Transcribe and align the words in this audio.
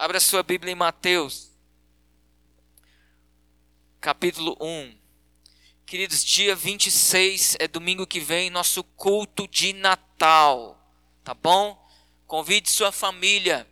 Abra 0.00 0.18
sua 0.18 0.42
Bíblia 0.42 0.72
em 0.72 0.74
Mateus, 0.74 1.50
capítulo 4.00 4.56
1. 4.58 4.98
Queridos, 5.84 6.24
dia 6.24 6.56
26 6.56 7.58
é 7.60 7.68
domingo 7.68 8.06
que 8.06 8.18
vem, 8.18 8.48
nosso 8.48 8.82
culto 8.82 9.46
de 9.46 9.74
Natal, 9.74 10.82
tá 11.22 11.34
bom? 11.34 11.86
Convide 12.26 12.70
sua 12.70 12.90
família. 12.90 13.68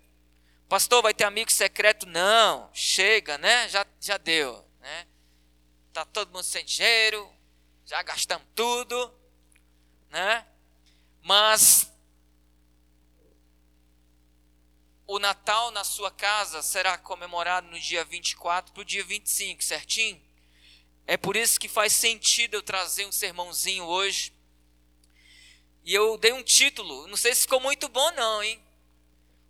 Pastor, 0.69 1.03
vai 1.03 1.14
ter 1.14 1.25
amigo 1.25 1.51
secreto? 1.51 2.04
Não, 2.04 2.68
chega, 2.74 3.38
né? 3.38 3.66
Já, 3.70 3.86
já 3.98 4.18
deu, 4.18 4.62
né? 4.80 5.06
Tá 5.95 6.04
todo 6.04 6.30
mundo 6.30 6.45
sem 6.45 6.62
dinheiro, 6.62 7.26
já 7.86 8.02
gastamos 8.02 8.46
tudo, 8.54 9.14
né? 10.10 10.46
Mas 11.22 11.90
o 15.09 15.18
Natal 15.18 15.70
na 15.70 15.84
sua 15.84 16.11
casa 16.11 16.61
será 16.61 16.98
comemorado 16.98 17.66
no 17.68 17.80
dia 17.80 18.05
24 18.05 18.74
para 18.74 18.83
o 18.83 18.84
dia 18.84 19.02
25, 19.02 19.64
certinho? 19.64 20.20
É 21.06 21.16
por 21.16 21.34
isso 21.34 21.59
que 21.59 21.66
faz 21.66 21.95
sentido 21.95 22.55
eu 22.55 22.62
trazer 22.62 23.06
um 23.06 23.10
sermãozinho 23.10 23.84
hoje. 23.84 24.34
E 25.83 25.95
eu 25.95 26.19
dei 26.19 26.34
um 26.34 26.42
título, 26.42 27.06
não 27.06 27.16
sei 27.16 27.34
se 27.34 27.41
ficou 27.41 27.59
muito 27.59 27.88
bom 27.88 28.10
não, 28.10 28.42
hein? 28.42 28.62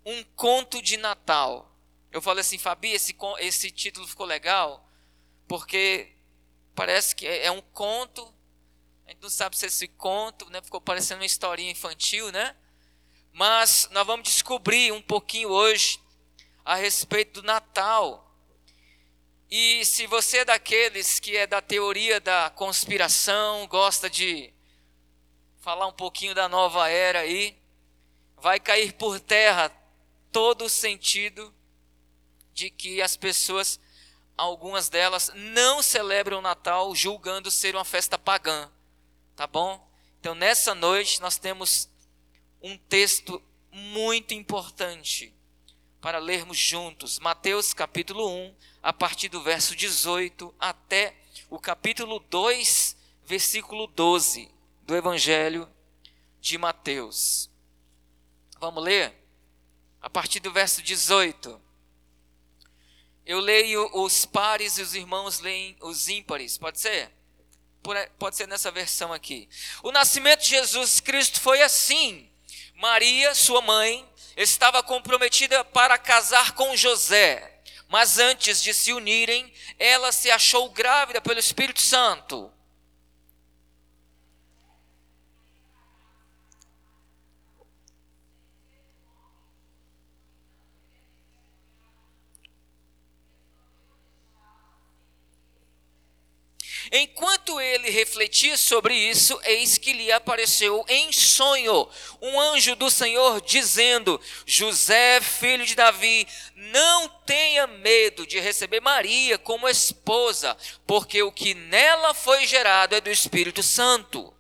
Um 0.07 0.23
conto 0.23 0.81
de 0.81 0.97
Natal. 0.97 1.77
Eu 2.13 2.23
falei 2.23 2.43
assim, 2.43 2.57
Fabi, 2.57 2.93
esse, 2.93 3.17
esse 3.41 3.73
título 3.73 4.07
ficou 4.07 4.25
legal, 4.25 4.89
porque 5.49 6.13
parece 6.73 7.17
que 7.17 7.27
é, 7.27 7.47
é 7.47 7.51
um 7.51 7.61
conto, 7.61 8.33
a 9.05 9.11
gente 9.11 9.21
não 9.21 9.29
sabe 9.29 9.59
se 9.59 9.67
esse 9.67 9.89
conto, 9.89 10.49
né? 10.51 10.63
Ficou 10.63 10.81
parecendo 10.81 11.21
uma 11.21 11.27
historinha 11.27 11.73
infantil, 11.73 12.31
né? 12.31 12.55
Mas 13.39 13.89
nós 13.93 14.05
vamos 14.05 14.29
descobrir 14.29 14.91
um 14.91 15.01
pouquinho 15.01 15.51
hoje 15.51 16.01
a 16.65 16.75
respeito 16.75 17.41
do 17.41 17.47
Natal. 17.47 18.35
E 19.49 19.85
se 19.85 20.09
você 20.09 20.39
é 20.39 20.45
daqueles 20.45 21.21
que 21.21 21.37
é 21.37 21.47
da 21.47 21.63
teoria 21.63 22.19
da 22.19 22.51
conspiração, 22.51 23.65
gosta 23.69 24.11
de 24.11 24.53
falar 25.61 25.87
um 25.87 25.93
pouquinho 25.93 26.35
da 26.35 26.49
nova 26.49 26.89
era 26.89 27.21
aí, 27.21 27.57
vai 28.39 28.59
cair 28.59 28.95
por 28.95 29.21
terra 29.21 29.71
todo 30.33 30.65
o 30.65 30.69
sentido 30.69 31.55
de 32.53 32.71
que 32.71 33.01
as 33.01 33.17
pessoas, 33.17 33.79
algumas 34.37 34.89
delas, 34.89 35.31
não 35.33 35.81
celebram 35.81 36.41
o 36.41 36.43
Natal 36.43 36.93
julgando 36.93 37.53
ser 37.53 37.77
uma 37.77 37.85
festa 37.85 38.19
pagã, 38.19 38.69
tá 39.37 39.47
bom? 39.47 39.89
Então 40.19 40.35
nessa 40.35 40.75
noite 40.75 41.21
nós 41.21 41.39
temos 41.39 41.89
um 42.63 42.77
texto 42.77 43.43
muito 43.71 44.35
importante 44.35 45.33
para 46.01 46.19
lermos 46.19 46.57
juntos. 46.57 47.19
Mateus 47.19 47.73
capítulo 47.73 48.29
1, 48.29 48.55
a 48.83 48.93
partir 48.93 49.29
do 49.29 49.43
verso 49.43 49.75
18 49.75 50.55
até 50.59 51.15
o 51.51 51.59
capítulo 51.59 52.19
2, 52.19 52.97
versículo 53.25 53.87
12 53.87 54.51
do 54.83 54.97
Evangelho 54.97 55.69
de 56.41 56.57
Mateus. 56.57 57.51
Vamos 58.61 58.83
ler? 58.83 59.15
A 60.01 60.09
partir 60.09 60.41
do 60.41 60.53
verso 60.53 60.83
18. 60.83 61.61
Eu 63.27 63.41
leio 63.41 63.91
os 63.93 64.25
pares 64.25 64.79
e 64.79 64.83
os 64.83 64.95
irmãos 64.95 65.41
leem 65.41 65.77
os 65.83 66.09
ímpares, 66.09 66.57
pode 66.57 66.81
ser? 66.81 67.13
Pode 68.19 68.37
ser 68.37 68.49
nessa 68.49 68.71
versão 68.71 69.13
aqui. 69.13 69.49
O 69.83 69.93
nascimento 69.93 70.41
de 70.41 70.49
Jesus 70.49 71.01
Cristo 71.01 71.41
foi 71.41 71.63
assim. 71.63 72.28
Maria, 72.79 73.35
sua 73.35 73.61
mãe, 73.61 74.09
estava 74.37 74.85
comprometida 74.85 75.65
para 75.65 75.99
casar 75.99 76.53
com 76.53 76.77
José, 76.77 77.61
mas 77.89 78.21
antes 78.21 78.63
de 78.63 78.73
se 78.73 78.93
unirem, 78.93 79.53
ela 79.81 80.13
se 80.13 80.31
achou 80.31 80.71
grávida 80.71 81.21
pelo 81.21 81.41
Espírito 81.41 81.81
Santo. 81.83 82.49
Enquanto 96.91 97.61
ele 97.61 97.91
refletia 97.91 98.57
sobre 98.57 98.95
isso, 98.95 99.39
eis 99.45 99.77
que 99.77 99.93
lhe 99.93 100.11
apareceu 100.11 100.85
em 100.89 101.13
sonho 101.13 101.87
um 102.21 102.41
anjo 102.41 102.75
do 102.75 102.91
Senhor 102.91 103.41
dizendo: 103.43 104.21
José, 104.47 105.21
filho 105.21 105.67
de 105.67 105.75
Davi, 105.75 106.27
não 106.55 107.09
tenha 107.27 107.67
medo 107.67 108.27
de 108.27 108.41
receber 108.41 108.81
Maria 108.81 109.37
como 109.37 109.69
esposa, 109.69 110.57
porque 110.87 111.23
o 111.23 111.33
que 111.33 111.55
nela 111.55 112.15
foi 112.15 112.47
gerado 112.47 112.95
é 112.95 113.01
do 113.01 113.11
Espírito 113.11 113.63
Santo. 113.63 114.33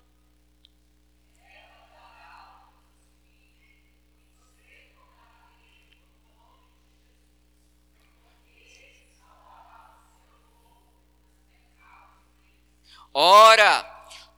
Ora, 13.20 13.82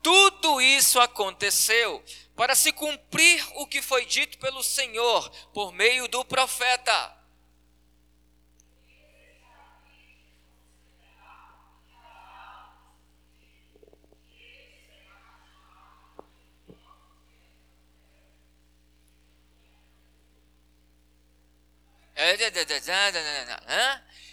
tudo 0.03 0.59
isso 0.59 0.99
aconteceu 1.01 2.03
para 2.35 2.55
se 2.55 2.73
cumprir 2.73 3.47
o 3.57 3.67
que 3.67 3.83
foi 3.83 4.07
dito 4.07 4.39
pelo 4.39 4.63
Senhor 4.63 5.29
por 5.53 5.71
meio 5.71 6.09
do 6.09 6.25
profeta. 6.25 7.15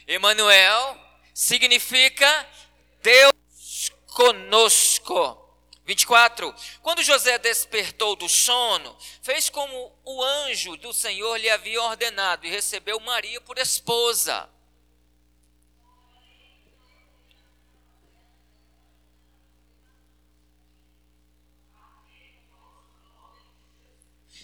Emanuel 0.07 0.97
significa 1.33 2.49
Deus 3.03 3.46
conosco. 4.17 5.45
24. 5.85 6.53
Quando 6.81 7.03
José 7.03 7.38
despertou 7.38 8.16
do 8.16 8.28
sono, 8.28 8.97
fez 9.22 9.47
como 9.47 9.95
o 10.03 10.23
anjo 10.23 10.75
do 10.78 10.91
Senhor 10.91 11.38
lhe 11.38 11.50
havia 11.50 11.81
ordenado 11.83 12.45
e 12.45 12.50
recebeu 12.50 13.00
Maria 13.00 13.39
por 13.39 13.59
esposa. 13.59 14.50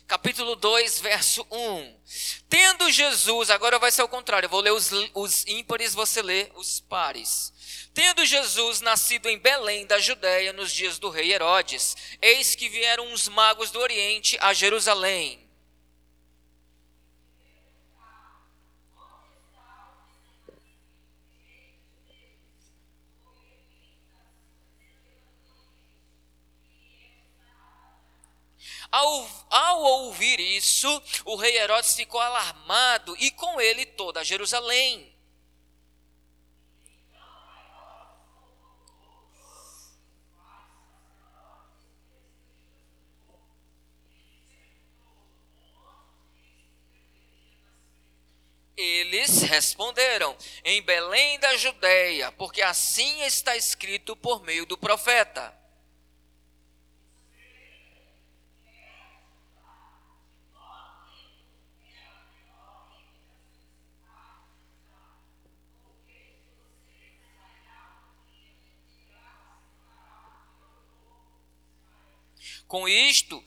capítulo 0.06 0.56
2, 0.56 1.00
verso 1.00 1.47
1. 1.50 2.00
Tendo 2.47 2.91
Jesus, 2.91 3.50
agora 3.50 3.79
vai 3.79 3.91
ser 3.91 4.03
o 4.03 4.07
contrário, 4.07 4.45
eu 4.45 4.50
vou 4.50 4.62
ler 4.62 4.72
os, 4.72 4.91
os 5.16 5.47
ímpares, 5.47 5.95
você 5.95 6.22
lê 6.22 6.51
os 6.53 6.79
pares. 6.81 7.52
Tendo 7.93 8.25
Jesus 8.25 8.81
nascido 8.81 9.29
em 9.29 9.37
Belém 9.37 9.85
da 9.85 9.99
Judéia 9.99 10.51
nos 10.51 10.73
dias 10.73 10.97
do 10.97 11.11
rei 11.11 11.31
Herodes, 11.31 11.95
eis 12.19 12.55
que 12.55 12.67
vieram 12.67 13.05
uns 13.13 13.27
magos 13.27 13.69
do 13.69 13.79
Oriente 13.79 14.35
a 14.41 14.51
Jerusalém. 14.51 15.39
Ao, 28.91 29.47
ao, 29.49 29.81
ouvir 29.81 30.39
isso, 30.39 31.01
o 31.25 31.35
rei 31.35 31.57
Herodes 31.57 31.95
ficou 31.95 32.19
alarmado 32.19 33.15
e 33.19 33.29
com 33.31 33.61
ele 33.61 33.85
toda 33.85 34.23
Jerusalém. 34.23 35.12
Eles 48.75 49.43
responderam: 49.43 50.35
Em 50.63 50.81
Belém 50.81 51.39
da 51.39 51.55
Judéia, 51.57 52.31
porque 52.31 52.61
assim 52.61 53.21
está 53.23 53.55
escrito 53.55 54.15
por 54.15 54.41
meio 54.43 54.65
do 54.65 54.77
profeta. 54.77 55.53
Com 72.67 72.89
isto, 72.89 73.43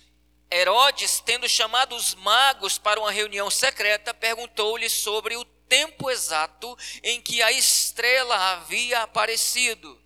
Herodes, 0.51 1.21
tendo 1.21 1.49
chamado 1.49 1.97
os 1.97 2.15
magos 2.15 2.79
para 2.79 3.01
uma 3.01 3.11
reunião 3.11 3.51
secreta, 3.51 4.15
perguntou-lhes 4.15 4.93
sobre 4.93 5.37
o 5.37 5.45
tempo 5.45 6.11
exato 6.11 6.77
em 7.03 7.21
que 7.21 7.43
a 7.43 7.51
estrela 7.51 8.53
havia 8.53 9.03
aparecido. 9.03 10.01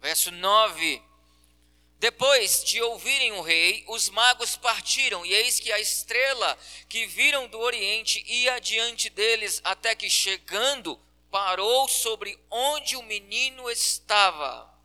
Verso 0.00 0.30
9. 0.30 1.02
Depois 1.98 2.62
de 2.62 2.82
ouvirem 2.82 3.32
o 3.32 3.40
rei, 3.40 3.84
os 3.88 4.10
magos 4.10 4.54
partiram, 4.54 5.24
e 5.24 5.32
eis 5.32 5.58
que 5.58 5.72
a 5.72 5.80
estrela 5.80 6.58
que 6.88 7.06
viram 7.06 7.48
do 7.48 7.58
oriente 7.58 8.22
ia 8.26 8.60
diante 8.60 9.08
deles, 9.08 9.60
até 9.64 9.94
que 9.94 10.10
chegando, 10.10 11.00
parou 11.30 11.88
sobre 11.88 12.38
onde 12.50 12.96
o 12.96 13.02
menino 13.02 13.70
estava. 13.70 14.76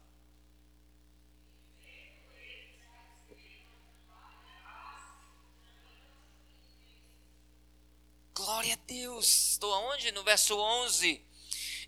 Glória 8.33 8.73
a 8.73 8.87
Deus. 8.87 9.51
Estou 9.51 9.73
aonde? 9.73 10.11
No 10.11 10.23
verso 10.23 10.57
11. 10.57 11.23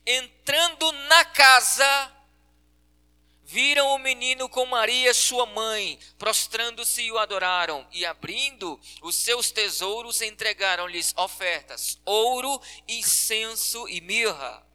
Entrando 0.05 0.91
na 0.91 1.25
casa, 1.25 2.13
viram 3.53 3.93
o 3.93 3.99
menino 3.99 4.49
com 4.49 4.65
Maria, 4.65 5.13
sua 5.13 5.45
mãe, 5.45 5.99
prostrando-se 6.17 7.11
o 7.11 7.19
adoraram, 7.19 7.87
e 7.91 8.03
abrindo 8.03 8.79
os 9.03 9.13
seus 9.13 9.51
tesouros, 9.51 10.23
entregaram-lhes 10.23 11.13
ofertas: 11.15 12.01
ouro, 12.03 12.59
incenso 12.87 13.87
e 13.87 14.01
mirra. 14.01 14.65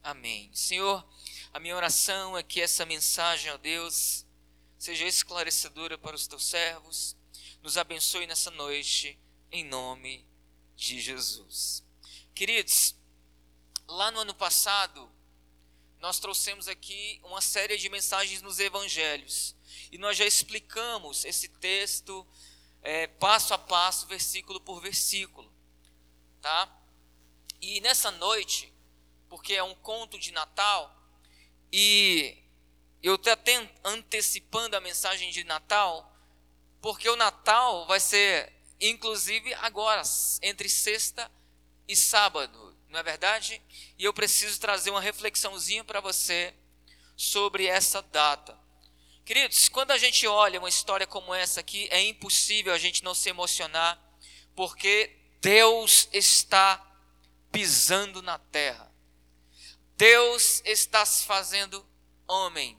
Amém. 0.00 0.48
Senhor, 0.54 1.04
a 1.52 1.58
minha 1.58 1.74
oração 1.74 2.38
é 2.38 2.42
que 2.42 2.62
essa 2.62 2.86
mensagem, 2.86 3.50
ó 3.50 3.56
Deus, 3.58 4.27
seja 4.78 5.04
esclarecedora 5.06 5.98
para 5.98 6.14
os 6.14 6.26
teus 6.26 6.44
servos. 6.44 7.16
Nos 7.62 7.76
abençoe 7.76 8.26
nessa 8.26 8.50
noite, 8.52 9.18
em 9.50 9.64
nome 9.64 10.24
de 10.76 11.00
Jesus. 11.00 11.84
Queridos, 12.34 12.94
lá 13.88 14.10
no 14.12 14.20
ano 14.20 14.34
passado, 14.34 15.10
nós 15.98 16.20
trouxemos 16.20 16.68
aqui 16.68 17.20
uma 17.24 17.40
série 17.40 17.76
de 17.76 17.88
mensagens 17.88 18.40
nos 18.40 18.60
evangelhos. 18.60 19.56
E 19.90 19.98
nós 19.98 20.16
já 20.16 20.24
explicamos 20.24 21.24
esse 21.24 21.48
texto 21.48 22.24
é, 22.82 23.08
passo 23.08 23.52
a 23.52 23.58
passo, 23.58 24.06
versículo 24.06 24.60
por 24.60 24.80
versículo. 24.80 25.52
Tá? 26.40 26.72
E 27.60 27.80
nessa 27.80 28.12
noite, 28.12 28.72
porque 29.28 29.54
é 29.54 29.62
um 29.62 29.74
conto 29.74 30.16
de 30.16 30.30
Natal, 30.30 30.94
e 31.72 32.38
eu 33.02 33.14
estou 33.14 33.32
até 33.32 33.70
antecipando 33.84 34.76
a 34.76 34.80
mensagem 34.80 35.30
de 35.30 35.44
Natal, 35.44 36.12
porque 36.80 37.08
o 37.08 37.16
Natal 37.16 37.86
vai 37.86 38.00
ser, 38.00 38.52
inclusive, 38.80 39.52
agora, 39.54 40.02
entre 40.42 40.68
sexta 40.68 41.30
e 41.86 41.94
sábado, 41.94 42.76
não 42.88 43.00
é 43.00 43.02
verdade? 43.02 43.62
E 43.98 44.04
eu 44.04 44.12
preciso 44.12 44.58
trazer 44.58 44.90
uma 44.90 45.00
reflexãozinha 45.00 45.84
para 45.84 46.00
você 46.00 46.54
sobre 47.16 47.66
essa 47.66 48.00
data. 48.00 48.58
Queridos, 49.24 49.68
quando 49.68 49.90
a 49.90 49.98
gente 49.98 50.26
olha 50.26 50.58
uma 50.58 50.68
história 50.68 51.06
como 51.06 51.34
essa 51.34 51.60
aqui, 51.60 51.86
é 51.90 52.00
impossível 52.00 52.72
a 52.72 52.78
gente 52.78 53.04
não 53.04 53.14
se 53.14 53.28
emocionar, 53.28 54.00
porque 54.54 55.14
Deus 55.40 56.08
está 56.12 56.84
pisando 57.52 58.22
na 58.22 58.38
terra. 58.38 58.90
Deus 59.96 60.62
está 60.64 61.04
se 61.04 61.26
fazendo 61.26 61.84
homem. 62.26 62.78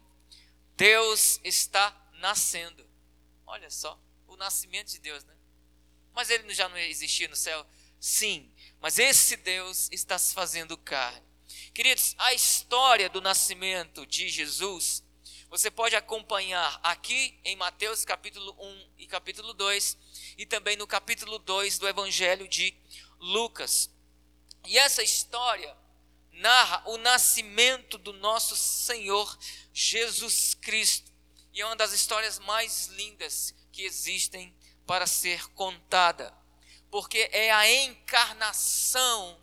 Deus 0.79 1.41
está 1.43 1.93
nascendo. 2.13 2.89
Olha 3.45 3.69
só, 3.69 4.01
o 4.25 4.37
nascimento 4.37 4.89
de 4.89 4.99
Deus, 4.99 5.25
né? 5.25 5.35
Mas 6.13 6.29
ele 6.29 6.53
já 6.53 6.69
não 6.69 6.77
existia 6.77 7.27
no 7.27 7.35
céu? 7.35 7.67
Sim, 7.99 8.49
mas 8.79 8.97
esse 8.97 9.35
Deus 9.35 9.89
está 9.91 10.17
se 10.17 10.33
fazendo 10.33 10.77
carne. 10.77 11.27
Queridos, 11.73 12.15
a 12.17 12.33
história 12.33 13.09
do 13.09 13.19
nascimento 13.19 14.07
de 14.07 14.29
Jesus, 14.29 15.03
você 15.49 15.69
pode 15.69 15.97
acompanhar 15.97 16.79
aqui 16.81 17.37
em 17.43 17.57
Mateus 17.57 18.05
capítulo 18.05 18.55
1 18.57 18.89
e 18.99 19.05
capítulo 19.05 19.53
2, 19.53 19.97
e 20.37 20.45
também 20.45 20.77
no 20.77 20.87
capítulo 20.87 21.39
2 21.39 21.77
do 21.77 21.89
Evangelho 21.89 22.47
de 22.47 22.73
Lucas. 23.19 23.89
E 24.65 24.77
essa 24.77 25.03
história 25.03 25.75
narra 26.39 26.83
o 26.86 26.97
nascimento 26.97 27.97
do 27.97 28.13
nosso 28.13 28.56
Senhor 28.56 29.38
Jesus 29.74 30.53
Cristo. 30.53 31.12
E 31.53 31.62
é 31.62 31.65
uma 31.65 31.75
das 31.75 31.91
histórias 31.91 32.39
mais 32.39 32.88
lindas 32.88 33.53
que 33.71 33.83
existem 33.83 34.56
para 34.86 35.06
ser 35.06 35.47
contada, 35.50 36.33
porque 36.89 37.30
é 37.31 37.51
a 37.51 37.69
encarnação 37.71 39.39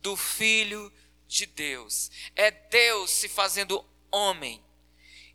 do 0.00 0.16
Filho 0.16 0.92
de 1.26 1.46
Deus. 1.46 2.10
É 2.34 2.50
Deus 2.50 3.10
se 3.10 3.28
fazendo 3.28 3.84
homem. 4.10 4.64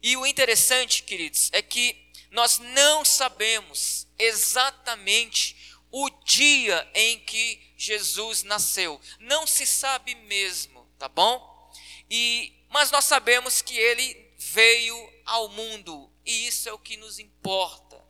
E 0.01 0.17
o 0.17 0.25
interessante, 0.25 1.03
queridos, 1.03 1.49
é 1.53 1.61
que 1.61 1.95
nós 2.31 2.57
não 2.57 3.05
sabemos 3.05 4.07
exatamente 4.17 5.55
o 5.91 6.09
dia 6.25 6.89
em 6.95 7.19
que 7.19 7.61
Jesus 7.77 8.41
nasceu. 8.41 8.99
Não 9.19 9.45
se 9.45 9.65
sabe 9.65 10.15
mesmo, 10.15 10.72
tá 11.03 11.09
bom? 11.09 11.69
E 12.09 12.65
mas 12.69 12.89
nós 12.89 13.03
sabemos 13.03 13.61
que 13.61 13.77
ele 13.77 14.33
veio 14.37 15.13
ao 15.25 15.49
mundo 15.49 16.09
e 16.25 16.47
isso 16.47 16.69
é 16.69 16.71
o 16.71 16.79
que 16.79 16.95
nos 16.95 17.19
importa. 17.19 18.01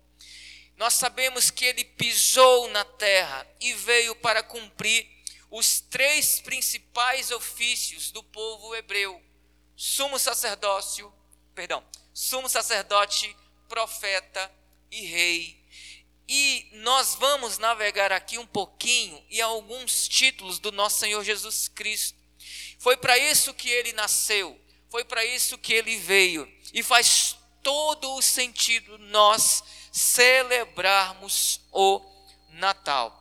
Nós 0.78 0.94
sabemos 0.94 1.50
que 1.50 1.66
ele 1.66 1.84
pisou 1.84 2.70
na 2.70 2.86
terra 2.86 3.48
e 3.60 3.74
veio 3.74 4.16
para 4.18 4.44
cumprir 4.44 5.10
os 5.50 5.82
três 5.82 6.40
principais 6.40 7.32
ofícios 7.32 8.12
do 8.12 8.22
povo 8.22 8.76
hebreu: 8.76 9.20
sumo 9.76 10.20
sacerdócio, 10.20 11.12
perdão, 11.56 11.84
sumo 12.14 12.48
sacerdote, 12.48 13.36
profeta 13.68 14.54
e 14.92 15.02
rei. 15.02 15.66
E 16.30 16.70
nós 16.74 17.16
vamos 17.16 17.58
navegar 17.58 18.12
aqui 18.12 18.38
um 18.38 18.46
pouquinho 18.46 19.26
e 19.32 19.42
alguns 19.42 20.08
títulos 20.08 20.60
do 20.60 20.72
nosso 20.72 21.00
Senhor 21.00 21.24
Jesus 21.24 21.68
Cristo. 21.68 22.23
Foi 22.84 22.96
para 22.96 23.18
isso 23.18 23.54
que 23.54 23.70
ele 23.70 23.94
nasceu 23.94 24.60
foi 24.94 25.04
para 25.04 25.26
isso 25.26 25.58
que 25.58 25.74
ele 25.74 25.98
veio. 25.98 26.48
E 26.72 26.84
faz 26.84 27.36
todo 27.64 28.14
o 28.14 28.22
sentido 28.22 29.00
nós 29.00 29.64
celebrarmos 29.92 31.62
o 31.72 32.00
Natal. 32.50 33.12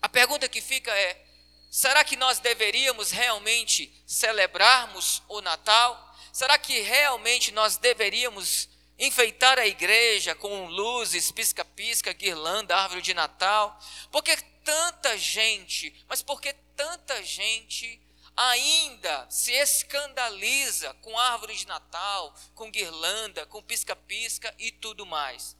A 0.00 0.08
pergunta 0.08 0.48
que 0.48 0.60
fica 0.60 0.96
é: 0.96 1.20
será 1.68 2.04
que 2.04 2.14
nós 2.14 2.38
deveríamos 2.38 3.10
realmente 3.10 3.92
celebrarmos 4.06 5.24
o 5.28 5.40
Natal? 5.40 6.16
Será 6.32 6.56
que 6.56 6.78
realmente 6.82 7.50
nós 7.50 7.76
deveríamos 7.76 8.68
enfeitar 8.96 9.58
a 9.58 9.66
igreja 9.66 10.36
com 10.36 10.66
luzes, 10.66 11.32
pisca-pisca, 11.32 12.12
guirlanda, 12.12 12.76
árvore 12.76 13.02
de 13.02 13.12
Natal? 13.12 13.76
Porque 14.12 14.36
tanta 14.62 15.18
gente, 15.18 15.92
mas 16.08 16.22
porque 16.22 16.52
tanta 16.76 17.20
gente 17.24 18.00
ainda 18.36 19.26
se 19.30 19.52
escandaliza 19.52 20.92
com 20.94 21.18
árvore 21.18 21.56
de 21.56 21.66
Natal, 21.66 22.34
com 22.54 22.70
guirlanda, 22.70 23.46
com 23.46 23.62
pisca-pisca 23.62 24.54
e 24.58 24.70
tudo 24.72 25.04
mais. 25.04 25.56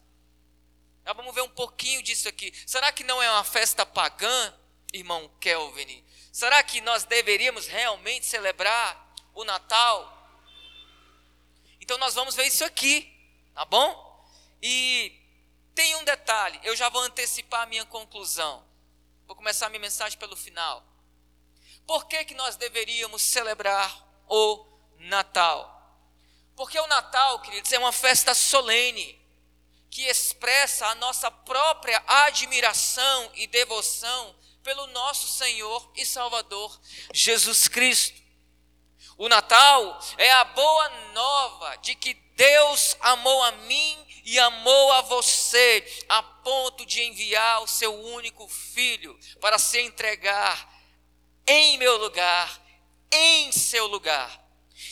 Já 1.05 1.13
vamos 1.13 1.35
ver 1.35 1.41
um 1.41 1.49
pouquinho 1.49 2.01
disso 2.01 2.27
aqui. 2.29 2.53
Será 2.65 2.91
que 2.91 3.03
não 3.03 3.21
é 3.21 3.29
uma 3.29 3.43
festa 3.43 3.85
pagã, 3.85 4.53
irmão 4.93 5.29
Kelvin? 5.39 6.03
Será 6.31 6.63
que 6.63 6.81
nós 6.81 7.03
deveríamos 7.03 7.67
realmente 7.67 8.25
celebrar 8.25 9.13
o 9.33 9.43
Natal? 9.43 10.09
Então 11.79 11.97
nós 11.97 12.13
vamos 12.13 12.35
ver 12.35 12.47
isso 12.47 12.63
aqui, 12.63 13.11
tá 13.53 13.65
bom? 13.65 14.13
E 14.61 15.19
tem 15.75 15.95
um 15.97 16.03
detalhe, 16.05 16.59
eu 16.63 16.75
já 16.75 16.87
vou 16.87 17.01
antecipar 17.01 17.63
a 17.63 17.65
minha 17.65 17.85
conclusão. 17.85 18.65
Vou 19.27 19.35
começar 19.35 19.65
a 19.65 19.69
minha 19.69 19.79
mensagem 19.81 20.17
pelo 20.17 20.35
final. 20.35 20.92
Por 21.85 22.05
que, 22.05 22.25
que 22.25 22.33
nós 22.33 22.55
deveríamos 22.55 23.21
celebrar 23.21 23.95
o 24.27 24.65
Natal? 24.99 25.69
Porque 26.55 26.79
o 26.79 26.87
Natal, 26.87 27.41
queridos, 27.41 27.71
é 27.71 27.79
uma 27.79 27.91
festa 27.91 28.33
solene 28.33 29.21
que 29.89 30.03
expressa 30.07 30.87
a 30.87 30.95
nossa 30.95 31.29
própria 31.29 32.01
admiração 32.07 33.31
e 33.35 33.45
devoção 33.47 34.35
pelo 34.63 34.87
nosso 34.87 35.27
Senhor 35.27 35.91
e 35.95 36.05
Salvador 36.05 36.79
Jesus 37.13 37.67
Cristo. 37.67 38.21
O 39.17 39.29
Natal 39.29 39.99
é 40.17 40.31
a 40.31 40.45
boa 40.45 40.89
nova 41.13 41.75
de 41.77 41.93
que 41.95 42.13
Deus 42.35 42.97
amou 43.01 43.43
a 43.43 43.51
mim 43.51 44.07
e 44.25 44.39
amou 44.39 44.91
a 44.93 45.01
você 45.01 45.85
a 46.09 46.23
ponto 46.23 46.85
de 46.85 47.03
enviar 47.03 47.61
o 47.61 47.67
seu 47.67 47.93
único 47.93 48.47
filho 48.47 49.17
para 49.39 49.59
se 49.59 49.79
entregar 49.79 50.72
em 51.47 51.77
meu 51.77 51.97
lugar, 51.97 52.61
em 53.11 53.51
seu 53.51 53.87
lugar. 53.87 54.41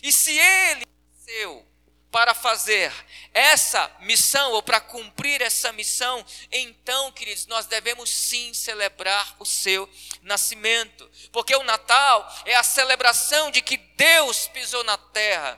E 0.03 0.12
se 0.12 0.38
ele 0.38 0.86
nasceu 1.13 1.65
para 2.12 2.34
fazer 2.34 2.93
essa 3.34 3.89
missão 4.01 4.51
ou 4.51 4.62
para 4.62 4.81
cumprir 4.81 5.41
essa 5.41 5.72
missão, 5.72 6.24
então, 6.51 7.12
queridos, 7.13 7.48
nós 7.48 7.65
devemos 7.65 8.10
sim 8.10 8.53
celebrar 8.53 9.36
o 9.39 9.46
seu 9.46 9.89
nascimento, 10.22 11.10
porque 11.31 11.55
o 11.55 11.63
Natal 11.63 12.29
é 12.46 12.55
a 12.55 12.63
celebração 12.63 13.50
de 13.50 13.62
que 13.62 13.77
Deus 13.77 14.48
pisou 14.48 14.84
na 14.84 14.98
terra 14.98 15.58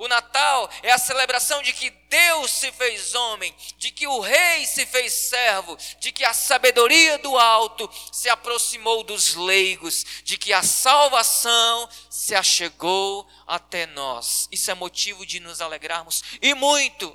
o 0.00 0.08
Natal 0.08 0.70
é 0.82 0.90
a 0.90 0.98
celebração 0.98 1.62
de 1.62 1.74
que 1.74 1.90
Deus 1.90 2.50
se 2.50 2.72
fez 2.72 3.14
homem, 3.14 3.54
de 3.76 3.90
que 3.90 4.06
o 4.06 4.18
rei 4.18 4.64
se 4.64 4.86
fez 4.86 5.12
servo, 5.12 5.76
de 5.98 6.10
que 6.10 6.24
a 6.24 6.32
sabedoria 6.32 7.18
do 7.18 7.36
alto 7.36 7.88
se 8.10 8.26
aproximou 8.30 9.04
dos 9.04 9.34
leigos, 9.34 10.06
de 10.24 10.38
que 10.38 10.54
a 10.54 10.62
salvação 10.62 11.86
se 12.08 12.34
achegou 12.34 13.28
até 13.46 13.84
nós. 13.88 14.48
Isso 14.50 14.70
é 14.70 14.74
motivo 14.74 15.26
de 15.26 15.38
nos 15.38 15.60
alegrarmos 15.60 16.22
e 16.40 16.54
muito. 16.54 17.14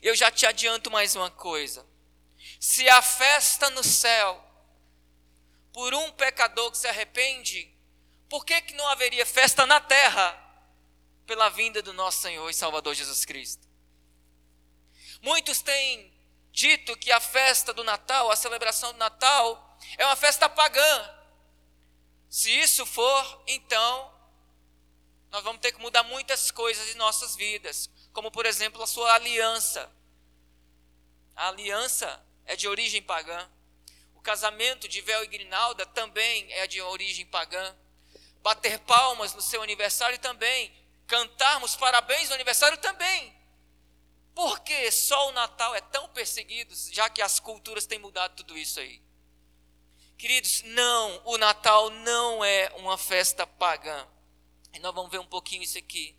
Eu 0.00 0.16
já 0.16 0.30
te 0.30 0.46
adianto 0.46 0.90
mais 0.90 1.14
uma 1.14 1.30
coisa. 1.30 1.86
Se 2.58 2.88
a 2.88 3.02
festa 3.02 3.68
no 3.68 3.84
céu 3.84 4.42
por 5.70 5.92
um 5.92 6.12
pecador 6.12 6.70
que 6.70 6.78
se 6.78 6.88
arrepende, 6.88 7.70
por 8.26 8.46
que, 8.46 8.58
que 8.62 8.72
não 8.72 8.88
haveria 8.88 9.26
festa 9.26 9.66
na 9.66 9.80
terra? 9.82 10.47
Pela 11.28 11.50
vinda 11.50 11.82
do 11.82 11.92
nosso 11.92 12.22
Senhor 12.22 12.48
e 12.48 12.54
Salvador 12.54 12.94
Jesus 12.94 13.26
Cristo. 13.26 13.68
Muitos 15.20 15.60
têm 15.60 16.10
dito 16.50 16.96
que 16.96 17.12
a 17.12 17.20
festa 17.20 17.72
do 17.74 17.84
Natal, 17.84 18.30
a 18.30 18.34
celebração 18.34 18.92
do 18.94 18.98
Natal, 18.98 19.78
é 19.98 20.06
uma 20.06 20.16
festa 20.16 20.48
pagã. 20.48 21.14
Se 22.30 22.50
isso 22.50 22.86
for, 22.86 23.42
então 23.46 24.14
nós 25.30 25.44
vamos 25.44 25.60
ter 25.60 25.70
que 25.72 25.80
mudar 25.80 26.02
muitas 26.02 26.50
coisas 26.50 26.88
em 26.88 26.94
nossas 26.94 27.36
vidas, 27.36 27.90
como 28.14 28.30
por 28.30 28.46
exemplo 28.46 28.82
a 28.82 28.86
sua 28.86 29.12
aliança. 29.12 29.92
A 31.36 31.48
aliança 31.48 32.24
é 32.46 32.56
de 32.56 32.66
origem 32.66 33.02
pagã. 33.02 33.46
O 34.14 34.22
casamento 34.22 34.88
de 34.88 35.02
véu 35.02 35.22
e 35.24 35.26
grinalda 35.26 35.84
também 35.84 36.50
é 36.54 36.66
de 36.66 36.80
origem 36.80 37.26
pagã. 37.26 37.76
Bater 38.42 38.78
palmas 38.80 39.34
no 39.34 39.42
seu 39.42 39.62
aniversário 39.62 40.18
também 40.18 40.87
cantarmos 41.08 41.74
parabéns 41.74 42.28
no 42.28 42.34
aniversário 42.34 42.78
também. 42.78 43.36
Porque 44.34 44.92
só 44.92 45.30
o 45.30 45.32
Natal 45.32 45.74
é 45.74 45.80
tão 45.80 46.08
perseguido, 46.10 46.72
já 46.92 47.10
que 47.10 47.20
as 47.20 47.40
culturas 47.40 47.86
têm 47.86 47.98
mudado 47.98 48.36
tudo 48.36 48.56
isso 48.56 48.78
aí? 48.78 49.02
Queridos, 50.16 50.62
não, 50.62 51.22
o 51.24 51.38
Natal 51.38 51.90
não 51.90 52.44
é 52.44 52.72
uma 52.76 52.96
festa 52.96 53.46
pagã. 53.46 54.06
E 54.72 54.78
nós 54.78 54.94
vamos 54.94 55.10
ver 55.10 55.18
um 55.18 55.26
pouquinho 55.26 55.62
isso 55.62 55.78
aqui. 55.78 56.17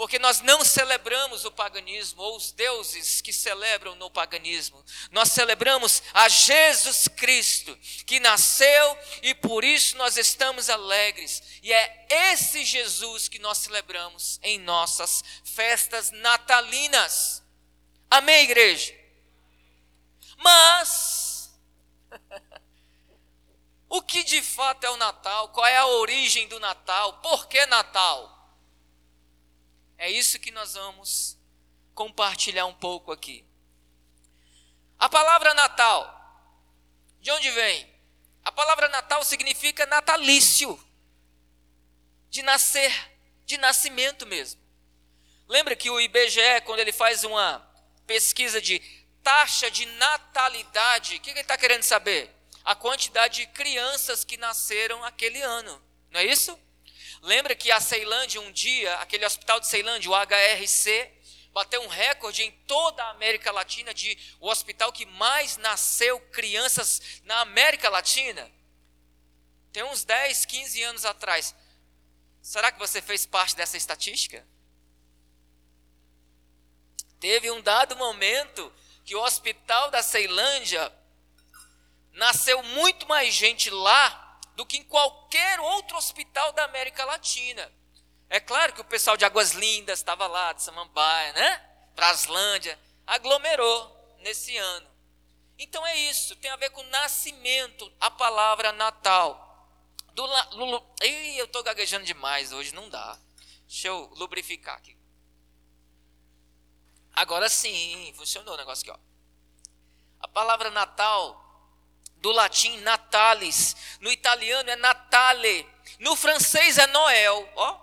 Porque 0.00 0.18
nós 0.18 0.40
não 0.40 0.64
celebramos 0.64 1.44
o 1.44 1.50
paganismo 1.50 2.22
ou 2.22 2.34
os 2.34 2.52
deuses 2.52 3.20
que 3.20 3.34
celebram 3.34 3.94
no 3.96 4.10
paganismo. 4.10 4.82
Nós 5.10 5.30
celebramos 5.30 6.02
a 6.14 6.26
Jesus 6.26 7.06
Cristo, 7.06 7.76
que 8.06 8.18
nasceu 8.18 8.98
e 9.22 9.34
por 9.34 9.62
isso 9.62 9.98
nós 9.98 10.16
estamos 10.16 10.70
alegres. 10.70 11.42
E 11.62 11.70
é 11.70 12.06
esse 12.32 12.64
Jesus 12.64 13.28
que 13.28 13.38
nós 13.40 13.58
celebramos 13.58 14.40
em 14.42 14.58
nossas 14.58 15.22
festas 15.44 16.10
natalinas. 16.12 17.42
Amém, 18.10 18.44
igreja? 18.44 18.98
Mas, 20.38 21.54
o 23.86 24.00
que 24.00 24.24
de 24.24 24.40
fato 24.40 24.82
é 24.82 24.88
o 24.88 24.96
Natal? 24.96 25.50
Qual 25.50 25.66
é 25.66 25.76
a 25.76 25.86
origem 25.88 26.48
do 26.48 26.58
Natal? 26.58 27.20
Por 27.20 27.48
que 27.48 27.66
Natal? 27.66 28.39
É 30.00 30.10
isso 30.10 30.38
que 30.38 30.50
nós 30.50 30.72
vamos 30.72 31.36
compartilhar 31.94 32.64
um 32.64 32.72
pouco 32.72 33.12
aqui. 33.12 33.44
A 34.98 35.10
palavra 35.10 35.52
Natal, 35.52 36.02
de 37.20 37.30
onde 37.30 37.50
vem? 37.50 37.86
A 38.42 38.50
palavra 38.50 38.88
Natal 38.88 39.22
significa 39.22 39.84
natalício, 39.84 40.82
de 42.30 42.40
nascer, 42.40 42.90
de 43.44 43.58
nascimento 43.58 44.26
mesmo. 44.26 44.58
Lembra 45.46 45.76
que 45.76 45.90
o 45.90 46.00
IBGE, 46.00 46.62
quando 46.64 46.80
ele 46.80 46.92
faz 46.92 47.22
uma 47.22 47.58
pesquisa 48.06 48.58
de 48.58 48.78
taxa 49.22 49.70
de 49.70 49.84
natalidade, 49.84 51.16
o 51.16 51.20
que 51.20 51.28
ele 51.28 51.40
está 51.40 51.58
querendo 51.58 51.82
saber? 51.82 52.34
A 52.64 52.74
quantidade 52.74 53.42
de 53.42 53.46
crianças 53.48 54.24
que 54.24 54.38
nasceram 54.38 55.04
aquele 55.04 55.42
ano, 55.42 55.82
não 56.10 56.20
é 56.20 56.24
isso? 56.24 56.58
Lembra 57.22 57.54
que 57.54 57.70
a 57.70 57.80
Ceilândia, 57.80 58.40
um 58.40 58.50
dia, 58.50 58.94
aquele 58.96 59.26
hospital 59.26 59.60
de 59.60 59.66
Ceilândia, 59.66 60.10
o 60.10 60.14
HRC, 60.14 61.10
bateu 61.52 61.82
um 61.82 61.88
recorde 61.88 62.42
em 62.42 62.50
toda 62.66 63.02
a 63.04 63.10
América 63.10 63.52
Latina 63.52 63.92
de 63.92 64.16
o 64.40 64.48
hospital 64.48 64.92
que 64.92 65.04
mais 65.04 65.56
nasceu 65.58 66.18
crianças 66.20 67.20
na 67.24 67.40
América 67.40 67.88
Latina? 67.88 68.50
Tem 69.72 69.82
uns 69.84 70.02
10, 70.04 70.46
15 70.46 70.82
anos 70.82 71.04
atrás. 71.04 71.54
Será 72.42 72.72
que 72.72 72.78
você 72.78 73.02
fez 73.02 73.26
parte 73.26 73.54
dessa 73.54 73.76
estatística? 73.76 74.46
Teve 77.20 77.50
um 77.50 77.60
dado 77.60 77.96
momento 77.96 78.72
que 79.04 79.14
o 79.14 79.22
hospital 79.22 79.90
da 79.90 80.02
Ceilândia 80.02 80.92
nasceu 82.12 82.62
muito 82.62 83.06
mais 83.06 83.34
gente 83.34 83.68
lá 83.68 84.29
do 84.60 84.66
que 84.66 84.76
em 84.76 84.84
qualquer 84.84 85.58
outro 85.58 85.96
hospital 85.96 86.52
da 86.52 86.64
América 86.66 87.02
Latina. 87.06 87.72
É 88.28 88.38
claro 88.38 88.74
que 88.74 88.82
o 88.82 88.84
pessoal 88.84 89.16
de 89.16 89.24
Águas 89.24 89.52
Lindas 89.52 90.00
estava 90.00 90.26
lá, 90.26 90.52
de 90.52 90.62
Samambaia, 90.62 91.32
né? 91.32 91.66
Braslândia, 91.94 92.78
aglomerou 93.06 94.18
nesse 94.18 94.54
ano. 94.58 94.86
Então 95.58 95.86
é 95.86 95.96
isso, 95.96 96.36
tem 96.36 96.50
a 96.50 96.56
ver 96.56 96.68
com 96.72 96.82
nascimento, 96.82 97.90
a 97.98 98.10
palavra 98.10 98.70
Natal. 98.72 99.66
Do, 100.12 100.26
lu, 100.26 100.94
ih, 101.04 101.38
eu 101.38 101.46
estou 101.46 101.62
gaguejando 101.62 102.04
demais 102.04 102.52
hoje, 102.52 102.74
não 102.74 102.90
dá. 102.90 103.18
Deixa 103.66 103.88
eu 103.88 104.12
lubrificar 104.16 104.76
aqui. 104.76 104.94
Agora 107.14 107.48
sim, 107.48 108.12
funcionou 108.14 108.52
o 108.52 108.58
negócio 108.58 108.82
aqui, 108.82 109.00
ó. 109.00 109.02
A 110.22 110.28
palavra 110.28 110.70
Natal 110.70 111.49
do 112.20 112.30
latim 112.30 112.78
natalis, 112.80 113.76
no 114.00 114.10
italiano 114.10 114.70
é 114.70 114.76
natale, 114.76 115.66
no 115.98 116.14
francês 116.14 116.78
é 116.78 116.86
Noel, 116.86 117.48
ó. 117.56 117.80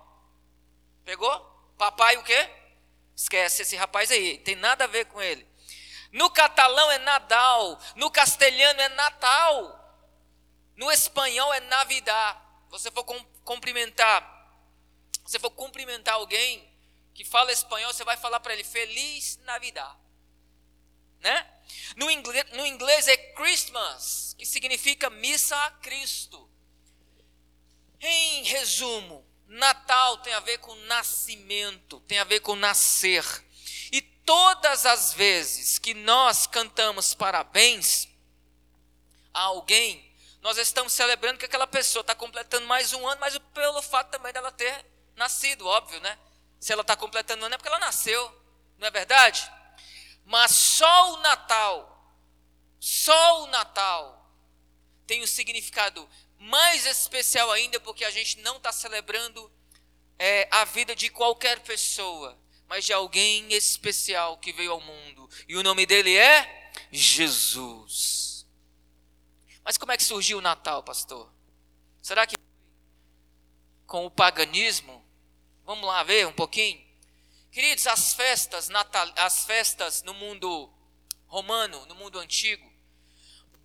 Pegou? 1.04 1.40
Papai 1.78 2.18
o 2.18 2.24
quê? 2.24 2.50
Esquece 3.16 3.64
esse 3.64 3.76
rapaz 3.76 4.12
aí, 4.12 4.38
tem 4.40 4.56
nada 4.56 4.84
a 4.84 4.88
ver 4.88 5.06
com 5.06 5.22
ele. 5.22 5.48
No 6.12 6.30
catalão 6.30 6.90
é 6.92 7.00
Nadal, 7.00 7.80
no 7.96 8.10
castelhano 8.10 8.80
é 8.80 8.90
Natal. 8.90 9.74
No 10.76 10.92
espanhol 10.92 11.54
é 11.54 11.60
Navidad. 11.62 12.38
Você 12.70 12.92
for 12.92 13.04
cumprimentar, 13.44 14.24
você 15.24 15.40
for 15.40 15.50
cumprimentar 15.50 16.16
alguém 16.16 16.68
que 17.14 17.26
fala 17.26 17.52
espanhol, 17.52 17.92
você 17.92 18.04
vai 18.04 18.16
falar 18.16 18.40
para 18.40 18.54
ele 18.54 18.64
Feliz 18.64 19.38
Navidad. 19.44 19.98
Né? 21.20 21.57
No 21.96 22.10
inglês, 22.10 22.46
no 22.54 22.66
inglês 22.66 23.08
é 23.08 23.18
Christmas, 23.18 24.36
que 24.38 24.46
significa 24.46 25.10
missa 25.10 25.56
a 25.56 25.72
Cristo. 25.72 26.50
Em 28.00 28.44
resumo, 28.44 29.26
Natal 29.48 30.18
tem 30.18 30.34
a 30.34 30.40
ver 30.40 30.58
com 30.60 30.76
nascimento, 30.86 32.00
tem 32.02 32.20
a 32.20 32.24
ver 32.24 32.42
com 32.42 32.56
nascer. 32.56 33.24
E 33.92 34.02
todas 34.02 34.86
as 34.86 35.14
vezes 35.14 35.80
que 35.80 35.94
nós 35.94 36.46
cantamos 36.46 37.14
parabéns 37.14 38.08
a 39.34 39.42
alguém, 39.42 40.06
nós 40.42 40.58
estamos 40.58 40.94
celebrando 40.94 41.40
que 41.40 41.46
aquela 41.46 41.68
pessoa 41.68 42.02
está 42.02 42.14
completando 42.14 42.68
mais 42.68 42.94
um 42.94 43.08
ano, 43.08 43.20
mas 43.20 43.38
pelo 43.54 43.82
fato 43.82 44.12
também 44.12 44.34
dela 44.34 44.52
ter 44.52 44.86
nascido, 45.16 45.66
óbvio, 45.66 46.00
né? 46.02 46.18
Se 46.60 46.72
ela 46.72 46.82
está 46.82 46.96
completando 46.96 47.42
um 47.42 47.46
ano 47.46 47.56
é 47.56 47.58
porque 47.58 47.70
ela 47.70 47.80
nasceu, 47.80 48.32
não 48.78 48.88
é 48.88 48.92
verdade? 48.92 49.50
Mas 50.28 50.52
só 50.52 51.14
o 51.14 51.18
Natal, 51.22 52.14
só 52.82 53.44
o 53.44 53.48
Natal 53.48 54.30
tem 55.08 55.24
um 55.24 55.26
significado 55.26 56.08
mais 56.38 56.86
especial 56.86 57.50
ainda, 57.50 57.80
porque 57.80 58.04
a 58.04 58.12
gente 58.12 58.38
não 58.40 58.58
está 58.58 58.74
celebrando 58.74 59.50
é, 60.20 60.46
a 60.52 60.66
vida 60.66 60.94
de 60.94 61.10
qualquer 61.10 61.62
pessoa, 61.62 62.38
mas 62.68 62.84
de 62.84 62.92
alguém 62.92 63.54
especial 63.54 64.38
que 64.38 64.52
veio 64.52 64.74
ao 64.74 64.82
mundo. 64.82 65.30
E 65.48 65.56
o 65.56 65.64
nome 65.64 65.86
dele 65.86 66.18
é 66.18 66.72
Jesus. 66.92 68.46
Mas 69.64 69.78
como 69.78 69.94
é 69.94 69.98
que 69.98 70.04
surgiu 70.04 70.40
o 70.40 70.42
Natal, 70.42 70.84
pastor? 70.84 71.32
Será 72.02 72.28
que 72.28 72.36
com 73.86 74.06
o 74.06 74.12
paganismo? 74.12 75.06
Vamos 75.64 75.88
lá 75.88 76.04
ver 76.04 76.28
um 76.28 76.34
pouquinho. 76.34 76.86
Queridos, 77.58 77.88
as 77.88 78.14
festas, 78.14 78.70
natal, 78.70 79.12
as 79.16 79.44
festas 79.46 80.04
no 80.04 80.14
mundo 80.14 80.72
romano, 81.26 81.88
no 81.88 81.96
mundo 81.96 82.20
antigo, 82.20 82.72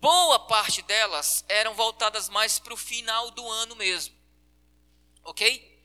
boa 0.01 0.47
parte 0.47 0.81
delas 0.81 1.45
eram 1.47 1.75
voltadas 1.75 2.27
mais 2.27 2.57
para 2.57 2.73
o 2.73 2.75
final 2.75 3.29
do 3.29 3.47
ano 3.47 3.75
mesmo. 3.75 4.15
Ok? 5.23 5.79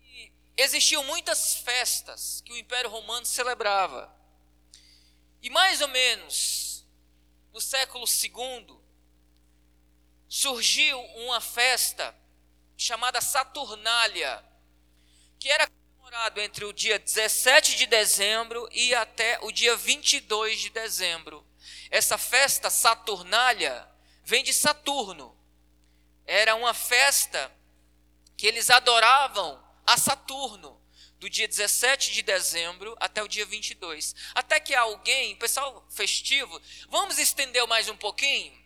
E 0.00 0.32
existiam 0.56 1.04
muitas 1.04 1.54
festas 1.54 2.40
que 2.44 2.52
o 2.52 2.56
Império 2.56 2.90
Romano 2.90 3.24
celebrava. 3.24 4.12
E 5.40 5.48
mais 5.50 5.80
ou 5.80 5.86
menos 5.86 6.84
no 7.52 7.60
século 7.60 8.06
II, 8.08 8.76
surgiu 10.28 11.00
uma 11.14 11.40
festa 11.40 12.12
chamada 12.76 13.20
Saturnália, 13.20 14.44
que 15.38 15.48
era 15.48 15.70
comemorado 16.10 16.40
entre 16.40 16.64
o 16.64 16.72
dia 16.72 16.98
17 16.98 17.76
de 17.76 17.86
dezembro 17.86 18.68
e 18.72 18.92
até 18.94 19.38
o 19.42 19.52
dia 19.52 19.76
22 19.76 20.60
de 20.60 20.70
dezembro. 20.70 21.46
Essa 21.88 22.18
festa 22.18 22.68
Saturnália 22.68 23.88
vem 24.24 24.42
de 24.42 24.52
Saturno. 24.52 25.36
Era 26.26 26.56
uma 26.56 26.74
festa 26.74 27.52
que 28.36 28.46
eles 28.46 28.70
adoravam 28.70 29.62
a 29.86 29.96
Saturno, 29.96 30.80
do 31.20 31.30
dia 31.30 31.46
17 31.46 32.12
de 32.12 32.22
dezembro 32.22 32.96
até 32.98 33.22
o 33.22 33.28
dia 33.28 33.46
22. 33.46 34.14
Até 34.34 34.58
que 34.58 34.74
alguém, 34.74 35.36
pessoal 35.36 35.86
festivo, 35.90 36.60
vamos 36.88 37.18
estender 37.18 37.64
mais 37.68 37.88
um 37.88 37.96
pouquinho? 37.96 38.58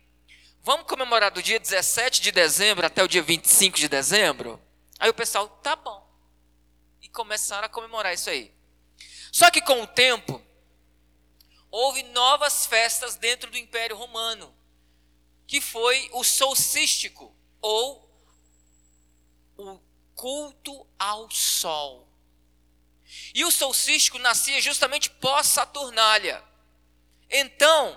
Vamos 0.63 0.87
comemorar 0.87 1.31
do 1.31 1.43
dia 1.43 1.61
17 1.61 2.23
de 2.23 2.33
dezembro 2.33 2.87
até 2.87 3.03
o 3.03 3.09
dia 3.09 3.23
25 3.23 3.77
de 3.77 3.89
dezembro? 3.89 4.59
Aí 4.99 5.11
o 5.11 5.15
pessoal, 5.15 5.47
tá 5.63 5.77
bom. 5.77 6.03
Começaram 7.14 7.66
a 7.66 7.68
comemorar 7.68 8.12
isso 8.12 8.28
aí. 8.28 8.52
Só 9.33 9.49
que 9.49 9.61
com 9.61 9.80
o 9.80 9.87
tempo, 9.87 10.44
houve 11.71 12.02
novas 12.02 12.66
festas 12.66 13.14
dentro 13.14 13.50
do 13.52 13.56
Império 13.56 13.97
Romano, 13.97 14.52
que 15.47 15.61
foi 15.61 16.11
o 16.12 16.25
solstístico, 16.25 17.33
ou 17.62 18.04
o 19.56 19.80
culto 20.16 20.85
ao 20.99 21.30
sol. 21.30 22.09
E 23.33 23.44
o 23.44 23.50
solstístico 23.50 24.18
nascia 24.18 24.61
justamente 24.61 25.09
pós-Saturnália. 25.09 26.42
Então, 27.30 27.97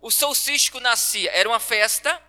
o 0.00 0.08
solstístico 0.08 0.78
nascia, 0.78 1.32
era 1.32 1.48
uma 1.48 1.58
festa 1.58 2.22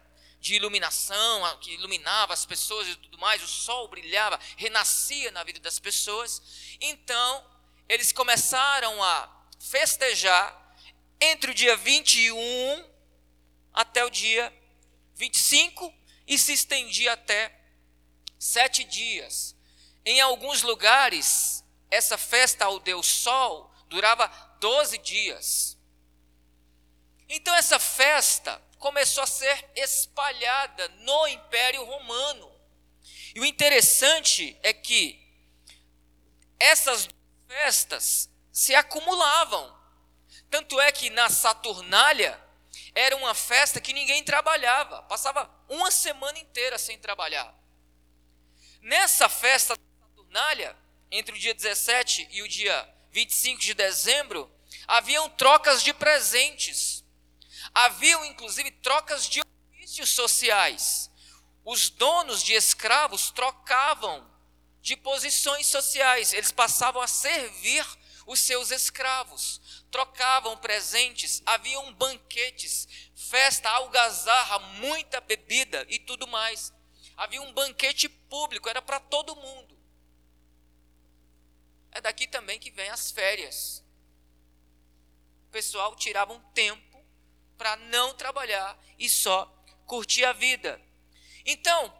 de 0.44 0.56
iluminação, 0.56 1.58
que 1.60 1.72
iluminava 1.72 2.34
as 2.34 2.46
pessoas 2.46 2.86
e 2.86 2.96
tudo 2.98 3.18
mais, 3.18 3.42
o 3.42 3.48
sol 3.48 3.88
brilhava, 3.88 4.38
renascia 4.58 5.32
na 5.32 5.42
vida 5.42 5.58
das 5.62 5.80
pessoas. 5.80 6.42
Então, 6.82 7.50
eles 7.88 8.12
começaram 8.12 9.02
a 9.02 9.48
festejar 9.58 10.76
entre 11.22 11.52
o 11.52 11.54
dia 11.54 11.78
21 11.78 12.86
até 13.74 14.04
o 14.04 14.10
dia 14.10 14.54
25 15.16 15.94
e 16.28 16.38
se 16.38 16.52
estendia 16.52 17.14
até 17.14 17.58
sete 18.38 18.84
dias. 18.84 19.56
Em 20.06 20.20
alguns 20.20 20.62
lugares, 20.62 21.64
essa 21.90 22.18
festa 22.18 22.66
ao 22.66 22.82
Deus 22.82 23.08
Sol 23.08 23.74
durava 23.88 24.28
12 24.60 24.98
dias. 24.98 25.73
Então 27.36 27.56
essa 27.56 27.80
festa 27.80 28.62
começou 28.78 29.24
a 29.24 29.28
ser 29.28 29.72
espalhada 29.76 30.88
no 31.00 31.28
Império 31.28 31.84
Romano. 31.84 32.52
E 33.34 33.40
o 33.40 33.46
interessante 33.46 34.56
é 34.62 34.72
que 34.72 35.20
essas 36.60 37.10
festas 37.48 38.30
se 38.52 38.76
acumulavam. 38.76 39.76
Tanto 40.48 40.80
é 40.80 40.92
que 40.92 41.10
na 41.10 41.28
Saturnália 41.28 42.40
era 42.94 43.18
uma 43.18 43.34
festa 43.34 43.82
que 43.82 43.94
ninguém 43.94 44.24
trabalhava, 44.24 45.02
passava 45.02 45.50
uma 45.68 45.90
semana 45.90 46.38
inteira 46.38 46.78
sem 46.78 47.00
trabalhar. 47.00 47.52
Nessa 48.80 49.28
festa 49.28 49.76
Saturnália, 50.00 50.78
entre 51.10 51.36
o 51.36 51.40
dia 51.40 51.56
17 51.56 52.28
e 52.30 52.44
o 52.44 52.48
dia 52.48 52.88
25 53.12 53.60
de 53.60 53.74
dezembro, 53.74 54.52
haviam 54.88 55.28
trocas 55.30 55.82
de 55.82 55.96
presentes. 55.96 56.93
Haviam 57.74 58.24
inclusive 58.26 58.70
trocas 58.72 59.28
de 59.28 59.42
ofícios 59.42 60.10
sociais. 60.10 61.10
Os 61.66 61.90
donos 61.90 62.44
de 62.44 62.54
escravos 62.54 63.32
trocavam 63.32 64.30
de 64.82 64.98
posições 64.98 65.66
sociais, 65.68 66.34
eles 66.34 66.52
passavam 66.52 67.02
a 67.02 67.08
servir 67.08 67.86
os 68.26 68.40
seus 68.40 68.70
escravos, 68.70 69.86
trocavam 69.90 70.58
presentes, 70.58 71.42
haviam 71.46 71.94
banquetes, 71.94 72.88
festa, 73.16 73.70
algazarra, 73.70 74.60
muita 74.60 75.22
bebida 75.22 75.86
e 75.90 76.00
tudo 76.00 76.28
mais. 76.28 76.74
Havia 77.16 77.42
um 77.42 77.54
banquete 77.54 78.10
público, 78.10 78.70
era 78.70 78.82
para 78.82 79.00
todo 79.00 79.36
mundo. 79.36 79.78
É 81.92 82.02
daqui 82.02 82.28
também 82.28 82.60
que 82.60 82.72
vem 82.72 82.90
as 82.90 83.12
férias. 83.12 83.84
O 85.48 85.52
pessoal 85.52 85.96
tirava 85.96 86.34
um 86.34 86.40
tempo 86.52 86.93
para 87.58 87.76
não 87.76 88.14
trabalhar 88.14 88.78
e 88.98 89.10
só 89.10 89.46
curtir 89.86 90.26
a 90.26 90.34
vida. 90.34 90.80
Então, 91.46 91.94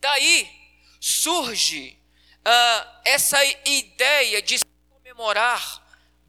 daí 0.00 0.48
surge 1.00 1.98
uh, 2.38 3.00
essa 3.04 3.42
ideia 3.64 4.42
de 4.42 4.60
comemorar 4.90 5.84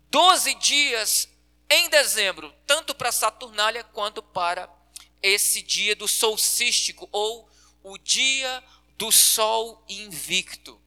12 0.10 0.56
dias 0.56 1.30
em 1.70 1.90
dezembro, 1.90 2.54
tanto 2.66 2.96
para 2.96 3.12
Saturnália 3.12 3.84
quanto 3.84 4.24
para 4.24 4.70
esse 5.22 5.62
dia 5.62 5.96
do 5.96 6.08
solstístico, 6.08 7.08
ou 7.12 7.50
o 7.84 7.98
dia 7.98 8.64
do 8.98 9.12
sol 9.12 9.84
invicto. 9.88 10.82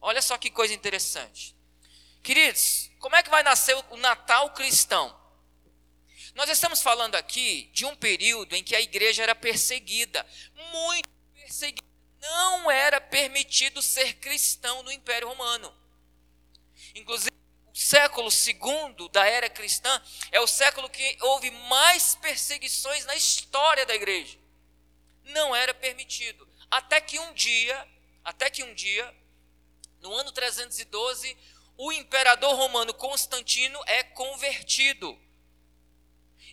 Olha 0.00 0.22
só 0.22 0.38
que 0.38 0.50
coisa 0.50 0.72
interessante. 0.72 1.54
Queridos, 2.22 2.90
como 2.98 3.16
é 3.16 3.22
que 3.22 3.30
vai 3.30 3.42
nascer 3.42 3.76
o 3.90 3.96
Natal 3.96 4.50
cristão? 4.50 5.14
Nós 6.34 6.48
estamos 6.50 6.80
falando 6.82 7.14
aqui 7.14 7.70
de 7.72 7.84
um 7.84 7.96
período 7.96 8.54
em 8.54 8.62
que 8.62 8.76
a 8.76 8.80
igreja 8.80 9.22
era 9.22 9.34
perseguida, 9.34 10.26
muito 10.72 11.08
perseguida. 11.34 11.86
Não 12.20 12.70
era 12.70 13.00
permitido 13.00 13.80
ser 13.80 14.14
cristão 14.14 14.82
no 14.82 14.92
Império 14.92 15.28
Romano. 15.28 15.74
Inclusive, 16.94 17.34
o 17.66 17.76
século 17.78 18.30
segundo 18.30 19.08
da 19.08 19.24
era 19.24 19.48
cristã 19.48 20.02
é 20.32 20.40
o 20.40 20.46
século 20.46 20.90
que 20.90 21.16
houve 21.20 21.50
mais 21.50 22.14
perseguições 22.16 23.04
na 23.04 23.14
história 23.14 23.86
da 23.86 23.94
igreja. 23.94 24.38
Não 25.24 25.54
era 25.54 25.72
permitido. 25.72 26.48
Até 26.70 27.00
que 27.00 27.18
um 27.18 27.32
dia, 27.32 27.88
até 28.24 28.50
que 28.50 28.62
um 28.62 28.74
dia, 28.74 29.14
no 30.00 30.12
ano 30.14 30.32
312, 30.32 31.36
o 31.76 31.92
imperador 31.92 32.54
romano 32.56 32.92
Constantino 32.92 33.80
é 33.86 34.02
convertido. 34.02 35.18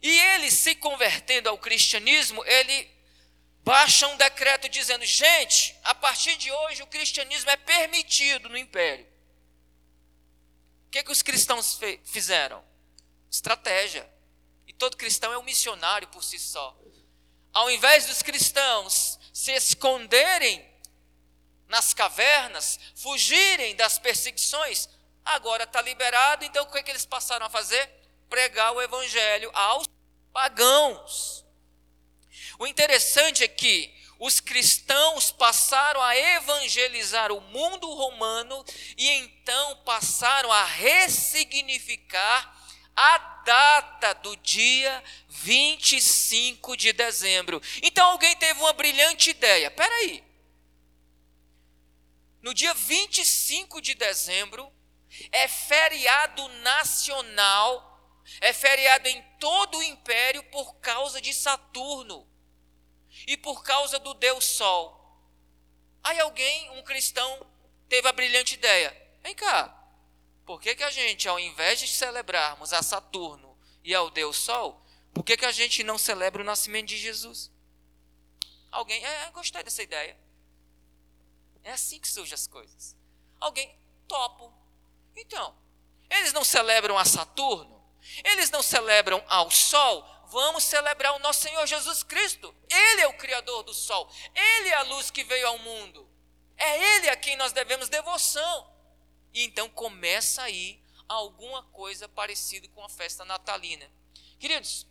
E 0.06 0.20
ele, 0.20 0.52
se 0.52 0.76
convertendo 0.76 1.50
ao 1.50 1.58
cristianismo, 1.58 2.46
ele 2.46 2.92
baixa 3.64 4.08
um 4.08 4.16
decreto 4.18 4.70
dizendo: 4.70 5.04
gente, 5.04 5.76
a 5.84 5.96
partir 5.96 6.38
de 6.38 6.52
hoje 6.52 6.84
o 6.84 6.88
cristianismo 6.88 7.50
é 7.50 7.58
permitido 7.58 8.48
no 8.48 8.56
império. 8.56 9.04
O 10.86 10.92
que, 10.92 11.02
que 11.02 11.12
os 11.12 11.24
cristãos 11.24 11.80
fizeram? 12.04 12.64
Estratégia. 13.32 14.08
E 14.68 14.74
todo 14.74 14.96
cristão 14.96 15.34
é 15.34 15.40
um 15.40 15.44
missionário 15.44 16.08
por 16.10 16.24
si 16.24 16.38
só. 16.38 16.78
Ao 17.52 17.72
invés 17.72 18.06
dos 18.06 18.22
cristãos 18.22 19.20
se 19.34 19.54
esconderem 19.54 20.64
nas 21.68 21.96
cavernas, 21.96 22.80
fugirem 22.94 23.76
das 23.76 23.98
perseguições, 23.98 24.88
agora 25.26 25.64
está 25.64 25.82
liberado, 25.82 26.46
então 26.46 26.64
o 26.64 26.72
que, 26.72 26.84
que 26.84 26.92
eles 26.92 27.08
passaram 27.08 27.48
a 27.48 27.50
fazer? 27.50 27.90
Pregar 28.30 28.72
o 28.72 28.82
evangelho 28.84 29.50
aos 29.52 29.95
pagãos. 30.36 31.46
O 32.60 32.68
interessante 32.68 33.42
é 33.42 33.48
que 33.48 33.90
os 34.20 34.42
cristãos 34.42 35.32
passaram 35.32 36.02
a 36.02 36.14
evangelizar 36.18 37.32
o 37.32 37.40
mundo 37.40 37.90
romano 37.94 38.66
e 38.98 39.10
então 39.12 39.78
passaram 39.86 40.52
a 40.52 40.66
ressignificar 40.66 42.54
a 42.94 43.18
data 43.46 44.14
do 44.16 44.36
dia 44.38 45.02
25 45.30 46.76
de 46.76 46.92
dezembro. 46.92 47.62
Então 47.82 48.06
alguém 48.08 48.36
teve 48.36 48.60
uma 48.60 48.74
brilhante 48.74 49.30
ideia. 49.30 49.72
Peraí. 49.72 50.22
No 52.42 52.54
dia 52.54 52.74
25 52.74 53.82
de 53.82 53.96
dezembro 53.96 54.70
é 55.32 55.48
feriado 55.48 56.46
nacional 56.60 57.95
É 58.42 58.52
feriado 58.54 59.08
em 59.08 59.22
todo 59.40 59.78
o 59.78 59.84
império 59.84 60.44
por 60.46 60.76
causa 60.76 61.22
de 61.22 61.34
Saturno 61.34 62.28
e 63.28 63.38
por 63.38 63.64
causa 63.64 64.00
do 64.00 64.14
Deus 64.14 64.44
Sol. 64.46 65.02
Aí 66.04 66.20
alguém, 66.20 66.70
um 66.72 66.84
cristão, 66.84 67.46
teve 67.88 68.08
a 68.08 68.12
brilhante 68.12 68.56
ideia: 68.56 68.96
vem 69.22 69.36
cá, 69.36 69.74
por 70.46 70.62
que, 70.62 70.76
que 70.76 70.84
a 70.84 70.92
gente, 70.92 71.28
ao 71.28 71.40
invés 71.40 71.80
de 71.80 71.88
celebrarmos 71.88 72.74
a 72.74 72.84
Saturno 72.84 73.58
e 73.84 73.94
ao 73.94 74.10
Deus 74.10 74.38
Sol, 74.38 74.84
por 75.14 75.24
que, 75.24 75.38
que 75.38 75.46
a 75.46 75.52
gente 75.52 75.84
não 75.84 75.98
celebra 75.98 76.42
o 76.42 76.46
nascimento 76.46 76.88
de 76.88 76.98
Jesus? 76.98 77.52
Alguém, 78.72 79.04
é, 79.04 79.32
gostei 79.32 79.64
dessa 79.64 79.82
ideia. 79.82 80.20
É 81.64 81.72
assim 81.72 82.00
que 82.00 82.08
surgem 82.08 82.36
as 82.36 82.46
coisas. 82.46 82.96
Alguém, 83.40 83.76
topo. 84.08 84.54
Então, 85.16 85.56
eles 86.10 86.34
não 86.34 86.44
celebram 86.44 86.98
a 86.98 87.06
Saturno, 87.06 87.75
eles 88.24 88.50
não 88.50 88.62
celebram 88.62 89.24
ao 89.28 89.50
Sol, 89.52 90.06
vamos 90.28 90.64
celebrar 90.64 91.14
o 91.16 91.20
nosso 91.20 91.42
Senhor 91.42 91.66
Jesus 91.66 92.04
Cristo. 92.04 92.54
Ele 92.70 93.02
é 93.02 93.08
o 93.08 93.18
Criador 93.18 93.64
do 93.64 93.74
Sol, 93.74 94.10
Ele 94.34 94.70
é 94.70 94.76
a 94.76 94.84
luz 94.84 95.12
que 95.12 95.24
veio 95.24 95.48
ao 95.48 95.58
mundo. 95.60 96.10
É 96.58 96.96
Ele 96.96 97.10
a 97.10 97.16
quem 97.16 97.36
nós 97.36 97.52
devemos 97.52 97.90
devoção. 97.90 98.74
E 99.34 99.44
então 99.44 99.70
começa 99.70 100.42
aí 100.44 100.82
alguma 101.08 101.64
coisa 101.64 102.08
parecida 102.08 102.68
com 102.70 102.84
a 102.84 102.90
festa 102.90 103.26
natalina. 103.26 103.90
Queridos, 104.40 104.88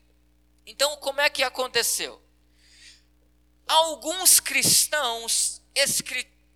então 0.67 0.97
como 0.99 1.21
é 1.21 1.31
que 1.31 1.43
aconteceu? 1.43 2.23
Alguns 3.67 4.41
cristãos 4.41 5.63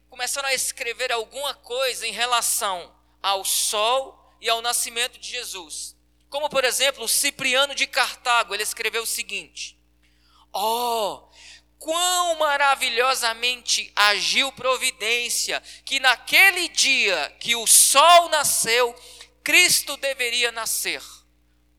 começaram 0.08 0.48
a 0.48 0.54
escrever 0.54 1.10
alguma 1.10 1.54
coisa 1.54 2.06
em 2.06 2.12
relação 2.12 2.94
ao 3.22 3.44
sol 3.44 4.36
e 4.40 4.48
ao 4.48 4.62
nascimento 4.62 5.18
de 5.18 5.28
Jesus. 5.28 5.96
Como, 6.28 6.48
por 6.50 6.64
exemplo, 6.64 7.04
o 7.04 7.08
Cipriano 7.08 7.74
de 7.74 7.86
Cartago, 7.86 8.54
ele 8.54 8.62
escreveu 8.62 9.02
o 9.02 9.06
seguinte: 9.06 9.78
Oh, 10.52 11.28
quão 11.78 12.38
maravilhosamente 12.38 13.90
agiu 13.94 14.52
providência, 14.52 15.62
que 15.84 16.00
naquele 16.00 16.68
dia 16.68 17.36
que 17.40 17.54
o 17.56 17.66
sol 17.66 18.28
nasceu, 18.28 18.94
Cristo 19.42 19.96
deveria 19.96 20.52
nascer. 20.52 21.02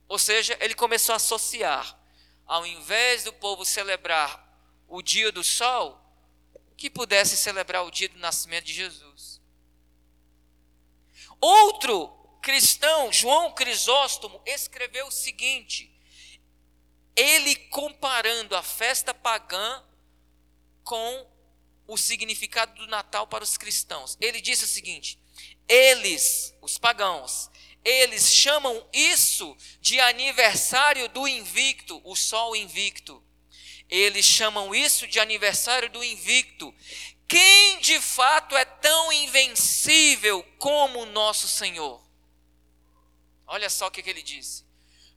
Ou 0.07 0.17
seja, 0.17 0.57
ele 0.59 0.73
começou 0.73 1.13
a 1.13 1.17
associar, 1.17 1.99
ao 2.45 2.65
invés 2.65 3.23
do 3.23 3.33
povo 3.33 3.63
celebrar 3.63 4.47
o 4.87 5.03
dia 5.03 5.31
do 5.31 5.43
sol, 5.43 6.03
que 6.75 6.89
pudesse 6.89 7.37
celebrar 7.37 7.85
o 7.85 7.91
dia 7.91 8.09
do 8.09 8.17
nascimento 8.17 8.65
de 8.65 8.73
Jesus. 8.73 9.39
Outro 11.39 12.18
cristão, 12.49 13.13
João 13.13 13.51
Crisóstomo, 13.53 14.41
escreveu 14.43 15.05
o 15.05 15.11
seguinte: 15.11 15.95
ele 17.15 17.55
comparando 17.55 18.55
a 18.55 18.63
festa 18.63 19.13
pagã 19.13 19.83
com 20.83 21.27
o 21.85 21.95
significado 21.95 22.73
do 22.73 22.87
Natal 22.87 23.27
para 23.27 23.43
os 23.43 23.55
cristãos. 23.55 24.17
Ele 24.19 24.41
disse 24.41 24.63
o 24.63 24.67
seguinte: 24.67 25.19
eles, 25.67 26.51
os 26.59 26.79
pagãos, 26.79 27.51
eles 27.85 28.33
chamam 28.33 28.83
isso 28.91 29.55
de 29.79 29.99
aniversário 29.99 31.07
do 31.07 31.27
invicto, 31.27 32.01
o 32.03 32.15
sol 32.15 32.55
invicto. 32.55 33.23
Eles 33.87 34.25
chamam 34.25 34.73
isso 34.73 35.05
de 35.07 35.19
aniversário 35.19 35.91
do 35.91 36.03
invicto. 36.03 36.73
Quem 37.27 37.77
de 37.77 38.01
fato 38.01 38.57
é 38.57 38.65
tão 38.65 39.13
invencível 39.13 40.43
como 40.57 41.03
o 41.03 41.05
nosso 41.05 41.47
Senhor? 41.47 42.08
Olha 43.49 43.69
só 43.69 43.87
o 43.87 43.91
que, 43.91 44.03
que 44.03 44.09
ele 44.09 44.21
disse. 44.21 44.63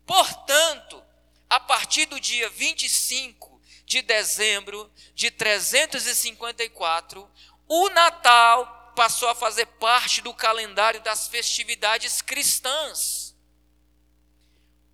Portanto, 0.07 1.05
a 1.49 1.61
partir 1.61 2.07
do 2.07 2.19
dia 2.19 2.49
25 2.49 3.61
de 3.85 4.01
dezembro 4.01 4.91
de 5.15 5.31
354, 5.31 7.31
o 7.69 7.91
Natal 7.91 8.93
passou 8.97 9.29
a 9.29 9.35
fazer 9.35 9.67
parte 9.67 10.23
do 10.23 10.33
calendário 10.33 11.03
das 11.03 11.29
festividades 11.29 12.23
cristãs. 12.23 13.37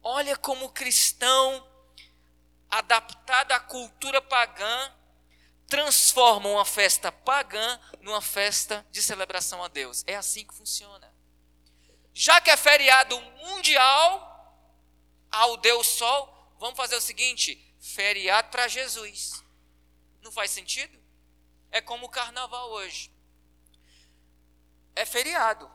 Olha 0.02 0.36
como 0.36 0.66
o 0.66 0.72
cristão, 0.72 1.64
adaptado 2.68 3.52
à 3.52 3.60
cultura 3.60 4.20
pagã, 4.20 4.92
transforma 5.68 6.48
uma 6.48 6.64
festa 6.64 7.12
pagã 7.12 7.78
numa 8.00 8.20
festa 8.20 8.84
de 8.90 9.00
celebração 9.00 9.62
a 9.62 9.68
Deus. 9.68 10.02
É 10.08 10.16
assim 10.16 10.44
que 10.44 10.54
funciona. 10.54 11.17
Já 12.18 12.40
que 12.40 12.50
é 12.50 12.56
feriado 12.56 13.16
mundial 13.20 14.66
ao 15.30 15.56
Deus 15.56 15.86
Sol, 15.86 16.52
vamos 16.58 16.76
fazer 16.76 16.96
o 16.96 17.00
seguinte: 17.00 17.72
feriado 17.80 18.50
para 18.50 18.66
Jesus. 18.66 19.40
Não 20.20 20.32
faz 20.32 20.50
sentido? 20.50 20.98
É 21.70 21.80
como 21.80 22.06
o 22.06 22.08
carnaval 22.08 22.72
hoje. 22.72 23.12
É 24.96 25.06
feriado 25.06 25.70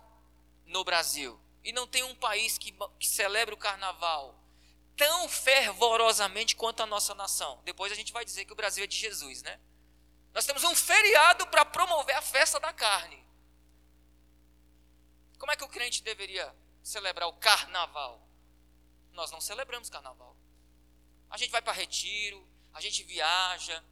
no 0.66 0.84
Brasil. 0.84 1.40
E 1.64 1.72
não 1.72 1.88
tem 1.88 2.04
um 2.04 2.14
país 2.14 2.58
que, 2.58 2.76
que 3.00 3.08
celebra 3.08 3.56
o 3.56 3.58
carnaval 3.58 4.38
tão 4.98 5.30
fervorosamente 5.30 6.58
quanto 6.58 6.84
a 6.84 6.86
nossa 6.86 7.16
nação. 7.16 7.62
Depois 7.64 7.90
a 7.90 7.96
gente 7.96 8.12
vai 8.12 8.26
dizer 8.26 8.44
que 8.44 8.52
o 8.52 8.58
Brasil 8.58 8.84
é 8.84 8.88
de 8.88 8.98
Jesus, 8.98 9.42
né? 9.44 9.62
Nós 10.34 10.46
temos 10.46 10.66
um 10.66 10.76
feriado 10.76 11.48
para 11.48 11.64
promover 11.64 12.18
a 12.18 12.22
festa 12.22 12.60
da 12.60 12.74
carne. 12.74 13.23
Como 15.44 15.52
é 15.52 15.58
que 15.58 15.64
o 15.66 15.68
crente 15.68 16.02
deveria 16.02 16.56
celebrar 16.82 17.28
o 17.28 17.34
carnaval? 17.34 18.26
Nós 19.12 19.30
não 19.30 19.42
celebramos 19.42 19.90
carnaval. 19.90 20.38
A 21.30 21.36
gente 21.36 21.52
vai 21.52 21.62
para 21.62 21.74
retiro, 21.74 22.48
a 22.74 22.80
gente 22.80 23.04
viaja, 23.04 23.84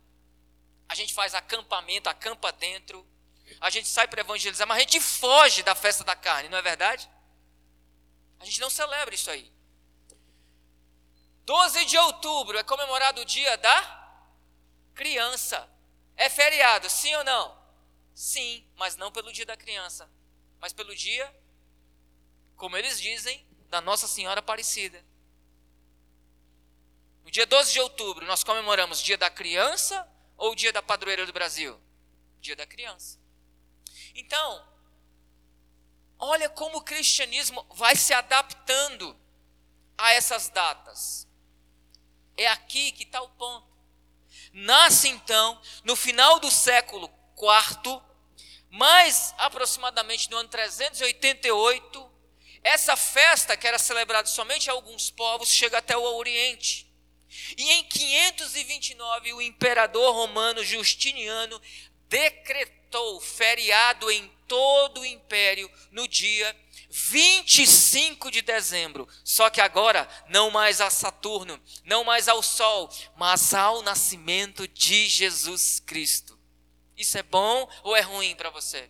a 0.88 0.96
gente 0.96 1.14
faz 1.14 1.36
acampamento, 1.36 2.08
acampa 2.08 2.54
dentro, 2.54 3.06
a 3.60 3.70
gente 3.70 3.90
sai 3.90 4.08
para 4.08 4.22
evangelizar, 4.22 4.66
mas 4.66 4.78
a 4.78 4.80
gente 4.80 5.02
foge 5.02 5.62
da 5.62 5.76
festa 5.76 6.06
da 6.06 6.16
carne, 6.16 6.48
não 6.48 6.58
é 6.58 6.62
verdade? 6.62 7.12
A 8.40 8.46
gente 8.46 8.62
não 8.62 8.70
celebra 8.70 9.14
isso 9.14 9.30
aí. 9.30 9.52
12 11.44 11.84
de 11.84 11.98
outubro 11.98 12.58
é 12.58 12.64
comemorado 12.64 13.20
o 13.20 13.26
dia 13.26 13.58
da 13.58 14.24
criança. 14.96 15.70
É 16.16 16.30
feriado, 16.30 16.90
sim 16.90 17.14
ou 17.14 17.26
não? 17.26 17.62
Sim, 18.16 18.66
mas 18.78 18.96
não 18.96 19.12
pelo 19.12 19.34
dia 19.34 19.46
da 19.46 19.58
criança, 19.58 20.10
mas 20.58 20.72
pelo 20.72 20.96
dia 20.96 21.41
como 22.62 22.78
eles 22.78 23.02
dizem, 23.02 23.44
da 23.72 23.82
Nossa 23.82 24.08
Senhora 24.08 24.40
Aparecida. 24.40 25.04
No 27.24 27.32
dia 27.32 27.48
12 27.48 27.74
de 27.74 27.80
outubro, 27.80 28.24
nós 28.28 28.44
comemoramos 28.44 29.02
o 29.02 29.04
Dia 29.04 29.18
da 29.18 29.32
Criança 29.32 30.08
ou 30.38 30.52
o 30.52 30.56
Dia 30.56 30.72
da 30.72 30.80
Padroeira 30.80 31.26
do 31.26 31.34
Brasil? 31.34 31.82
Dia 32.40 32.56
da 32.56 32.68
Criança. 32.68 33.20
Então, 34.14 34.64
olha 36.20 36.48
como 36.50 36.78
o 36.78 36.84
cristianismo 36.84 37.66
vai 37.72 37.96
se 37.96 38.14
adaptando 38.14 39.20
a 39.98 40.12
essas 40.12 40.48
datas. 40.50 41.28
É 42.38 42.48
aqui 42.48 42.92
que 42.92 43.06
está 43.06 43.24
o 43.24 43.30
ponto. 43.30 43.76
Nasce 44.54 45.10
então, 45.10 45.60
no 45.84 45.96
final 45.96 46.40
do 46.40 46.52
século 46.52 47.12
IV, 47.36 48.00
mais 48.70 49.34
aproximadamente 49.40 50.30
no 50.30 50.38
ano 50.38 50.48
388, 50.48 52.11
essa 52.64 52.96
festa, 52.96 53.58
que 53.58 53.68
era 53.68 53.80
celebrada 53.80 54.28
somente 54.28 54.68
em 54.68 54.72
alguns 54.72 55.10
povos, 55.10 55.50
chega 55.50 55.80
até 55.80 55.98
o 55.98 56.16
Oriente. 56.16 56.88
E 57.58 57.72
em 57.72 57.84
529, 57.86 59.34
o 59.34 59.42
imperador 59.42 60.14
romano 60.14 60.64
Justiniano 60.64 61.60
decretou 62.08 63.22
feriado 63.22 64.12
em 64.12 64.28
todo 64.48 65.02
o 65.02 65.06
império 65.06 65.72
no 65.92 66.08
dia 66.08 66.56
25 66.90 68.30
de 68.30 68.42
dezembro. 68.42 69.08
Só 69.24 69.50
que 69.50 69.62
agora, 69.62 70.08
não 70.28 70.52
mais 70.52 70.82
a 70.82 70.90
Saturno, 70.90 71.60
não 71.86 72.04
mais 72.04 72.28
ao 72.28 72.44
Sol, 72.44 72.90
mas 73.16 73.54
ao 73.54 73.82
nascimento 73.82 74.68
de 74.68 75.08
Jesus 75.08 75.80
Cristo. 75.80 76.38
Isso 76.98 77.18
é 77.18 77.24
bom 77.24 77.68
ou 77.84 77.96
é 77.96 78.02
ruim 78.02 78.36
para 78.36 78.50
você? 78.50 78.90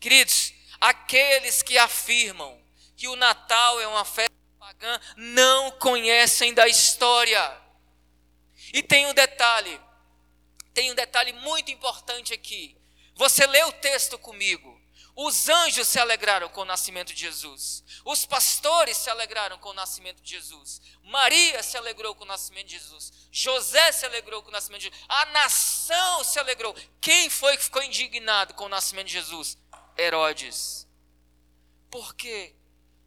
Queridos, 0.00 0.54
aqueles 0.80 1.62
que 1.62 1.76
afirmam 1.76 2.63
que 2.96 3.08
o 3.08 3.16
Natal 3.16 3.80
é 3.80 3.86
uma 3.86 4.04
festa 4.04 4.34
pagã 4.58 5.00
não 5.16 5.70
conhecem 5.72 6.54
da 6.54 6.66
história. 6.66 7.60
E 8.72 8.82
tem 8.82 9.06
um 9.06 9.14
detalhe, 9.14 9.80
tem 10.72 10.90
um 10.90 10.94
detalhe 10.94 11.32
muito 11.32 11.70
importante 11.70 12.32
aqui. 12.32 12.76
Você 13.14 13.46
lê 13.46 13.62
o 13.64 13.72
texto 13.72 14.18
comigo. 14.18 14.74
Os 15.16 15.48
anjos 15.48 15.86
se 15.86 16.00
alegraram 16.00 16.48
com 16.48 16.62
o 16.62 16.64
nascimento 16.64 17.14
de 17.14 17.20
Jesus. 17.20 17.84
Os 18.04 18.26
pastores 18.26 18.96
se 18.96 19.08
alegraram 19.08 19.56
com 19.58 19.68
o 19.68 19.74
nascimento 19.74 20.20
de 20.20 20.30
Jesus. 20.30 20.80
Maria 21.04 21.62
se 21.62 21.76
alegrou 21.76 22.16
com 22.16 22.24
o 22.24 22.26
nascimento 22.26 22.66
de 22.66 22.78
Jesus. 22.78 23.12
José 23.30 23.92
se 23.92 24.04
alegrou 24.04 24.42
com 24.42 24.48
o 24.48 24.52
nascimento 24.52 24.80
de 24.80 24.88
Jesus. 24.88 25.04
A 25.08 25.26
nação 25.26 26.24
se 26.24 26.38
alegrou. 26.40 26.74
Quem 27.00 27.30
foi 27.30 27.56
que 27.56 27.62
ficou 27.62 27.82
indignado 27.84 28.54
com 28.54 28.64
o 28.64 28.68
nascimento 28.68 29.06
de 29.06 29.12
Jesus? 29.12 29.56
Herodes. 29.96 30.84
Por 31.88 32.12
quê? 32.16 32.56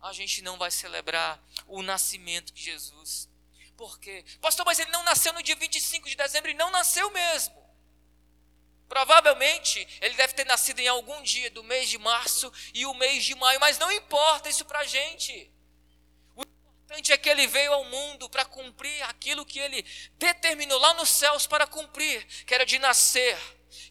A 0.07 0.13
gente 0.13 0.41
não 0.41 0.57
vai 0.57 0.71
celebrar 0.71 1.41
o 1.67 1.81
nascimento 1.81 2.53
de 2.53 2.63
Jesus. 2.63 3.29
Por 3.75 3.99
quê? 3.99 4.25
Pastor, 4.41 4.65
mas 4.65 4.79
ele 4.79 4.91
não 4.91 5.03
nasceu 5.03 5.33
no 5.33 5.43
dia 5.43 5.55
25 5.55 6.09
de 6.09 6.15
dezembro 6.15 6.49
e 6.49 6.53
não 6.53 6.71
nasceu 6.71 7.11
mesmo. 7.11 7.55
Provavelmente 8.87 9.85
ele 10.01 10.15
deve 10.15 10.33
ter 10.33 10.45
nascido 10.45 10.79
em 10.79 10.87
algum 10.87 11.21
dia 11.21 11.51
do 11.51 11.63
mês 11.63 11.89
de 11.89 11.97
março 11.97 12.51
e 12.73 12.85
o 12.85 12.93
mês 12.93 13.25
de 13.25 13.35
maio, 13.35 13.59
mas 13.59 13.77
não 13.77 13.91
importa 13.91 14.49
isso 14.49 14.65
para 14.65 14.79
a 14.79 14.85
gente. 14.85 15.51
O 16.35 16.41
importante 16.41 17.11
é 17.11 17.17
que 17.17 17.29
ele 17.29 17.45
veio 17.45 17.73
ao 17.73 17.83
mundo 17.83 18.29
para 18.29 18.45
cumprir 18.45 19.03
aquilo 19.03 19.45
que 19.45 19.59
ele 19.59 19.85
determinou 20.13 20.79
lá 20.79 20.93
nos 20.93 21.09
céus 21.09 21.45
para 21.45 21.67
cumprir, 21.67 22.25
que 22.45 22.55
era 22.55 22.65
de 22.65 22.79
nascer, 22.79 23.37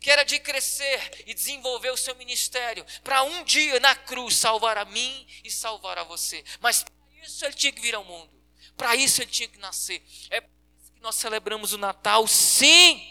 que 0.06 0.10
era 0.12 0.22
de 0.22 0.38
crescer 0.38 1.24
e 1.26 1.34
desenvolver 1.34 1.90
o 1.90 1.96
seu 1.96 2.14
ministério, 2.14 2.86
para 3.02 3.24
um 3.24 3.42
dia 3.42 3.80
na 3.80 3.92
cruz 3.92 4.36
salvar 4.36 4.78
a 4.78 4.84
mim 4.84 5.26
e 5.42 5.50
salvar 5.50 5.98
a 5.98 6.04
você. 6.04 6.44
Mas 6.60 6.84
para 6.84 6.94
isso 7.24 7.44
ele 7.44 7.54
tinha 7.54 7.72
que 7.72 7.80
vir 7.80 7.92
ao 7.92 8.04
mundo, 8.04 8.30
para 8.76 8.94
isso 8.94 9.20
ele 9.20 9.32
tinha 9.32 9.48
que 9.48 9.58
nascer. 9.58 10.00
É 10.30 10.40
por 10.40 10.52
isso 10.80 10.92
que 10.92 11.00
nós 11.00 11.16
celebramos 11.16 11.72
o 11.72 11.78
Natal, 11.78 12.24
sim 12.28 13.04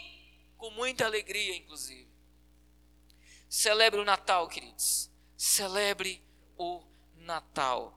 com 0.56 0.70
muita 0.70 1.04
alegria, 1.04 1.54
inclusive. 1.54 2.08
Celebre 3.46 4.00
o 4.00 4.04
Natal, 4.06 4.48
queridos. 4.48 5.10
Celebre 5.36 6.24
o 6.56 6.82
Natal. 7.16 7.92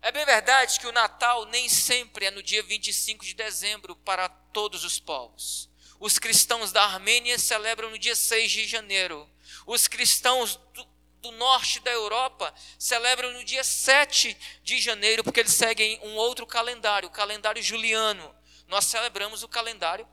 É 0.00 0.10
bem 0.10 0.24
verdade 0.24 0.80
que 0.80 0.86
o 0.86 0.92
Natal 0.92 1.44
nem 1.44 1.68
sempre 1.68 2.24
é 2.24 2.30
no 2.30 2.42
dia 2.42 2.62
25 2.62 3.22
de 3.26 3.34
dezembro 3.34 3.94
para 3.94 4.26
todos 4.30 4.84
os 4.84 4.98
povos. 4.98 5.68
Os 5.98 6.18
cristãos 6.18 6.72
da 6.72 6.84
Armênia 6.84 7.38
celebram 7.38 7.90
no 7.90 7.98
dia 7.98 8.14
6 8.14 8.50
de 8.50 8.66
janeiro. 8.66 9.28
Os 9.66 9.88
cristãos 9.88 10.56
do, 10.74 10.86
do 11.22 11.32
norte 11.32 11.80
da 11.80 11.90
Europa 11.90 12.54
celebram 12.78 13.32
no 13.32 13.44
dia 13.44 13.64
7 13.64 14.36
de 14.62 14.80
janeiro, 14.80 15.24
porque 15.24 15.40
eles 15.40 15.54
seguem 15.54 15.98
um 16.02 16.14
outro 16.14 16.46
calendário, 16.46 17.08
o 17.08 17.12
calendário 17.12 17.62
juliano. 17.62 18.34
Nós 18.68 18.84
celebramos 18.84 19.42
o 19.42 19.48
calendário 19.48 20.06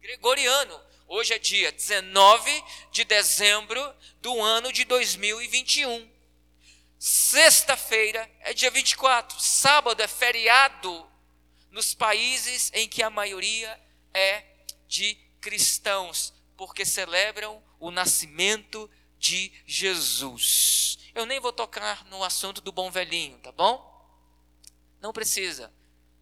gregoriano. 0.00 0.80
Hoje 1.08 1.34
é 1.34 1.38
dia 1.38 1.72
19 1.72 2.64
de 2.90 3.04
dezembro 3.04 3.94
do 4.20 4.40
ano 4.40 4.72
de 4.72 4.84
2021. 4.84 6.10
Sexta-feira 6.98 8.30
é 8.40 8.54
dia 8.54 8.70
24. 8.70 9.40
Sábado 9.40 10.00
é 10.00 10.06
feriado 10.06 11.06
nos 11.70 11.94
países 11.94 12.70
em 12.72 12.88
que 12.88 13.02
a 13.02 13.10
maioria 13.10 13.80
é 14.14 14.51
de 14.92 15.14
cristãos, 15.40 16.32
porque 16.56 16.84
celebram 16.84 17.62
o 17.80 17.90
nascimento 17.90 18.90
de 19.18 19.52
Jesus. 19.66 20.98
Eu 21.14 21.26
nem 21.26 21.40
vou 21.40 21.52
tocar 21.52 22.04
no 22.06 22.22
assunto 22.22 22.60
do 22.60 22.72
bom 22.72 22.90
velhinho, 22.90 23.38
tá 23.38 23.52
bom? 23.52 23.90
Não 25.00 25.12
precisa. 25.12 25.72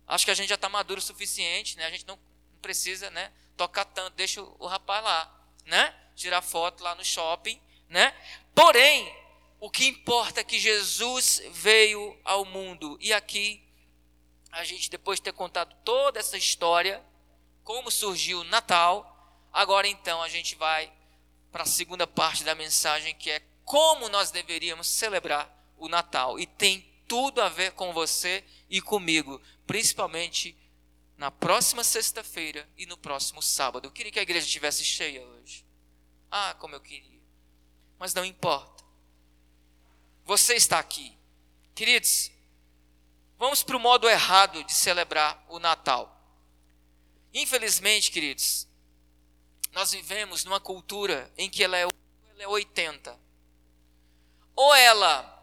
Acho 0.06 0.24
que 0.24 0.30
a 0.30 0.34
gente 0.34 0.48
já 0.48 0.54
está 0.54 0.68
maduro 0.68 1.00
o 1.00 1.02
suficiente, 1.02 1.76
né? 1.76 1.86
A 1.86 1.90
gente 1.90 2.06
não 2.06 2.18
precisa, 2.60 3.10
né? 3.10 3.32
tocar 3.60 3.84
tanto, 3.84 4.14
deixa 4.14 4.40
o 4.40 4.66
rapaz 4.66 5.04
lá, 5.04 5.44
né? 5.66 5.94
Tirar 6.16 6.40
foto 6.40 6.82
lá 6.82 6.94
no 6.94 7.04
shopping, 7.04 7.60
né? 7.90 8.14
Porém, 8.54 9.14
o 9.60 9.70
que 9.70 9.86
importa 9.86 10.40
é 10.40 10.44
que 10.44 10.58
Jesus 10.58 11.42
veio 11.50 12.18
ao 12.24 12.46
mundo. 12.46 12.96
E 13.02 13.12
aqui, 13.12 13.62
a 14.50 14.64
gente, 14.64 14.88
depois 14.88 15.18
de 15.18 15.24
ter 15.24 15.34
contado 15.34 15.76
toda 15.84 16.18
essa 16.18 16.38
história, 16.38 17.04
como 17.70 17.88
surgiu 17.88 18.40
o 18.40 18.44
Natal, 18.44 19.46
agora 19.52 19.86
então 19.86 20.20
a 20.20 20.28
gente 20.28 20.56
vai 20.56 20.92
para 21.52 21.62
a 21.62 21.66
segunda 21.66 22.04
parte 22.04 22.42
da 22.42 22.52
mensagem, 22.52 23.14
que 23.14 23.30
é 23.30 23.40
como 23.64 24.08
nós 24.08 24.32
deveríamos 24.32 24.88
celebrar 24.88 25.48
o 25.76 25.88
Natal. 25.88 26.36
E 26.36 26.46
tem 26.46 26.80
tudo 27.06 27.40
a 27.40 27.48
ver 27.48 27.70
com 27.74 27.92
você 27.92 28.44
e 28.68 28.80
comigo, 28.80 29.40
principalmente 29.68 30.58
na 31.16 31.30
próxima 31.30 31.84
sexta-feira 31.84 32.68
e 32.76 32.86
no 32.86 32.98
próximo 32.98 33.40
sábado. 33.40 33.86
Eu 33.86 33.92
queria 33.92 34.10
que 34.10 34.18
a 34.18 34.22
igreja 34.22 34.46
estivesse 34.46 34.84
cheia 34.84 35.24
hoje. 35.24 35.64
Ah, 36.28 36.56
como 36.58 36.74
eu 36.74 36.80
queria. 36.80 37.22
Mas 38.00 38.12
não 38.12 38.24
importa. 38.24 38.82
Você 40.24 40.54
está 40.54 40.80
aqui. 40.80 41.16
Queridos, 41.72 42.32
vamos 43.38 43.62
para 43.62 43.76
o 43.76 43.80
modo 43.80 44.08
errado 44.08 44.64
de 44.64 44.74
celebrar 44.74 45.46
o 45.48 45.60
Natal. 45.60 46.19
Infelizmente, 47.32 48.10
queridos, 48.10 48.66
nós 49.72 49.92
vivemos 49.92 50.44
numa 50.44 50.60
cultura 50.60 51.32
em 51.36 51.48
que 51.48 51.62
ela 51.62 51.76
é, 51.76 51.82
ela 51.82 51.94
é 52.38 52.48
80. 52.48 53.18
Ou 54.56 54.74
ela 54.74 55.38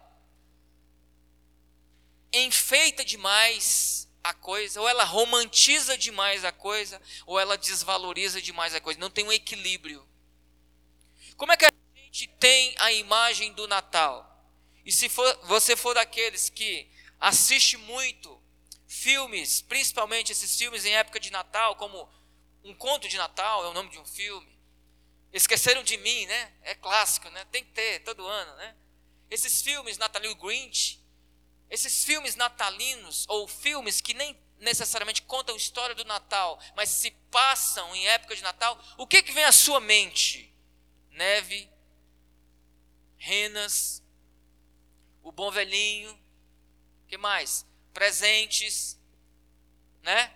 enfeita 2.34 3.06
demais 3.06 4.10
a 4.24 4.34
coisa, 4.34 4.82
ou 4.82 4.90
ela 4.90 5.06
romantiza 5.06 5.98
demais 5.98 6.44
a 6.44 6.52
coisa, 6.52 7.02
ou 7.26 7.40
ela 7.40 7.58
desvaloriza 7.58 8.42
demais 8.42 8.76
a 8.76 8.82
coisa. 8.82 9.00
Não 9.00 9.10
tem 9.10 9.26
um 9.26 9.32
equilíbrio. 9.32 10.08
Como 11.38 11.52
é 11.52 11.58
que 11.58 11.66
a 11.66 11.72
gente 11.96 12.28
tem 12.40 12.76
a 12.80 12.92
imagem 12.92 13.54
do 13.54 13.68
Natal? 13.68 14.26
E 14.86 14.92
se 14.92 15.08
for, 15.08 15.40
você 15.44 15.76
for 15.76 15.96
daqueles 15.96 16.50
que 16.50 16.90
assiste 17.20 17.78
muito 17.78 18.42
filmes, 18.98 19.62
principalmente 19.62 20.32
esses 20.32 20.58
filmes 20.58 20.86
em 20.86 20.96
época 20.96 21.20
de 21.20 21.32
Natal, 21.32 21.76
como 21.76 22.10
Um 22.64 22.74
Conto 22.74 23.08
de 23.08 23.18
Natal 23.18 23.66
é 23.66 23.70
o 23.70 23.74
nome 23.74 23.90
de 23.90 24.00
um 24.00 24.06
filme. 24.06 24.58
Esqueceram 25.32 25.84
de 25.84 25.98
mim, 25.98 26.26
né? 26.26 26.54
É 26.62 26.76
clássico, 26.76 27.30
né? 27.30 27.46
Tem 27.52 27.64
que 27.64 27.72
ter 27.72 28.00
todo 28.04 28.26
ano, 28.26 28.56
né? 28.56 28.76
Esses 29.30 29.62
filmes, 29.62 29.98
Natalio 29.98 30.36
Grinch, 30.36 31.04
esses 31.70 32.04
filmes 32.04 32.36
natalinos, 32.36 33.26
ou 33.28 33.48
filmes 33.48 34.02
que 34.02 34.14
nem 34.14 34.40
necessariamente 34.60 35.22
contam 35.22 35.54
a 35.54 35.58
história 35.58 35.94
do 35.94 36.06
Natal, 36.06 36.60
mas 36.76 36.90
se 36.90 37.12
passam 37.30 37.96
em 37.96 38.08
época 38.08 38.36
de 38.36 38.42
Natal, 38.42 38.82
o 38.98 39.06
que, 39.06 39.22
que 39.22 39.32
vem 39.32 39.44
à 39.44 39.52
sua 39.52 39.80
mente? 39.80 40.54
Neve, 41.12 41.70
renas, 43.18 44.04
o 45.22 45.32
bom 45.32 45.52
velhinho, 45.52 46.18
que 47.08 47.18
mais? 47.18 47.66
Presentes, 47.98 48.96
né? 50.04 50.32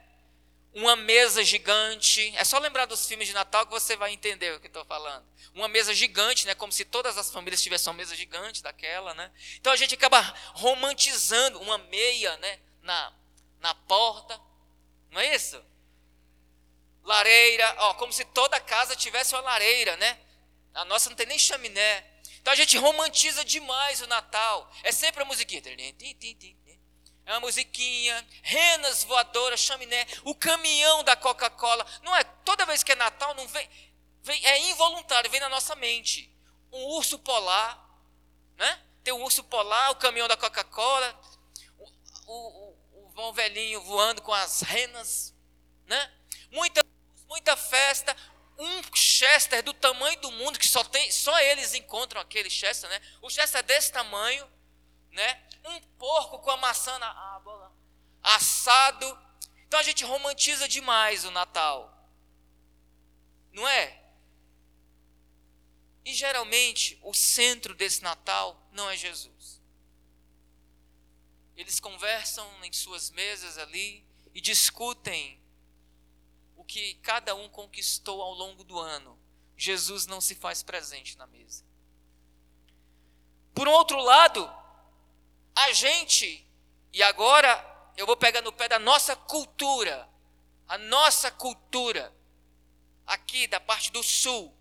uma 0.73 0.95
mesa 0.95 1.43
gigante. 1.43 2.33
É 2.35 2.43
só 2.43 2.57
lembrar 2.57 2.85
dos 2.85 3.05
filmes 3.05 3.27
de 3.27 3.33
Natal 3.33 3.65
que 3.65 3.71
você 3.71 3.95
vai 3.95 4.11
entender 4.11 4.55
o 4.55 4.59
que 4.59 4.67
estou 4.67 4.85
falando. 4.85 5.25
Uma 5.53 5.67
mesa 5.67 5.93
gigante, 5.93 6.47
né? 6.47 6.55
Como 6.55 6.71
se 6.71 6.85
todas 6.85 7.17
as 7.17 7.29
famílias 7.29 7.61
tivessem 7.61 7.89
uma 7.91 7.97
mesa 7.97 8.15
gigante 8.15 8.63
daquela, 8.63 9.13
né? 9.13 9.31
Então 9.59 9.71
a 9.71 9.75
gente 9.75 9.95
acaba 9.95 10.19
romantizando 10.53 11.59
uma 11.59 11.77
meia, 11.77 12.37
né? 12.37 12.59
Na, 12.81 13.13
na 13.59 13.75
porta, 13.75 14.39
não 15.11 15.21
é 15.21 15.35
isso? 15.35 15.61
Lareira, 17.03 17.75
ó, 17.79 17.93
como 17.95 18.13
se 18.13 18.23
toda 18.25 18.59
casa 18.59 18.95
tivesse 18.95 19.35
uma 19.35 19.41
lareira, 19.41 19.97
né? 19.97 20.19
A 20.73 20.85
nossa 20.85 21.09
não 21.09 21.17
tem 21.17 21.27
nem 21.27 21.37
chaminé. 21.37 22.05
Então 22.39 22.53
a 22.53 22.55
gente 22.55 22.77
romantiza 22.77 23.43
demais 23.43 24.01
o 24.01 24.07
Natal. 24.07 24.71
É 24.83 24.91
sempre 24.91 25.21
a 25.21 25.25
musiquinha. 25.25 25.61
É 25.61 25.93
uma 27.25 27.39
musiquinha, 27.39 28.27
renas 28.41 29.03
voadoras, 29.03 29.59
chaminé, 29.59 30.05
o 30.23 30.35
caminhão 30.35 31.03
da 31.03 31.15
Coca-Cola. 31.15 31.85
Não 32.03 32.15
é 32.15 32.23
toda 32.23 32.65
vez 32.65 32.83
que 32.83 32.91
é 32.91 32.95
Natal, 32.95 33.33
não 33.35 33.47
vem, 33.47 33.69
vem, 34.23 34.45
é 34.45 34.69
involuntário, 34.69 35.29
vem 35.29 35.39
na 35.39 35.49
nossa 35.49 35.75
mente. 35.75 36.29
Um 36.71 36.83
urso 36.95 37.19
polar, 37.19 37.79
né? 38.57 38.81
Tem 39.03 39.13
um 39.13 39.23
urso 39.23 39.43
polar, 39.43 39.91
o 39.91 39.95
caminhão 39.95 40.27
da 40.27 40.37
Coca-Cola, 40.37 41.19
o, 41.77 41.85
o, 42.27 42.75
o, 42.93 43.05
o 43.05 43.09
bom 43.09 43.33
velhinho 43.33 43.81
voando 43.81 44.21
com 44.21 44.33
as 44.33 44.61
renas, 44.61 45.33
né? 45.85 46.11
Muita, 46.51 46.85
muita 47.27 47.55
festa, 47.55 48.15
um 48.57 48.95
Chester 48.95 49.63
do 49.63 49.73
tamanho 49.73 50.19
do 50.21 50.31
mundo 50.31 50.59
que 50.59 50.67
só 50.67 50.83
tem, 50.83 51.11
só 51.11 51.37
eles 51.39 51.73
encontram 51.73 52.21
aquele 52.21 52.49
Chester, 52.49 52.89
né? 52.89 53.01
O 53.21 53.29
Chester 53.29 53.59
é 53.59 53.63
desse 53.63 53.91
tamanho, 53.91 54.47
né? 55.11 55.43
Um 55.69 55.81
porco 55.97 56.39
com 56.39 56.51
a 56.51 56.57
maçã 56.57 56.97
na 56.99 57.11
água, 57.35 57.71
assado. 58.21 59.05
Então 59.67 59.79
a 59.79 59.83
gente 59.83 60.03
romantiza 60.03 60.67
demais 60.67 61.25
o 61.25 61.31
Natal. 61.31 62.09
Não 63.51 63.67
é? 63.67 64.01
E 66.03 66.13
geralmente 66.13 66.99
o 67.03 67.13
centro 67.13 67.75
desse 67.75 68.01
Natal 68.01 68.67
não 68.71 68.89
é 68.89 68.97
Jesus. 68.97 69.61
Eles 71.55 71.79
conversam 71.79 72.47
em 72.63 72.73
suas 72.73 73.11
mesas 73.11 73.57
ali 73.57 74.05
e 74.33 74.41
discutem 74.41 75.39
o 76.55 76.63
que 76.63 76.95
cada 76.95 77.35
um 77.35 77.49
conquistou 77.49 78.21
ao 78.21 78.33
longo 78.33 78.63
do 78.63 78.79
ano. 78.79 79.19
Jesus 79.55 80.07
não 80.07 80.19
se 80.19 80.33
faz 80.33 80.63
presente 80.63 81.17
na 81.17 81.27
mesa. 81.27 81.63
Por 83.53 83.67
outro 83.67 83.99
lado, 83.99 84.49
a 85.55 85.73
gente, 85.73 86.47
e 86.93 87.03
agora 87.03 87.91
eu 87.97 88.05
vou 88.05 88.17
pegar 88.17 88.41
no 88.41 88.51
pé 88.51 88.67
da 88.67 88.79
nossa 88.79 89.15
cultura, 89.15 90.07
a 90.67 90.77
nossa 90.77 91.29
cultura, 91.31 92.13
aqui 93.05 93.47
da 93.47 93.59
parte 93.59 93.91
do 93.91 94.01
sul, 94.01 94.55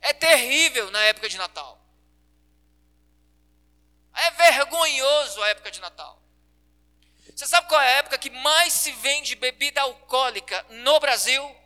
é 0.00 0.12
terrível 0.12 0.90
na 0.90 1.02
época 1.04 1.28
de 1.28 1.38
Natal. 1.38 1.80
É 4.14 4.30
vergonhoso 4.32 5.42
a 5.42 5.48
época 5.48 5.70
de 5.70 5.80
Natal. 5.80 6.20
Você 7.34 7.46
sabe 7.46 7.68
qual 7.68 7.80
é 7.80 7.94
a 7.94 7.98
época 7.98 8.18
que 8.18 8.30
mais 8.30 8.72
se 8.72 8.92
vende 8.92 9.34
bebida 9.36 9.80
alcoólica 9.80 10.64
no 10.70 11.00
Brasil? 11.00 11.56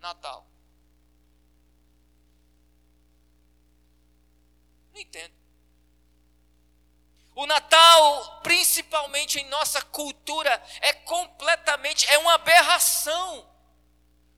Natal. 0.00 0.46
Entendo. 5.04 5.34
O 7.34 7.46
Natal, 7.46 8.40
principalmente 8.42 9.40
em 9.40 9.48
nossa 9.48 9.82
cultura, 9.82 10.62
é 10.80 10.92
completamente, 10.92 12.08
é 12.10 12.18
uma 12.18 12.34
aberração. 12.34 13.50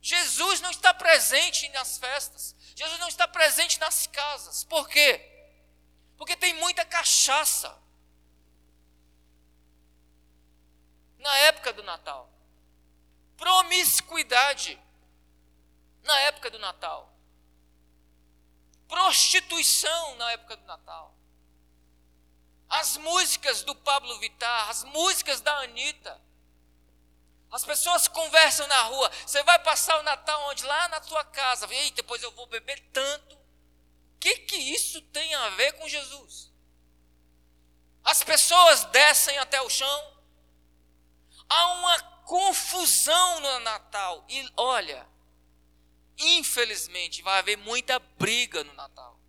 Jesus 0.01 0.61
não 0.61 0.71
está 0.71 0.95
presente 0.95 1.69
nas 1.71 1.99
festas. 1.99 2.55
Jesus 2.75 2.99
não 2.99 3.09
está 3.09 3.27
presente 3.29 3.79
nas 3.81 4.07
casas. 4.07 4.65
Por 4.65 4.89
quê? 4.89 5.21
Porque 6.17 6.37
tem 6.37 6.55
muita 6.55 6.85
cachaça. 6.85 7.77
Na 11.19 11.37
época 11.39 11.73
do 11.73 11.83
Natal. 11.83 12.31
Promiscuidade. 13.37 14.81
Na 16.03 16.19
época 16.21 16.51
do 16.51 16.59
Natal. 16.59 17.16
Prostituição 18.89 20.17
na 20.17 20.33
época 20.33 20.57
do 20.57 20.67
Natal. 20.67 21.15
As 22.69 22.97
músicas 22.97 23.63
do 23.63 23.75
Pablo 23.75 24.19
Vittar, 24.19 24.71
as 24.71 24.85
músicas 24.85 25.41
da 25.41 25.57
Anitta. 25.59 26.21
As 27.51 27.65
pessoas 27.65 28.09
conversam 28.09 28.67
na 28.67 28.83
rua. 28.83 29.11
Você 29.25 29.43
vai 29.45 29.59
passar 29.61 29.99
o 30.01 30.03
Natal 30.03 30.51
onde? 30.51 30.65
Lá 30.65 30.89
na 30.89 31.01
tua 31.01 31.25
casa. 31.25 31.73
E 31.73 31.91
depois 31.93 32.23
eu 32.23 32.33
vou 32.33 32.47
beber 32.47 32.81
tanto. 32.93 33.37
O 33.37 34.19
que, 34.19 34.39
que 34.39 34.57
isso 34.57 35.01
tem 35.01 35.35
a 35.35 35.51
ver 35.51 35.73
com 35.73 35.89
Jesus? 35.89 36.53
As 38.05 38.23
pessoas 38.23 38.85
descem 38.87 39.39
até 39.39 39.61
o 39.63 39.71
chão. 39.71 40.17
Há 41.49 41.67
uma 41.75 42.01
confusão 42.25 43.41
no 43.41 43.61
Natal. 43.61 44.25
E 44.29 44.49
olha, 44.57 45.07
infelizmente 46.19 47.23
vai 47.23 47.39
haver 47.39 47.57
muita 47.57 47.99
briga 47.99 48.65
no 48.65 48.73
Natal. 48.75 49.21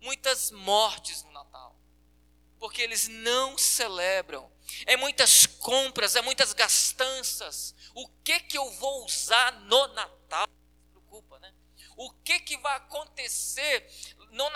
Muitas 0.00 0.50
mortes 0.50 1.22
no 1.24 1.32
Natal. 1.32 1.76
Porque 2.58 2.82
eles 2.82 3.08
não 3.08 3.56
celebram 3.56 4.50
é 4.86 4.96
muitas 4.96 5.46
compras, 5.46 6.16
é 6.16 6.22
muitas 6.22 6.52
gastanças. 6.52 7.74
O 7.94 8.08
que 8.22 8.40
que 8.40 8.58
eu 8.58 8.70
vou 8.72 9.04
usar 9.04 9.52
no 9.62 9.86
Natal? 9.88 10.46
Preocupa, 10.90 11.38
né? 11.38 11.52
O 11.96 12.10
que 12.22 12.38
que 12.40 12.56
vai 12.58 12.76
acontecer? 12.76 13.88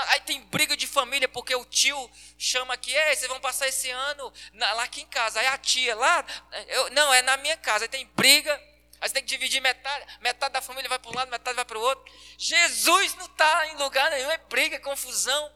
Aí 0.08 0.20
tem 0.20 0.40
briga 0.42 0.76
de 0.76 0.86
família 0.86 1.28
porque 1.28 1.54
o 1.54 1.64
tio 1.64 2.10
chama 2.38 2.74
aqui, 2.74 2.94
é, 2.94 3.16
vocês 3.16 3.28
vão 3.28 3.40
passar 3.40 3.66
esse 3.68 3.90
ano 3.90 4.32
lá 4.54 4.84
aqui 4.84 5.00
em 5.00 5.06
casa. 5.06 5.40
Aí 5.40 5.46
a 5.46 5.58
tia 5.58 5.96
lá, 5.96 6.24
eu, 6.68 6.90
não, 6.90 7.12
é 7.12 7.22
na 7.22 7.36
minha 7.38 7.56
casa. 7.56 7.86
Aí 7.86 7.88
tem 7.88 8.06
briga, 8.08 8.60
aí 9.02 9.08
você 9.08 9.14
tem 9.14 9.24
que 9.24 9.28
dividir 9.28 9.60
metade, 9.60 10.06
metade 10.20 10.52
da 10.52 10.62
família 10.62 10.88
vai 10.88 10.98
para 10.98 11.10
um 11.10 11.14
lado, 11.14 11.28
metade 11.28 11.56
vai 11.56 11.64
para 11.64 11.76
o 11.76 11.82
outro. 11.82 12.14
Jesus 12.38 13.14
não 13.16 13.26
está 13.26 13.66
em 13.66 13.76
lugar 13.76 14.08
nenhum, 14.12 14.30
é 14.30 14.38
briga, 14.38 14.76
é 14.76 14.78
confusão, 14.78 15.52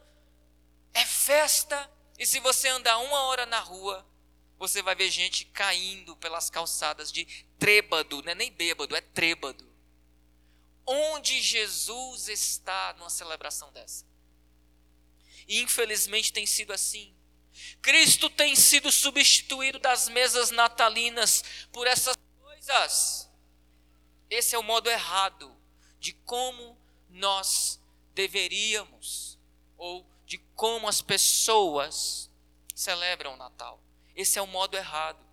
é 0.93 1.05
festa. 1.05 1.89
E 2.19 2.25
se 2.25 2.41
você 2.41 2.67
andar 2.67 2.97
uma 2.97 3.21
hora 3.21 3.45
na 3.45 3.59
rua, 3.61 4.05
você 4.59 4.81
vai 4.81 4.95
ver 4.95 5.09
gente 5.09 5.45
caindo 5.45 6.13
pelas 6.17 6.49
calçadas 6.49 7.09
de 7.09 7.25
trêbado, 7.57 8.21
não 8.21 8.33
é 8.33 8.35
nem 8.35 8.51
bêbado, 8.51 8.93
é 8.93 9.01
trêbado. 9.01 9.65
Onde 10.85 11.41
Jesus 11.41 12.27
está 12.27 12.93
numa 12.97 13.09
celebração 13.09 13.71
dessa? 13.71 14.05
E 15.47 15.61
infelizmente 15.61 16.33
tem 16.33 16.45
sido 16.45 16.73
assim. 16.73 17.15
Cristo 17.81 18.29
tem 18.29 18.57
sido 18.57 18.91
substituído 18.91 19.79
das 19.79 20.09
mesas 20.09 20.51
natalinas 20.51 21.43
por 21.71 21.87
essas 21.87 22.17
coisas. 22.41 23.26
Esse 24.29 24.55
é 24.55 24.59
o 24.59 24.63
modo 24.63 24.89
errado 24.89 25.55
de 25.99 26.13
como 26.13 26.77
nós 27.09 27.79
deveríamos, 28.13 29.37
ou 29.77 30.05
de 30.25 30.37
como 30.55 30.87
as 30.87 31.01
pessoas 31.01 32.29
celebram 32.75 33.33
o 33.33 33.37
Natal. 33.37 33.81
Esse 34.15 34.37
é 34.37 34.41
o 34.41 34.47
modo 34.47 34.75
errado. 34.75 35.25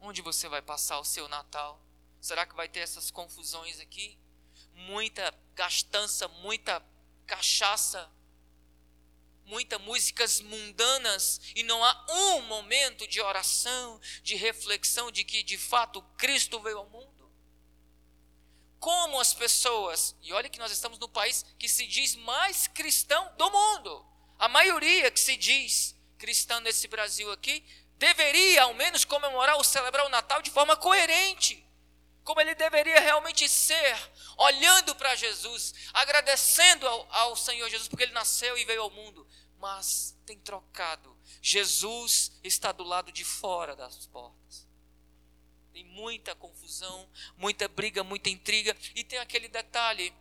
Onde 0.00 0.20
você 0.20 0.48
vai 0.48 0.60
passar 0.60 0.98
o 0.98 1.04
seu 1.04 1.28
Natal? 1.28 1.80
Será 2.20 2.44
que 2.44 2.54
vai 2.54 2.68
ter 2.68 2.80
essas 2.80 3.10
confusões 3.10 3.80
aqui? 3.80 4.18
Muita 4.74 5.32
gastança, 5.54 6.28
muita 6.28 6.84
cachaça, 7.26 8.10
muitas 9.44 9.80
músicas 9.80 10.40
mundanas 10.40 11.40
e 11.54 11.62
não 11.62 11.82
há 11.84 12.06
um 12.10 12.42
momento 12.42 13.06
de 13.06 13.20
oração, 13.20 14.00
de 14.22 14.34
reflexão 14.34 15.10
de 15.10 15.24
que 15.24 15.42
de 15.42 15.58
fato 15.58 16.02
Cristo 16.16 16.60
veio 16.60 16.78
ao 16.78 16.88
mundo? 16.88 17.32
Como 18.78 19.18
as 19.18 19.32
pessoas, 19.32 20.14
e 20.22 20.32
olha 20.32 20.48
que 20.48 20.58
nós 20.58 20.70
estamos 20.70 20.98
no 20.98 21.08
país 21.08 21.44
que 21.58 21.68
se 21.68 21.86
diz 21.86 22.14
mais 22.16 22.66
cristão 22.66 23.32
do 23.36 23.50
mundo, 23.50 24.06
a 24.38 24.48
maioria 24.48 25.10
que 25.10 25.20
se 25.20 25.36
diz 25.36 25.96
cristã 26.18 26.60
nesse 26.60 26.86
Brasil 26.88 27.30
aqui 27.32 27.64
deveria 27.96 28.64
ao 28.64 28.74
menos 28.74 29.04
comemorar 29.04 29.56
ou 29.56 29.64
celebrar 29.64 30.04
o 30.04 30.10
Natal 30.10 30.42
de 30.42 30.50
forma 30.50 30.76
coerente, 30.76 31.63
como 32.24 32.40
ele 32.40 32.54
deveria 32.54 32.98
realmente 33.00 33.46
ser, 33.48 33.96
olhando 34.38 34.94
para 34.94 35.14
Jesus, 35.14 35.74
agradecendo 35.92 36.88
ao, 36.88 37.12
ao 37.12 37.36
Senhor 37.36 37.68
Jesus 37.68 37.86
porque 37.86 38.04
ele 38.04 38.12
nasceu 38.12 38.56
e 38.56 38.64
veio 38.64 38.80
ao 38.80 38.90
mundo, 38.90 39.28
mas 39.58 40.18
tem 40.24 40.38
trocado. 40.38 41.14
Jesus 41.42 42.32
está 42.42 42.72
do 42.72 42.82
lado 42.82 43.12
de 43.12 43.24
fora 43.24 43.76
das 43.76 44.06
portas. 44.06 44.66
Tem 45.70 45.84
muita 45.84 46.34
confusão, 46.34 47.08
muita 47.36 47.68
briga, 47.68 48.02
muita 48.02 48.30
intriga, 48.30 48.74
e 48.94 49.04
tem 49.04 49.18
aquele 49.18 49.48
detalhe. 49.48 50.14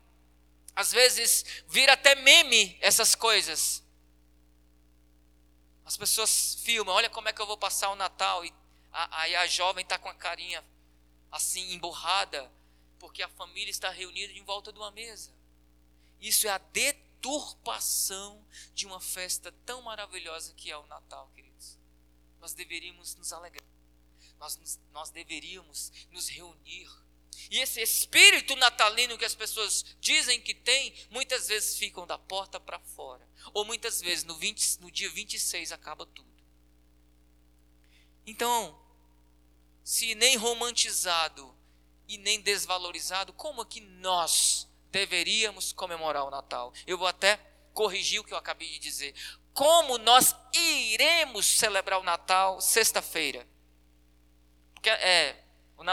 Às 0.75 0.91
vezes 0.91 1.63
vira 1.67 1.93
até 1.93 2.15
meme 2.15 2.77
essas 2.81 3.15
coisas. 3.15 3.81
As 5.85 5.95
pessoas 5.95 6.55
filmam, 6.63 6.93
olha 6.93 7.09
como 7.09 7.29
é 7.29 7.33
que 7.33 7.41
eu 7.41 7.45
vou 7.47 7.57
passar 7.57 7.89
o 7.91 7.95
Natal. 7.95 8.43
E 8.43 8.53
aí 9.11 9.35
a 9.35 9.47
jovem 9.47 9.83
está 9.83 9.97
com 9.97 10.09
a 10.09 10.13
carinha 10.13 10.63
assim, 11.33 11.73
emburrada, 11.73 12.49
porque 12.99 13.23
a 13.23 13.27
família 13.27 13.71
está 13.71 13.89
reunida 13.89 14.31
em 14.33 14.43
volta 14.43 14.71
de 14.71 14.77
uma 14.77 14.91
mesa. 14.91 15.33
Isso 16.21 16.47
é 16.47 16.51
a 16.51 16.57
deturpação 16.57 18.45
de 18.73 18.85
uma 18.85 19.01
festa 19.01 19.51
tão 19.65 19.81
maravilhosa 19.81 20.53
que 20.53 20.69
é 20.69 20.77
o 20.77 20.85
Natal, 20.87 21.29
queridos. 21.33 21.77
Nós 22.39 22.53
deveríamos 22.53 23.15
nos 23.15 23.33
alegrar. 23.33 23.67
Nós, 24.39 24.79
nós 24.91 25.09
deveríamos 25.09 25.91
nos 26.11 26.29
reunir 26.29 26.89
e 27.49 27.59
esse 27.59 27.81
espírito 27.81 28.55
natalino 28.55 29.17
que 29.17 29.25
as 29.25 29.35
pessoas 29.35 29.85
dizem 29.99 30.39
que 30.41 30.53
tem, 30.53 30.93
muitas 31.09 31.47
vezes 31.47 31.77
ficam 31.77 32.05
da 32.05 32.17
porta 32.17 32.59
para 32.59 32.79
fora. 32.79 33.27
Ou 33.53 33.65
muitas 33.65 34.01
vezes 34.01 34.23
no, 34.23 34.35
20, 34.35 34.81
no 34.81 34.91
dia 34.91 35.09
26 35.09 35.71
acaba 35.71 36.05
tudo. 36.05 36.31
Então, 38.25 38.79
se 39.83 40.15
nem 40.15 40.37
romantizado 40.37 41.55
e 42.07 42.17
nem 42.17 42.39
desvalorizado, 42.41 43.33
como 43.33 43.61
é 43.61 43.65
que 43.65 43.81
nós 43.81 44.67
deveríamos 44.89 45.73
comemorar 45.73 46.23
o 46.25 46.29
Natal? 46.29 46.73
Eu 46.87 46.97
vou 46.97 47.07
até 47.07 47.37
corrigir 47.73 48.19
o 48.19 48.23
que 48.23 48.33
eu 48.33 48.37
acabei 48.37 48.69
de 48.69 48.79
dizer. 48.79 49.13
Como 49.53 49.97
nós 49.97 50.35
iremos 50.53 51.45
celebrar 51.45 51.99
o 51.99 52.03
Natal 52.03 52.61
sexta-feira? 52.61 53.47
Porque 54.73 54.89
é, 54.89 55.43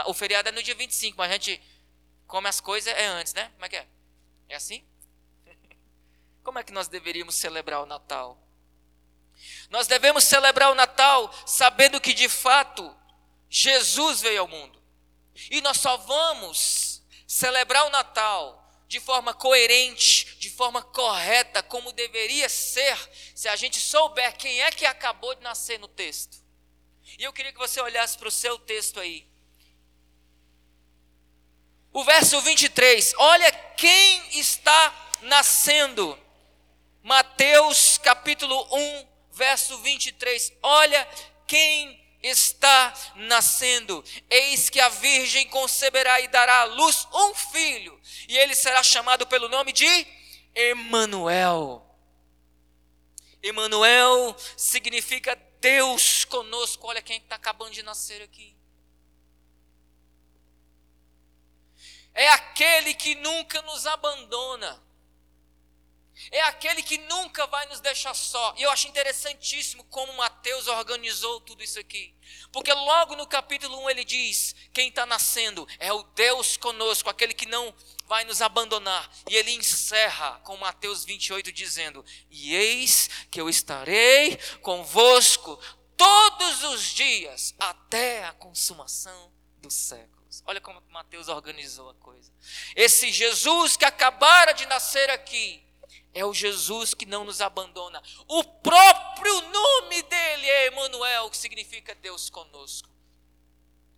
o 0.05 0.13
feriado 0.13 0.49
é 0.49 0.51
no 0.51 0.63
dia 0.63 0.75
25, 0.75 1.17
mas 1.17 1.29
a 1.29 1.33
gente 1.33 1.61
come 2.27 2.47
as 2.47 2.61
coisas 2.61 2.93
é 2.93 3.05
antes, 3.05 3.33
né? 3.33 3.49
Como 3.53 3.65
é 3.65 3.69
que 3.69 3.75
é? 3.75 3.87
É 4.49 4.55
assim? 4.55 4.85
Como 6.43 6.57
é 6.59 6.63
que 6.63 6.71
nós 6.71 6.87
deveríamos 6.87 7.35
celebrar 7.35 7.81
o 7.81 7.85
Natal? 7.85 8.37
Nós 9.69 9.87
devemos 9.87 10.23
celebrar 10.23 10.71
o 10.71 10.75
Natal 10.75 11.33
sabendo 11.45 11.99
que 11.99 12.13
de 12.13 12.29
fato 12.29 12.95
Jesus 13.53 14.21
veio 14.21 14.41
ao 14.41 14.47
mundo. 14.47 14.81
E 15.49 15.59
nós 15.59 15.77
só 15.77 15.97
vamos 15.97 17.03
celebrar 17.27 17.85
o 17.85 17.89
Natal 17.89 18.57
de 18.87 18.99
forma 19.01 19.33
coerente, 19.33 20.37
de 20.37 20.49
forma 20.49 20.81
correta, 20.81 21.61
como 21.61 21.91
deveria 21.91 22.47
ser, 22.47 22.97
se 23.35 23.49
a 23.49 23.55
gente 23.57 23.79
souber 23.79 24.35
quem 24.37 24.61
é 24.61 24.71
que 24.71 24.85
acabou 24.85 25.35
de 25.35 25.41
nascer 25.41 25.77
no 25.79 25.87
texto. 25.87 26.37
E 27.19 27.23
eu 27.23 27.33
queria 27.33 27.51
que 27.51 27.59
você 27.59 27.81
olhasse 27.81 28.17
para 28.17 28.29
o 28.29 28.31
seu 28.31 28.57
texto 28.57 29.01
aí. 29.01 29.27
O 31.91 32.05
verso 32.05 32.39
23, 32.41 33.13
olha 33.17 33.51
quem 33.75 34.39
está 34.39 35.09
nascendo. 35.23 36.17
Mateus 37.03 37.97
capítulo 37.97 38.65
1, 38.71 39.07
verso 39.31 39.77
23. 39.79 40.53
Olha 40.63 41.05
quem 41.45 42.00
está 42.21 42.93
nascendo. 43.15 44.03
Eis 44.29 44.69
que 44.69 44.79
a 44.79 44.89
virgem 44.89 45.47
conceberá 45.47 46.19
e 46.21 46.27
dará 46.27 46.61
à 46.61 46.65
luz 46.65 47.07
um 47.13 47.33
filho, 47.33 47.99
e 48.27 48.37
ele 48.37 48.55
será 48.55 48.83
chamado 48.83 49.25
pelo 49.27 49.49
nome 49.49 49.71
de 49.71 50.07
Emanuel. 50.53 51.87
Emanuel 53.41 54.35
significa 54.55 55.35
Deus 55.59 56.25
conosco. 56.25 56.87
Olha 56.87 57.01
quem 57.01 57.17
está 57.17 57.35
acabando 57.35 57.71
de 57.71 57.81
nascer 57.81 58.21
aqui. 58.21 58.55
É 62.13 62.27
aquele 62.29 62.93
que 62.93 63.15
nunca 63.15 63.61
nos 63.63 63.85
abandona. 63.85 64.83
É 66.29 66.41
aquele 66.43 66.83
que 66.83 66.97
nunca 66.97 67.47
vai 67.47 67.65
nos 67.67 67.79
deixar 67.79 68.13
só. 68.13 68.53
E 68.57 68.63
eu 68.63 68.69
acho 68.69 68.87
interessantíssimo 68.87 69.83
como 69.85 70.13
Mateus 70.13 70.67
organizou 70.67 71.41
tudo 71.41 71.63
isso 71.63 71.79
aqui. 71.79 72.13
Porque 72.51 72.71
logo 72.71 73.15
no 73.15 73.25
capítulo 73.25 73.83
1 73.85 73.89
ele 73.89 74.03
diz: 74.03 74.55
quem 74.73 74.89
está 74.89 75.05
nascendo 75.05 75.67
é 75.79 75.91
o 75.91 76.03
Deus 76.03 76.57
conosco, 76.57 77.09
aquele 77.09 77.33
que 77.33 77.45
não 77.45 77.73
vai 78.05 78.23
nos 78.23 78.41
abandonar. 78.41 79.09
E 79.29 79.35
ele 79.35 79.51
encerra 79.51 80.39
com 80.43 80.57
Mateus 80.57 81.03
28 81.05 81.51
dizendo: 81.51 82.05
E 82.29 82.53
eis 82.53 83.09
que 83.31 83.39
eu 83.39 83.49
estarei 83.49 84.37
convosco 84.61 85.59
todos 85.97 86.63
os 86.63 86.83
dias 86.83 87.55
até 87.59 88.25
a 88.25 88.33
consumação 88.33 89.31
dos 89.57 89.73
séculos. 89.73 90.41
Olha 90.45 90.61
como 90.61 90.81
Mateus 90.89 91.27
organizou 91.27 91.89
a 91.89 91.93
coisa. 91.95 92.31
Esse 92.75 93.11
Jesus 93.11 93.77
que 93.77 93.85
acabara 93.85 94.53
de 94.53 94.65
nascer 94.65 95.09
aqui 95.09 95.63
é 96.13 96.25
o 96.25 96.33
Jesus 96.33 96.93
que 96.93 97.05
não 97.05 97.23
nos 97.23 97.41
abandona. 97.41 98.01
O 98.27 98.43
próprio 98.43 99.41
nome 99.49 100.01
dele 100.03 100.47
é 100.47 100.67
Emanuel, 100.67 101.29
que 101.29 101.37
significa 101.37 101.95
Deus 101.95 102.29
conosco. 102.29 102.91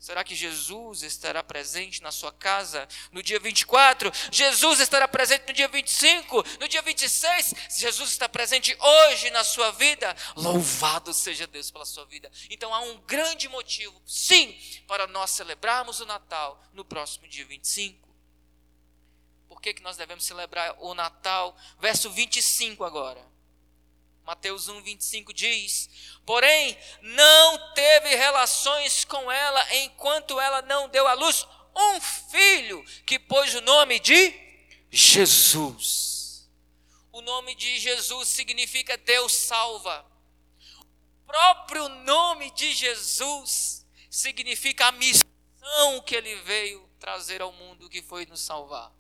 Será 0.04 0.22
que 0.22 0.36
Jesus 0.36 1.02
estará 1.02 1.42
presente 1.42 2.02
na 2.02 2.12
sua 2.12 2.30
casa 2.30 2.86
no 3.14 3.24
dia 3.24 3.40
24? 3.40 4.12
Jesus 4.34 4.82
estará 4.82 5.08
presente 5.08 5.48
no 5.48 5.54
dia 5.54 5.70
25? 5.70 6.44
No 6.60 6.68
dia 6.68 6.82
26? 6.82 7.54
Jesus 7.70 8.10
está 8.10 8.28
presente 8.28 8.76
hoje 8.78 9.30
na 9.30 9.46
sua 9.46 9.72
vida? 9.72 10.14
Louvado 10.36 11.14
seja 11.14 11.48
Deus 11.48 11.72
pela 11.72 11.86
sua 11.86 12.06
vida. 12.06 12.30
Então 12.50 12.74
há 12.74 12.82
um 12.82 12.98
grande 13.08 13.48
motivo, 13.48 14.02
sim, 14.06 14.54
para 14.90 15.08
nós 15.08 15.32
celebrarmos 15.32 16.02
o 16.02 16.06
Natal 16.06 16.62
no 16.74 16.84
próximo 16.84 17.26
dia 17.30 17.46
25 17.46 18.03
que, 19.64 19.74
que 19.74 19.82
nós 19.82 19.96
devemos 19.96 20.26
celebrar 20.26 20.76
o 20.80 20.94
Natal? 20.94 21.56
Verso 21.80 22.12
25 22.12 22.84
agora. 22.84 23.26
Mateus 24.26 24.68
1, 24.68 24.82
25 24.82 25.34
diz: 25.34 25.90
Porém, 26.26 26.78
não 27.02 27.74
teve 27.74 28.16
relações 28.16 29.06
com 29.06 29.32
ela 29.32 29.76
enquanto 29.78 30.40
ela 30.40 30.62
não 30.64 30.90
deu 30.90 31.08
à 31.08 31.14
luz 31.14 31.48
um 31.76 32.02
filho, 32.02 32.84
que 33.06 33.18
pôs 33.18 33.56
o 33.56 33.62
nome 33.62 34.00
de 34.00 34.34
Jesus. 34.92 36.48
O 37.12 37.22
nome 37.22 37.56
de 37.56 37.80
Jesus 37.80 38.28
significa 38.28 38.98
Deus 38.98 39.34
salva. 39.34 40.06
O 41.22 41.26
próprio 41.26 41.88
nome 41.88 42.52
de 42.52 42.74
Jesus 42.74 43.86
significa 44.10 44.88
a 44.88 44.92
missão 44.92 46.02
que 46.06 46.16
ele 46.16 46.36
veio 46.42 46.88
trazer 47.00 47.42
ao 47.42 47.52
mundo, 47.52 47.90
que 47.90 48.02
foi 48.02 48.26
nos 48.26 48.42
salvar. 48.42 48.92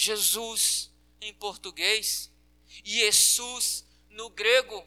Jesus 0.00 0.90
em 1.20 1.34
português, 1.34 2.30
Jesus 2.82 3.84
no 4.08 4.30
grego, 4.30 4.82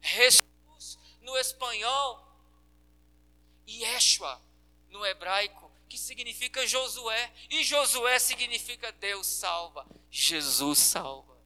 Jesus 0.00 0.96
no 1.20 1.36
espanhol, 1.36 2.24
Yeshua 3.66 4.40
no 4.88 5.04
hebraico, 5.04 5.68
que 5.88 5.98
significa 5.98 6.64
Josué, 6.64 7.32
e 7.50 7.64
Josué 7.64 8.20
significa 8.20 8.92
Deus 8.92 9.26
salva, 9.26 9.84
Jesus 10.08 10.78
salva. 10.78 11.36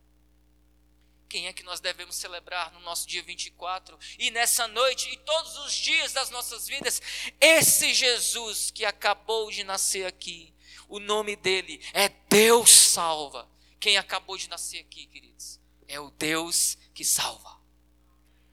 Quem 1.26 1.46
é 1.46 1.54
que 1.54 1.62
nós 1.62 1.80
devemos 1.80 2.16
celebrar 2.16 2.70
no 2.70 2.80
nosso 2.80 3.08
dia 3.08 3.22
24 3.22 3.98
e 4.18 4.30
nessa 4.30 4.68
noite 4.68 5.10
e 5.10 5.16
todos 5.16 5.56
os 5.60 5.74
dias 5.74 6.12
das 6.12 6.28
nossas 6.28 6.68
vidas? 6.68 7.00
Esse 7.40 7.94
Jesus 7.94 8.70
que 8.70 8.84
acabou 8.84 9.50
de 9.50 9.64
nascer 9.64 10.04
aqui 10.04 10.54
o 10.88 10.98
nome 10.98 11.36
dele 11.36 11.80
é 11.92 12.08
Deus 12.28 12.70
salva. 12.70 13.48
Quem 13.78 13.96
acabou 13.96 14.36
de 14.36 14.48
nascer 14.48 14.80
aqui, 14.80 15.06
queridos, 15.06 15.60
é 15.86 16.00
o 16.00 16.10
Deus 16.10 16.78
que 16.94 17.04
salva. 17.04 17.56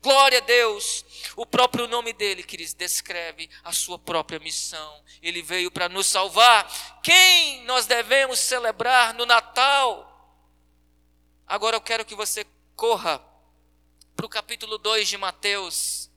Glória 0.01 0.39
a 0.39 0.41
Deus. 0.41 1.05
O 1.35 1.45
próprio 1.45 1.87
nome 1.87 2.11
dele, 2.11 2.43
queridos, 2.43 2.73
descreve 2.73 3.49
a 3.63 3.71
sua 3.71 3.97
própria 3.97 4.37
missão. 4.37 5.01
Ele 5.21 5.41
veio 5.41 5.71
para 5.71 5.87
nos 5.87 6.07
salvar. 6.07 7.01
Quem 7.01 7.63
nós 7.63 7.85
devemos 7.85 8.39
celebrar 8.39 9.13
no 9.13 9.25
Natal? 9.25 10.09
Agora 11.47 11.77
eu 11.77 11.81
quero 11.81 12.03
que 12.03 12.15
você 12.15 12.45
corra 12.75 13.23
para 14.13 14.25
o 14.25 14.29
capítulo 14.29 14.77
2 14.77 15.07
de 15.07 15.17
Mateus, 15.17 16.09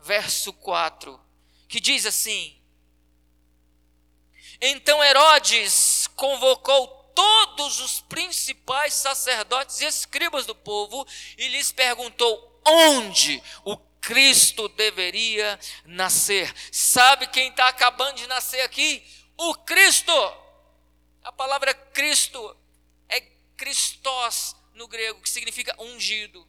verso 0.00 0.52
4, 0.52 1.20
que 1.68 1.80
diz 1.80 2.06
assim: 2.06 2.57
então 4.60 5.02
Herodes 5.02 6.08
convocou 6.16 6.98
todos 7.14 7.80
os 7.80 8.00
principais 8.00 8.94
sacerdotes 8.94 9.80
e 9.80 9.86
escribas 9.86 10.46
do 10.46 10.54
povo 10.54 11.06
e 11.36 11.48
lhes 11.48 11.72
perguntou 11.72 12.60
onde 12.64 13.42
o 13.64 13.76
Cristo 14.00 14.68
deveria 14.68 15.58
nascer. 15.84 16.52
Sabe 16.72 17.26
quem 17.26 17.50
está 17.50 17.68
acabando 17.68 18.16
de 18.16 18.26
nascer 18.26 18.60
aqui? 18.60 19.04
O 19.36 19.54
Cristo. 19.54 20.12
A 21.22 21.32
palavra 21.32 21.74
Cristo 21.74 22.56
é 23.08 23.20
Christos 23.56 24.56
no 24.74 24.88
grego, 24.88 25.20
que 25.20 25.28
significa 25.28 25.74
ungido. 25.78 26.46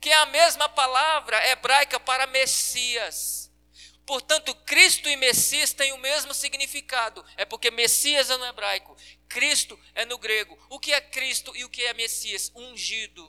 Que 0.00 0.10
é 0.10 0.14
a 0.14 0.26
mesma 0.26 0.68
palavra 0.68 1.44
hebraica 1.48 2.00
para 2.00 2.26
Messias. 2.26 3.45
Portanto, 4.06 4.54
Cristo 4.64 5.08
e 5.08 5.16
Messias 5.16 5.72
têm 5.72 5.92
o 5.92 5.98
mesmo 5.98 6.32
significado. 6.32 7.24
É 7.36 7.44
porque 7.44 7.72
Messias 7.72 8.30
é 8.30 8.36
no 8.36 8.46
hebraico, 8.46 8.96
Cristo 9.28 9.78
é 9.94 10.04
no 10.04 10.16
grego. 10.16 10.56
O 10.70 10.78
que 10.78 10.92
é 10.92 11.00
Cristo 11.00 11.54
e 11.56 11.64
o 11.64 11.68
que 11.68 11.84
é 11.84 11.92
Messias? 11.92 12.52
Ungido. 12.54 13.28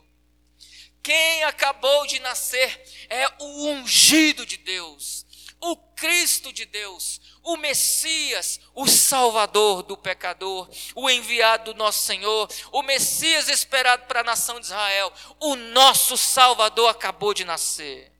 Quem 1.01 1.43
acabou 1.45 2.05
de 2.05 2.19
nascer 2.19 2.83
é 3.09 3.27
o 3.39 3.67
ungido 3.69 4.45
de 4.45 4.57
Deus, 4.57 5.25
o 5.59 5.77
Cristo 5.95 6.51
de 6.51 6.65
Deus, 6.65 7.21
o 7.41 7.55
Messias, 7.55 8.59
o 8.75 8.85
Salvador 8.85 9.83
do 9.83 9.95
pecador, 9.95 10.69
o 10.93 11.09
enviado 11.09 11.71
do 11.71 11.77
nosso 11.77 12.05
Senhor, 12.05 12.49
o 12.73 12.83
Messias 12.83 13.47
esperado 13.47 14.05
para 14.05 14.19
a 14.19 14.23
nação 14.23 14.59
de 14.59 14.65
Israel, 14.65 15.11
o 15.39 15.55
nosso 15.55 16.17
Salvador 16.17 16.89
acabou 16.89 17.33
de 17.33 17.45
nascer. 17.45 18.11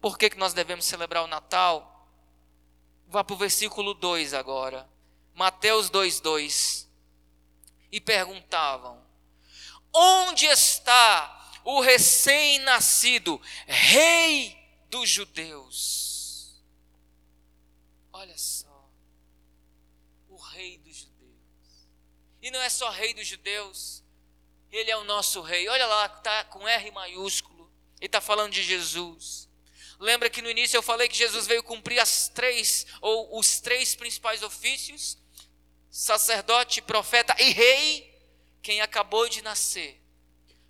Por 0.00 0.18
que, 0.18 0.30
que 0.30 0.38
nós 0.38 0.52
devemos 0.52 0.84
celebrar 0.84 1.24
o 1.24 1.28
Natal? 1.28 2.08
Vá 3.08 3.22
para 3.22 3.34
o 3.34 3.38
versículo 3.38 3.94
2 3.94 4.34
agora. 4.34 4.88
Mateus 5.34 5.90
2,2. 5.90 6.86
E 7.90 8.00
perguntavam: 8.00 9.04
Onde 9.92 10.46
está 10.46 11.52
o 11.64 11.80
recém-nascido 11.80 13.40
Rei 13.66 14.56
dos 14.88 15.08
Judeus? 15.08 16.62
Olha 18.12 18.36
só. 18.36 18.88
O 20.28 20.36
Rei 20.36 20.78
dos 20.78 20.96
Judeus. 20.96 21.88
E 22.42 22.50
não 22.50 22.60
é 22.60 22.68
só 22.68 22.90
Rei 22.90 23.14
dos 23.14 23.26
Judeus. 23.26 24.02
Ele 24.70 24.90
é 24.90 24.96
o 24.96 25.04
nosso 25.04 25.40
Rei. 25.42 25.68
Olha 25.68 25.86
lá, 25.86 26.06
está 26.06 26.44
com 26.44 26.66
R 26.66 26.90
maiúsculo. 26.90 27.70
Ele 27.98 28.06
está 28.06 28.20
falando 28.20 28.52
de 28.52 28.62
Jesus. 28.62 29.45
Lembra 29.98 30.28
que 30.28 30.42
no 30.42 30.50
início 30.50 30.76
eu 30.76 30.82
falei 30.82 31.08
que 31.08 31.16
Jesus 31.16 31.46
veio 31.46 31.62
cumprir 31.62 31.98
as 31.98 32.28
três, 32.28 32.86
ou 33.00 33.38
os 33.38 33.60
três 33.60 33.94
principais 33.94 34.42
ofícios: 34.42 35.16
sacerdote, 35.90 36.82
profeta 36.82 37.34
e 37.38 37.50
rei. 37.50 38.14
Quem 38.62 38.80
acabou 38.80 39.28
de 39.28 39.42
nascer 39.42 40.02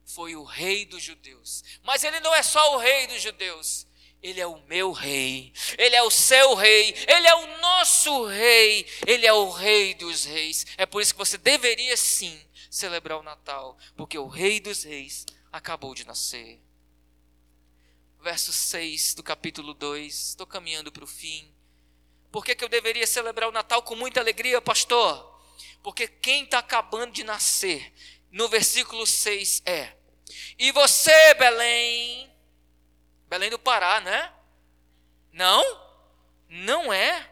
foi 0.04 0.36
o 0.36 0.44
rei 0.44 0.84
dos 0.84 1.02
judeus. 1.02 1.64
Mas 1.82 2.04
ele 2.04 2.20
não 2.20 2.34
é 2.34 2.42
só 2.42 2.74
o 2.74 2.78
rei 2.78 3.06
dos 3.06 3.22
judeus, 3.22 3.86
ele 4.22 4.40
é 4.40 4.46
o 4.46 4.60
meu 4.66 4.92
rei, 4.92 5.52
ele 5.76 5.96
é 5.96 6.02
o 6.02 6.10
seu 6.10 6.54
rei, 6.54 6.94
ele 7.08 7.26
é 7.26 7.34
o 7.34 7.58
nosso 7.58 8.26
rei, 8.26 8.86
ele 9.06 9.26
é 9.26 9.32
o 9.32 9.50
rei 9.50 9.94
dos 9.94 10.24
reis. 10.24 10.66
É 10.76 10.86
por 10.86 11.02
isso 11.02 11.14
que 11.14 11.18
você 11.18 11.36
deveria 11.36 11.96
sim 11.96 12.38
celebrar 12.70 13.18
o 13.18 13.22
Natal, 13.22 13.76
porque 13.96 14.18
o 14.18 14.28
rei 14.28 14.60
dos 14.60 14.84
reis 14.84 15.24
acabou 15.50 15.94
de 15.94 16.06
nascer 16.06 16.60
verso 18.26 18.52
6 18.52 19.14
do 19.14 19.22
capítulo 19.22 19.72
2. 19.72 20.30
Estou 20.30 20.48
caminhando 20.48 20.90
para 20.90 21.04
o 21.04 21.06
fim. 21.06 21.48
Por 22.32 22.44
que, 22.44 22.56
que 22.56 22.64
eu 22.64 22.68
deveria 22.68 23.06
celebrar 23.06 23.48
o 23.48 23.52
Natal 23.52 23.84
com 23.84 23.94
muita 23.94 24.18
alegria, 24.18 24.60
pastor? 24.60 25.40
Porque 25.80 26.08
quem 26.08 26.42
está 26.42 26.58
acabando 26.58 27.12
de 27.12 27.22
nascer, 27.22 27.94
no 28.32 28.48
versículo 28.48 29.06
6 29.06 29.62
é: 29.64 29.92
E 30.58 30.72
você, 30.72 31.34
Belém, 31.34 32.28
Belém 33.28 33.48
do 33.48 33.60
Pará, 33.60 34.00
né? 34.00 34.32
Não? 35.32 35.62
Não 36.48 36.92
é. 36.92 37.30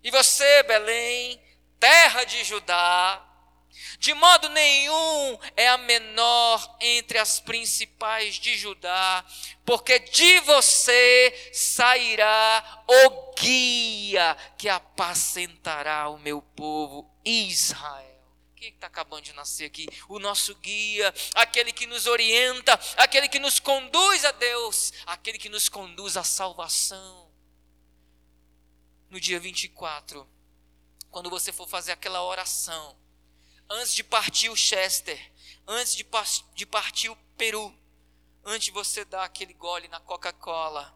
E 0.00 0.12
você, 0.12 0.62
Belém, 0.62 1.42
terra 1.80 2.22
de 2.22 2.44
Judá, 2.44 3.20
De 3.98 4.14
modo 4.14 4.48
nenhum 4.50 5.38
é 5.56 5.68
a 5.68 5.78
menor 5.78 6.76
entre 6.80 7.18
as 7.18 7.40
principais 7.40 8.36
de 8.36 8.56
Judá, 8.56 9.24
porque 9.64 9.98
de 9.98 10.40
você 10.40 11.50
sairá 11.52 12.84
o 12.86 13.34
guia 13.34 14.36
que 14.58 14.68
apacentará 14.68 16.08
o 16.08 16.18
meu 16.18 16.40
povo 16.40 17.10
Israel. 17.24 18.14
Quem 18.56 18.72
está 18.72 18.86
acabando 18.86 19.22
de 19.22 19.32
nascer 19.34 19.66
aqui? 19.66 19.86
O 20.08 20.18
nosso 20.18 20.54
guia, 20.56 21.12
aquele 21.34 21.72
que 21.72 21.86
nos 21.86 22.06
orienta, 22.06 22.78
aquele 22.96 23.28
que 23.28 23.38
nos 23.38 23.60
conduz 23.60 24.24
a 24.24 24.32
Deus, 24.32 24.92
aquele 25.04 25.38
que 25.38 25.48
nos 25.48 25.68
conduz 25.68 26.16
à 26.16 26.24
salvação. 26.24 27.30
No 29.10 29.20
dia 29.20 29.38
24, 29.38 30.26
quando 31.10 31.28
você 31.28 31.52
for 31.52 31.68
fazer 31.68 31.92
aquela 31.92 32.24
oração, 32.24 32.96
antes 33.68 33.94
de 33.94 34.04
partir 34.04 34.48
o 34.48 34.56
Chester, 34.56 35.18
antes 35.66 35.94
de, 35.94 36.06
de 36.54 36.66
partir 36.66 37.08
o 37.08 37.16
Peru, 37.36 37.74
antes 38.44 38.66
de 38.66 38.70
você 38.70 39.04
dar 39.04 39.24
aquele 39.24 39.54
gole 39.54 39.88
na 39.88 40.00
Coca-Cola, 40.00 40.94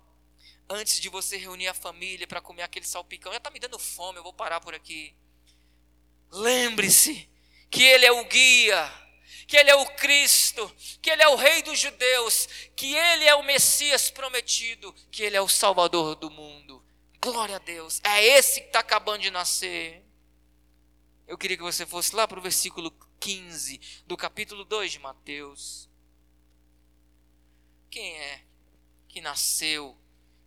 antes 0.68 1.00
de 1.00 1.08
você 1.08 1.36
reunir 1.36 1.68
a 1.68 1.74
família 1.74 2.26
para 2.26 2.40
comer 2.40 2.62
aquele 2.62 2.86
salpicão, 2.86 3.32
já 3.32 3.38
está 3.38 3.50
me 3.50 3.58
dando 3.58 3.78
fome, 3.78 4.18
eu 4.18 4.22
vou 4.22 4.32
parar 4.32 4.60
por 4.60 4.74
aqui. 4.74 5.14
Lembre-se 6.30 7.28
que 7.70 7.82
Ele 7.82 8.04
é 8.04 8.12
o 8.12 8.24
guia, 8.24 8.92
que 9.46 9.56
Ele 9.56 9.70
é 9.70 9.74
o 9.74 9.86
Cristo, 9.96 10.70
que 11.00 11.10
Ele 11.10 11.22
é 11.22 11.28
o 11.28 11.36
Rei 11.36 11.62
dos 11.62 11.78
judeus, 11.78 12.46
que 12.76 12.94
Ele 12.94 13.24
é 13.24 13.34
o 13.34 13.42
Messias 13.42 14.10
prometido, 14.10 14.94
que 15.10 15.22
Ele 15.22 15.36
é 15.36 15.40
o 15.40 15.48
Salvador 15.48 16.14
do 16.16 16.30
mundo. 16.30 16.84
Glória 17.20 17.56
a 17.56 17.58
Deus, 17.58 18.00
é 18.04 18.22
esse 18.24 18.60
que 18.60 18.66
está 18.66 18.80
acabando 18.80 19.22
de 19.22 19.30
nascer. 19.30 20.04
Eu 21.28 21.36
queria 21.36 21.58
que 21.58 21.62
você 21.62 21.84
fosse 21.84 22.16
lá 22.16 22.26
para 22.26 22.38
o 22.38 22.42
versículo 22.42 22.90
15 23.20 23.78
do 24.06 24.16
capítulo 24.16 24.64
2 24.64 24.92
de 24.92 24.98
Mateus. 24.98 25.86
Quem 27.90 28.16
é 28.16 28.44
que 29.06 29.20
nasceu, 29.20 29.94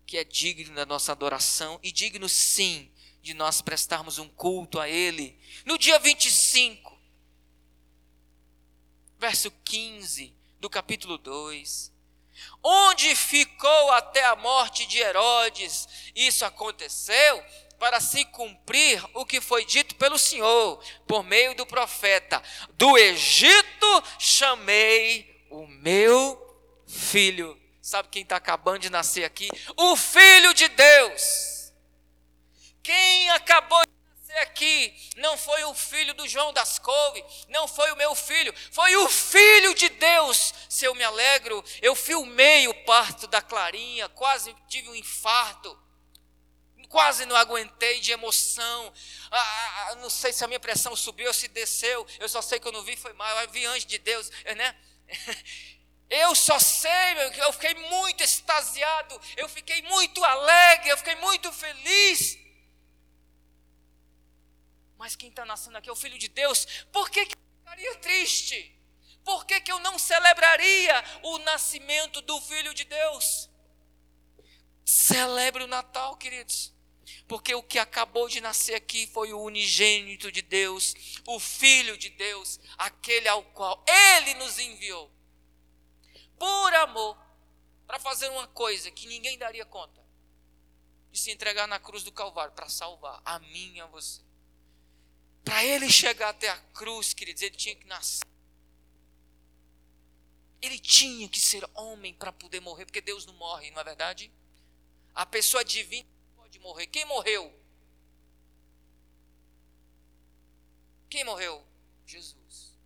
que 0.08 0.18
é 0.18 0.24
digno 0.24 0.74
da 0.74 0.84
nossa 0.84 1.12
adoração 1.12 1.80
e 1.84 1.92
digno 1.92 2.28
sim 2.28 2.92
de 3.22 3.36
nós 3.36 3.62
prestarmos 3.62 4.18
um 4.18 4.28
culto 4.28 4.80
a 4.80 4.90
Ele? 4.90 5.40
No 5.66 5.78
dia 5.78 6.00
25, 6.00 7.00
verso 9.20 9.52
15 9.64 10.36
do 10.60 10.68
capítulo 10.68 11.20
2. 11.20 11.94
Onde 12.64 13.16
ficou 13.16 13.92
até 13.92 14.26
a 14.26 14.36
morte 14.36 14.88
de 14.88 14.98
Herodes? 14.98 15.88
Isso 16.16 16.44
aconteceu 16.44 17.46
para 17.82 18.00
se 18.00 18.24
cumprir 18.26 19.04
o 19.16 19.26
que 19.26 19.42
foi 19.42 19.66
dito 19.66 19.96
pelo 19.96 20.20
Senhor 20.20 20.80
por 21.08 21.24
meio 21.24 21.56
do 21.56 21.66
profeta: 21.66 22.40
Do 22.74 22.96
Egito 22.96 24.04
chamei 24.20 25.48
o 25.50 25.66
meu 25.66 26.40
filho. 26.88 27.60
Sabe 27.82 28.10
quem 28.10 28.22
está 28.22 28.36
acabando 28.36 28.78
de 28.78 28.92
nascer 28.92 29.24
aqui? 29.24 29.50
O 29.76 29.96
Filho 29.96 30.54
de 30.54 30.68
Deus. 30.68 31.74
Quem 32.84 33.32
acabou 33.32 33.82
de 33.84 33.92
nascer 34.12 34.38
aqui 34.44 35.10
não 35.18 35.36
foi 35.36 35.64
o 35.64 35.74
filho 35.74 36.14
do 36.14 36.28
João 36.28 36.54
das 36.54 36.78
Couve, 36.78 37.26
não 37.50 37.68
foi 37.68 37.92
o 37.92 37.98
meu 37.98 38.14
filho, 38.14 38.54
foi 38.72 38.96
o 38.98 39.10
Filho 39.10 39.74
de 39.74 39.90
Deus. 39.90 40.54
Se 40.70 40.86
eu 40.86 40.94
me 40.94 41.04
alegro, 41.04 41.64
eu 41.82 41.96
filmei 41.96 42.68
o 42.68 42.86
parto 42.86 43.26
da 43.26 43.42
Clarinha, 43.42 44.08
quase 44.08 44.56
tive 44.70 44.88
um 44.88 44.96
infarto 44.96 45.81
quase 46.92 47.26
não 47.26 47.36
aguentei 47.36 48.00
de 48.02 48.12
emoção. 48.12 48.94
Ah, 49.32 49.38
ah, 49.40 49.88
ah, 49.88 49.96
não 49.96 50.10
sei 50.10 50.32
se 50.32 50.44
a 50.44 50.48
minha 50.48 50.60
pressão 50.60 50.96
subiu 50.96 51.28
ou 51.28 51.34
se 51.34 51.48
desceu. 51.48 52.06
Eu 52.20 52.30
só 52.30 52.42
sei 52.42 52.60
que 52.60 52.68
eu 52.68 52.72
não 52.72 52.84
vi, 52.84 52.96
foi 52.96 53.14
mal. 53.14 53.42
Eu 53.42 53.50
vi 53.50 53.66
anjo 53.66 53.88
de 53.88 53.98
Deus, 53.98 54.30
né? 54.56 54.76
Eu 56.14 56.36
só 56.36 56.60
sei, 56.60 56.92
eu 57.38 57.54
fiquei 57.54 57.74
muito 57.74 58.22
extasiado, 58.22 59.18
eu 59.38 59.48
fiquei 59.48 59.82
muito 59.84 60.22
alegre, 60.22 60.90
eu 60.90 60.98
fiquei 60.98 61.16
muito 61.16 61.50
feliz. 61.54 62.38
Mas 64.98 65.16
quem 65.16 65.30
está 65.30 65.46
nascendo 65.46 65.78
aqui 65.78 65.88
é 65.88 65.92
o 65.94 65.96
Filho 65.96 66.20
de 66.20 66.28
Deus. 66.28 66.66
Por 66.92 67.10
que, 67.10 67.28
que 67.28 67.34
eu 67.34 67.40
ficaria 67.60 67.96
triste? 68.00 68.78
Por 69.24 69.46
que, 69.46 69.62
que 69.62 69.72
eu 69.72 69.80
não 69.80 69.98
celebraria 69.98 71.02
o 71.24 71.38
nascimento 71.38 72.20
do 72.20 72.42
Filho 72.42 72.74
de 72.74 72.84
Deus? 72.84 73.50
Celebre 74.84 75.64
o 75.64 75.68
Natal, 75.68 76.18
queridos 76.18 76.74
porque 77.28 77.56
o 77.56 77.64
que 77.64 77.80
acabou 77.80 78.28
de 78.28 78.42
nascer 78.42 78.76
aqui 78.76 79.08
foi 79.08 79.34
o 79.34 79.42
unigênito 79.42 80.32
de 80.32 80.42
Deus, 80.42 80.94
o 81.26 81.40
Filho 81.40 81.98
de 81.98 82.10
Deus, 82.10 82.60
aquele 82.78 83.28
ao 83.28 83.44
qual 83.44 83.84
Ele 83.88 84.34
nos 84.36 84.60
enviou, 84.60 85.12
por 86.38 86.74
amor, 86.76 87.18
para 87.88 88.00
fazer 88.00 88.30
uma 88.30 88.48
coisa 88.48 88.90
que 88.92 89.08
ninguém 89.08 89.38
daria 89.38 89.66
conta, 89.66 90.02
de 91.12 91.20
se 91.20 91.32
entregar 91.32 91.68
na 91.68 91.80
cruz 91.80 92.04
do 92.04 92.12
Calvário 92.12 92.54
para 92.54 92.70
salvar 92.70 93.22
a 93.26 93.40
mim 93.40 93.74
e 93.76 93.82
a 93.82 93.86
você. 93.86 94.22
Para 95.44 95.64
ele 95.66 95.90
chegar 95.90 96.30
até 96.30 96.50
a 96.50 96.58
cruz, 96.58 97.14
queridos, 97.14 97.42
ele 97.42 97.56
tinha 97.56 97.76
que 97.76 97.86
nascer. 97.88 98.26
Ele 100.62 100.80
tinha 100.80 101.28
que 101.28 101.40
ser 101.40 101.68
homem 101.74 102.14
para 102.14 102.32
poder 102.32 102.60
morrer, 102.60 102.86
porque 102.86 103.02
Deus 103.02 103.26
não 103.26 103.34
morre, 103.34 103.72
não 103.72 103.82
é 103.82 103.84
verdade? 103.84 104.32
A 105.14 105.26
pessoa 105.26 105.66
divina 105.66 106.08
de 106.52 106.60
morrer. 106.60 106.86
Quem 106.88 107.06
morreu? 107.06 107.52
Quem 111.10 111.24
morreu? 111.24 111.66
Jesus. 112.06 112.78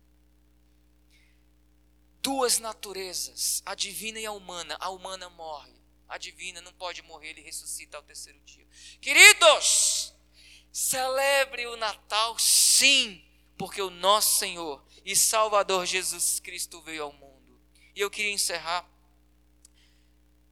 Duas 2.22 2.58
naturezas, 2.58 3.62
a 3.66 3.74
divina 3.74 4.18
e 4.18 4.26
a 4.26 4.32
humana. 4.32 4.76
A 4.80 4.88
humana 4.90 5.28
morre. 5.28 5.74
A 6.08 6.16
divina 6.16 6.60
não 6.60 6.72
pode 6.72 7.02
morrer, 7.02 7.30
ele 7.30 7.40
ressuscita 7.40 7.96
ao 7.96 8.02
terceiro 8.02 8.38
dia. 8.40 8.66
Queridos, 9.00 10.14
celebre 10.72 11.66
o 11.66 11.76
Natal 11.76 12.38
sim, 12.38 13.24
porque 13.58 13.82
o 13.82 13.90
nosso 13.90 14.38
Senhor 14.38 14.84
e 15.04 15.16
Salvador 15.16 15.84
Jesus 15.84 16.38
Cristo 16.38 16.80
veio 16.82 17.04
ao 17.04 17.12
mundo. 17.12 17.60
E 17.94 18.00
eu 18.00 18.10
queria 18.10 18.30
encerrar, 18.30 18.88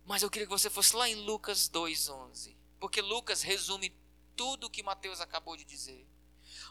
mas 0.05 0.23
eu 0.23 0.31
queria 0.31 0.47
que 0.47 0.53
você 0.53 0.69
fosse 0.69 0.97
lá 0.97 1.09
em 1.09 1.15
Lucas 1.15 1.69
2,11 1.69 2.54
porque 2.79 3.01
Lucas 3.01 3.43
resume 3.43 3.93
tudo 4.37 4.67
o 4.67 4.71
que 4.71 4.83
Mateus 4.83 5.21
acabou 5.21 5.57
de 5.57 5.65
dizer. 5.65 6.07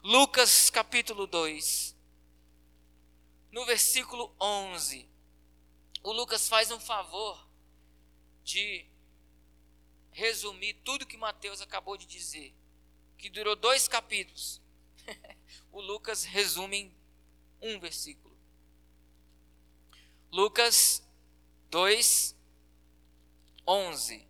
Lucas 0.03 0.69
capítulo 0.69 1.25
2, 1.25 1.95
no 3.51 3.65
versículo 3.65 4.35
11, 4.39 5.09
o 6.03 6.11
Lucas 6.11 6.47
faz 6.47 6.71
um 6.71 6.79
favor 6.79 7.47
de 8.43 8.85
resumir 10.11 10.73
tudo 10.83 11.05
que 11.05 11.17
Mateus 11.17 11.61
acabou 11.61 11.97
de 11.97 12.05
dizer, 12.05 12.53
que 13.17 13.29
durou 13.29 13.55
dois 13.55 13.87
capítulos. 13.87 14.61
o 15.71 15.81
Lucas 15.81 16.23
resume 16.23 16.77
em 16.77 17.03
um 17.61 17.79
versículo. 17.79 18.37
Lucas 20.31 21.03
2, 21.69 22.35
11. 23.67 24.27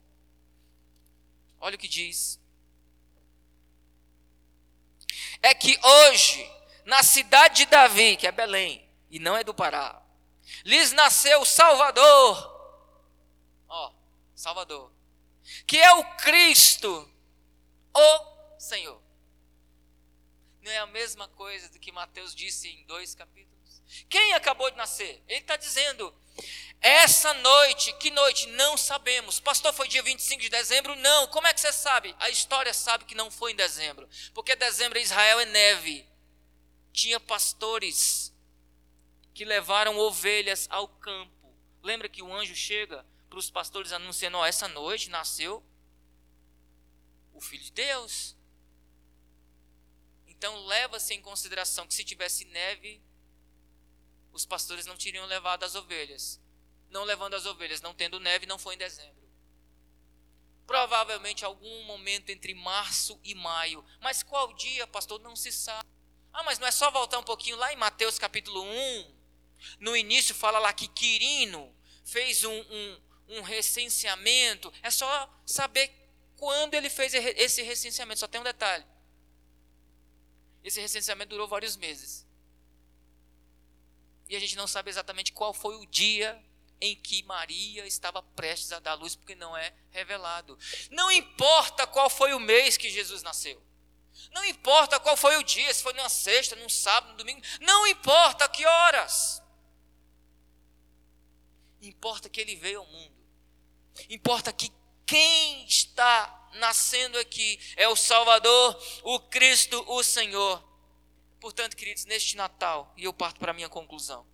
Olha 1.64 1.78
o 1.78 1.80
que 1.80 1.88
diz. 1.88 2.38
É 5.41 5.53
que 5.53 5.80
hoje, 5.82 6.51
na 6.84 7.01
cidade 7.01 7.64
de 7.64 7.66
Davi, 7.68 8.18
que 8.18 8.28
é 8.28 8.34
Belém, 8.34 8.86
e 9.09 9.18
não 9.18 9.38
é 9.38 9.45
do 9.45 9.53
Pará, 9.53 10.03
lhes 10.66 10.91
nasceu 10.91 11.39
o 11.39 11.45
Salvador. 11.45 12.36
Ó, 13.70 13.93
Salvador. 14.36 14.91
Que 15.66 15.78
é 15.78 15.93
o 15.93 16.03
Cristo, 16.18 17.09
o 17.93 18.59
Senhor. 18.59 19.01
Não 20.61 20.70
é 20.70 20.80
a 20.80 20.86
mesma 20.88 21.30
coisa 21.30 21.70
do 21.70 21.80
que 21.80 21.93
Mateus 21.93 22.36
disse 22.36 22.68
em 22.68 22.84
dois 22.84 23.16
capítulos? 23.16 23.53
Quem 24.10 24.34
acabou 24.34 24.70
de 24.70 24.78
nascer? 24.78 25.24
Ele 25.28 25.39
está 25.39 25.56
dizendo: 25.56 26.14
essa 26.84 27.34
noite, 27.36 27.94
que 27.94 28.12
noite? 28.12 28.48
Não 28.48 28.76
sabemos. 28.76 29.39
Pastor, 29.39 29.74
foi 29.74 29.88
dia 29.88 30.04
25 30.04 30.41
de 30.41 30.50
dezembro? 30.50 30.96
Não. 30.98 31.28
Como 31.28 31.48
é 31.48 31.54
que 31.54 31.62
você 31.62 31.72
sabe? 31.72 32.14
A 32.20 32.30
história 32.30 32.74
sabe 32.74 33.06
que 33.06 33.16
não 33.16 33.32
foi 33.32 33.54
em 33.54 33.56
dezembro. 33.56 34.08
Porque 34.34 34.56
dezembro 34.56 35.00
em 35.00 35.02
Israel 35.02 35.39
é 35.39 35.46
neve. 35.46 36.06
Tinha 36.91 37.20
pastores 37.20 38.34
que 39.34 39.46
levaram 39.46 39.98
ovelhas 39.98 40.68
ao 40.70 40.88
campo. 40.88 41.56
Lembra 41.82 42.10
que 42.10 42.22
o 42.22 42.34
anjo 42.34 42.56
chega 42.56 43.06
para 43.30 43.39
os 43.39 43.50
pastores 43.50 43.94
anunciando: 43.94 44.38
oh, 44.38 44.46
essa 44.46 44.68
noite 44.68 45.10
nasceu 45.10 45.64
o 47.34 47.39
Filho 47.39 47.64
de 47.64 47.72
Deus. 47.72 48.36
Então 50.28 50.66
leva-se 50.66 51.14
em 51.14 51.22
consideração 51.22 51.88
que 51.88 51.94
se 51.94 52.04
tivesse 52.04 52.44
neve, 52.46 53.02
os 54.34 54.46
pastores 54.46 54.86
não 54.86 54.98
teriam 54.98 55.26
levado 55.26 55.64
as 55.64 55.76
ovelhas 55.76 56.44
não 56.94 57.04
levando 57.04 57.34
as 57.34 57.46
ovelhas, 57.46 57.82
não 57.82 57.94
tendo 57.94 58.20
neve, 58.20 58.46
não 58.46 58.60
foi 58.60 58.76
em 58.76 58.78
dezembro. 58.78 59.24
Provavelmente 60.66 61.44
algum 61.44 61.84
momento 61.84 62.30
entre 62.30 62.54
março 62.54 63.20
e 63.24 63.34
maio. 63.36 63.84
Mas 64.00 64.24
qual 64.24 64.54
dia, 64.54 64.88
pastor? 64.88 65.20
Não 65.20 65.36
se 65.36 65.52
sabe. 65.52 65.90
Ah, 66.32 66.44
mas 66.44 66.60
não 66.60 66.68
é 66.68 66.72
só 66.72 66.90
voltar 66.90 67.20
um 67.20 67.24
pouquinho 67.24 67.58
lá 67.58 67.74
em 67.74 67.76
Mateus 67.76 68.18
capítulo 68.18 68.64
1. 68.64 69.16
No 69.80 69.98
início 69.98 70.34
fala 70.34 70.60
lá 70.60 70.72
que 70.72 70.88
Quirino 70.88 71.76
fez 72.06 72.44
um, 72.44 72.54
um, 72.54 73.02
um 73.30 73.42
recenseamento. 73.42 74.72
É 74.82 74.90
só 74.90 75.30
saber 75.46 75.92
quando 76.38 76.76
ele 76.76 76.90
fez 76.90 77.14
esse 77.14 77.62
recenseamento. 77.64 78.20
Só 78.20 78.28
tem 78.28 78.40
um 78.40 78.46
detalhe. 78.46 78.86
Esse 80.64 80.80
recenseamento 80.80 81.32
durou 81.32 81.48
vários 81.48 81.76
meses. 81.76 82.26
E 84.34 84.36
a 84.36 84.40
gente 84.40 84.56
não 84.56 84.66
sabe 84.66 84.90
exatamente 84.90 85.32
qual 85.32 85.54
foi 85.54 85.76
o 85.76 85.86
dia 85.86 86.44
em 86.82 86.96
que 86.96 87.22
Maria 87.22 87.86
estava 87.86 88.24
prestes 88.24 88.72
a 88.72 88.80
dar 88.80 88.96
luz, 88.96 89.16
porque 89.16 89.36
não 89.36 89.56
é 89.56 89.72
revelado. 89.92 90.58
Não 90.90 91.12
importa 91.12 91.86
qual 91.86 92.10
foi 92.10 92.34
o 92.34 92.40
mês 92.40 92.76
que 92.76 92.90
Jesus 92.90 93.22
nasceu. 93.22 93.62
Não 94.32 94.44
importa 94.44 95.00
qual 95.00 95.16
foi 95.16 95.38
o 95.38 95.44
dia, 95.44 95.72
se 95.72 95.84
foi 95.84 95.94
numa 95.94 96.10
sexta, 96.10 96.56
num 96.56 96.68
sábado, 96.68 97.12
num 97.12 97.18
domingo. 97.18 97.44
Não 97.62 97.86
importa 97.86 98.50
que 98.50 98.66
horas. 98.66 99.40
Importa 101.80 102.28
que 102.28 102.42
ele 102.42 102.56
veio 102.56 102.80
ao 102.80 102.88
mundo. 102.88 103.14
Importa 104.10 104.52
que 104.52 104.74
quem 105.06 105.64
está 105.68 106.50
nascendo 106.54 107.20
aqui 107.20 107.60
é 107.76 107.88
o 107.88 107.96
Salvador, 107.96 108.84
o 109.04 109.20
Cristo, 109.20 109.86
o 109.90 110.02
Senhor. 110.02 110.73
Portanto, 111.44 111.76
queridos, 111.76 112.06
neste 112.06 112.38
Natal, 112.38 112.94
e 112.96 113.04
eu 113.04 113.12
parto 113.12 113.38
para 113.38 113.52
a 113.52 113.54
minha 113.54 113.68
conclusão. 113.68 114.26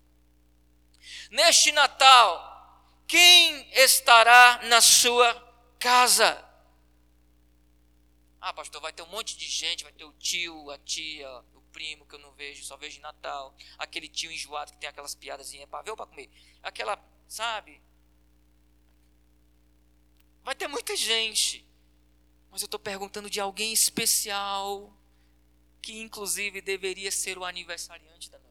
Neste 1.32 1.72
Natal, 1.72 2.86
quem 3.08 3.68
estará 3.74 4.60
na 4.66 4.80
sua 4.80 5.34
casa? 5.80 6.38
Ah, 8.40 8.54
pastor, 8.54 8.80
vai 8.80 8.94
ter 8.94 9.02
um 9.02 9.08
monte 9.08 9.36
de 9.36 9.48
gente, 9.48 9.84
vai 9.84 9.92
ter 9.92 10.04
o 10.04 10.14
tio, 10.14 10.70
a 10.70 10.78
tia, 10.78 11.28
o 11.56 11.62
primo 11.74 12.06
que 12.06 12.14
eu 12.14 12.20
não 12.20 12.32
vejo, 12.34 12.64
só 12.64 12.78
vejo 12.78 13.00
em 13.00 13.02
Natal. 13.02 13.56
Aquele 13.80 14.08
tio 14.08 14.32
enjoado 14.32 14.74
que 14.74 14.78
tem 14.78 14.88
aquelas 14.88 15.16
piadas, 15.16 15.52
para 15.68 15.82
ver 15.82 15.90
ou 15.90 15.98
para 15.98 16.06
comer? 16.06 16.30
Aquela, 16.62 17.04
sabe? 17.28 17.82
Vai 20.44 20.54
ter 20.54 20.68
muita 20.68 20.96
gente. 20.96 21.66
Mas 22.52 22.62
eu 22.62 22.68
estou 22.68 22.80
perguntando 22.80 23.32
de 23.32 23.40
alguém 23.40 23.74
especial, 23.74 24.96
que 25.82 26.00
inclusive 26.00 26.62
deveria 26.62 27.12
ser 27.12 27.38
o 27.38 27.46
aniversariante 27.46 28.30
da 28.30 28.38
noite 28.40 28.50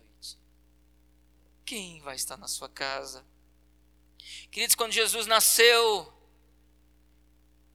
quem 1.68 2.00
vai 2.00 2.16
estar 2.16 2.38
na 2.38 2.48
sua 2.48 2.66
casa? 2.66 3.22
Queridos, 4.50 4.74
quando 4.74 4.90
Jesus 4.90 5.26
nasceu, 5.26 6.10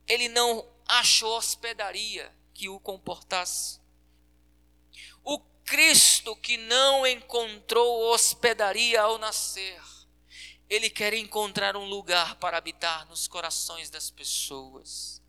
ele 0.07 0.27
não 0.29 0.67
achou 0.83 1.37
hospedaria 1.37 2.35
que 2.55 2.67
o 2.67 2.79
comportasse. 2.79 3.79
O 5.23 5.37
Cristo 5.63 6.35
que 6.35 6.57
não 6.57 7.05
encontrou 7.05 8.11
hospedaria 8.11 8.99
ao 8.99 9.19
nascer, 9.19 9.79
ele 10.67 10.89
quer 10.89 11.13
encontrar 11.13 11.77
um 11.77 11.85
lugar 11.85 12.37
para 12.37 12.57
habitar 12.57 13.05
nos 13.05 13.27
corações 13.27 13.91
das 13.91 14.09
pessoas. 14.09 15.21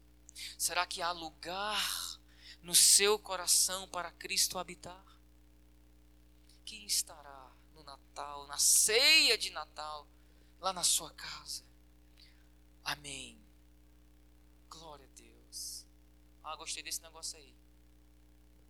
Será 0.57 0.87
que 0.87 1.03
há 1.03 1.13
lugar 1.13 2.14
no 2.65 2.75
seu 2.75 3.19
coração 3.19 3.87
para 3.89 4.11
Cristo 4.11 4.59
habitar? 4.59 5.05
Quem 6.65 6.85
estará 6.87 7.55
Natal, 7.85 8.47
na 8.47 8.57
ceia 8.59 9.37
de 9.37 9.51
Natal, 9.51 10.09
lá 10.61 10.73
na 10.73 10.83
sua 10.83 11.13
casa. 11.13 11.63
Amém. 12.83 13.39
Glória 14.69 15.07
a 15.07 15.17
Deus. 15.17 15.87
Ah, 16.43 16.57
gostei 16.57 16.83
desse 16.83 17.03
negócio 17.03 17.39
aí. 17.39 17.55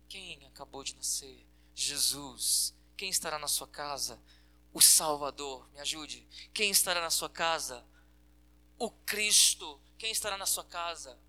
Quem 0.07 0.45
acabou 0.45 0.83
de 0.83 0.95
nascer? 0.95 1.47
Jesus. 1.73 2.73
Quem 2.95 3.09
estará 3.09 3.39
na 3.39 3.47
sua 3.47 3.67
casa? 3.67 4.21
O 4.73 4.81
Salvador. 4.81 5.69
Me 5.71 5.79
ajude. 5.79 6.27
Quem 6.53 6.69
estará 6.69 7.01
na 7.01 7.09
sua 7.09 7.29
casa? 7.29 7.85
O 8.77 8.91
Cristo. 8.91 9.81
Quem 9.97 10.11
estará 10.11 10.37
na 10.37 10.45
sua 10.45 10.63
casa? 10.63 11.19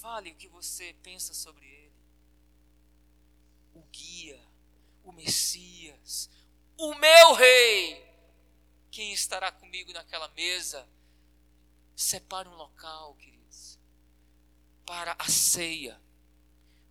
Fale 0.00 0.30
o 0.30 0.34
que 0.36 0.46
você 0.46 0.94
pensa 1.02 1.34
sobre 1.34 1.66
ele. 1.66 1.92
O 3.74 3.82
guia, 3.90 4.40
o 5.02 5.10
Messias, 5.10 6.30
o 6.76 6.94
meu 6.94 7.32
rei. 7.34 8.06
Quem 8.92 9.12
estará 9.12 9.50
comigo 9.50 9.92
naquela 9.92 10.28
mesa? 10.28 10.88
Separe 11.96 12.48
um 12.48 12.54
local, 12.54 13.16
queridos, 13.16 13.76
para 14.86 15.16
a 15.18 15.28
ceia. 15.28 16.00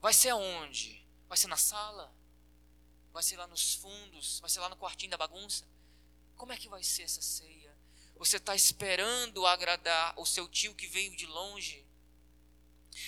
Vai 0.01 0.13
ser 0.13 0.29
aonde? 0.29 1.01
Vai 1.29 1.37
ser 1.37 1.47
na 1.47 1.55
sala? 1.55 2.13
Vai 3.13 3.23
ser 3.23 3.37
lá 3.37 3.47
nos 3.47 3.73
fundos? 3.75 4.41
Vai 4.41 4.49
ser 4.49 4.59
lá 4.59 4.67
no 4.67 4.75
quartinho 4.75 5.11
da 5.11 5.17
bagunça? 5.17 5.65
Como 6.35 6.51
é 6.51 6.57
que 6.57 6.67
vai 6.67 6.83
ser 6.83 7.03
essa 7.03 7.21
ceia? 7.21 7.73
Você 8.17 8.35
está 8.35 8.53
esperando 8.53 9.47
agradar 9.47 10.13
o 10.19 10.25
seu 10.25 10.45
tio 10.49 10.75
que 10.75 10.87
veio 10.87 11.15
de 11.15 11.25
longe? 11.25 11.86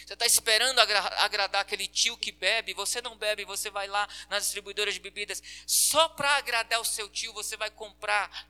Você 0.06 0.14
está 0.14 0.26
esperando 0.26 0.80
agra 0.80 1.00
agradar 1.24 1.62
aquele 1.62 1.88
tio 1.88 2.18
que 2.18 2.32
bebe, 2.32 2.74
você 2.74 3.02
não 3.02 3.18
bebe, 3.18 3.46
você 3.46 3.70
vai 3.70 3.88
lá 3.88 4.08
nas 4.30 4.44
distribuidoras 4.44 4.94
de 4.94 5.00
bebidas. 5.00 5.42
Só 5.66 6.10
para 6.10 6.38
agradar 6.38 6.80
o 6.80 6.86
seu 6.86 7.10
tio, 7.10 7.34
você 7.34 7.58
vai 7.58 7.72
comprar 7.72 8.48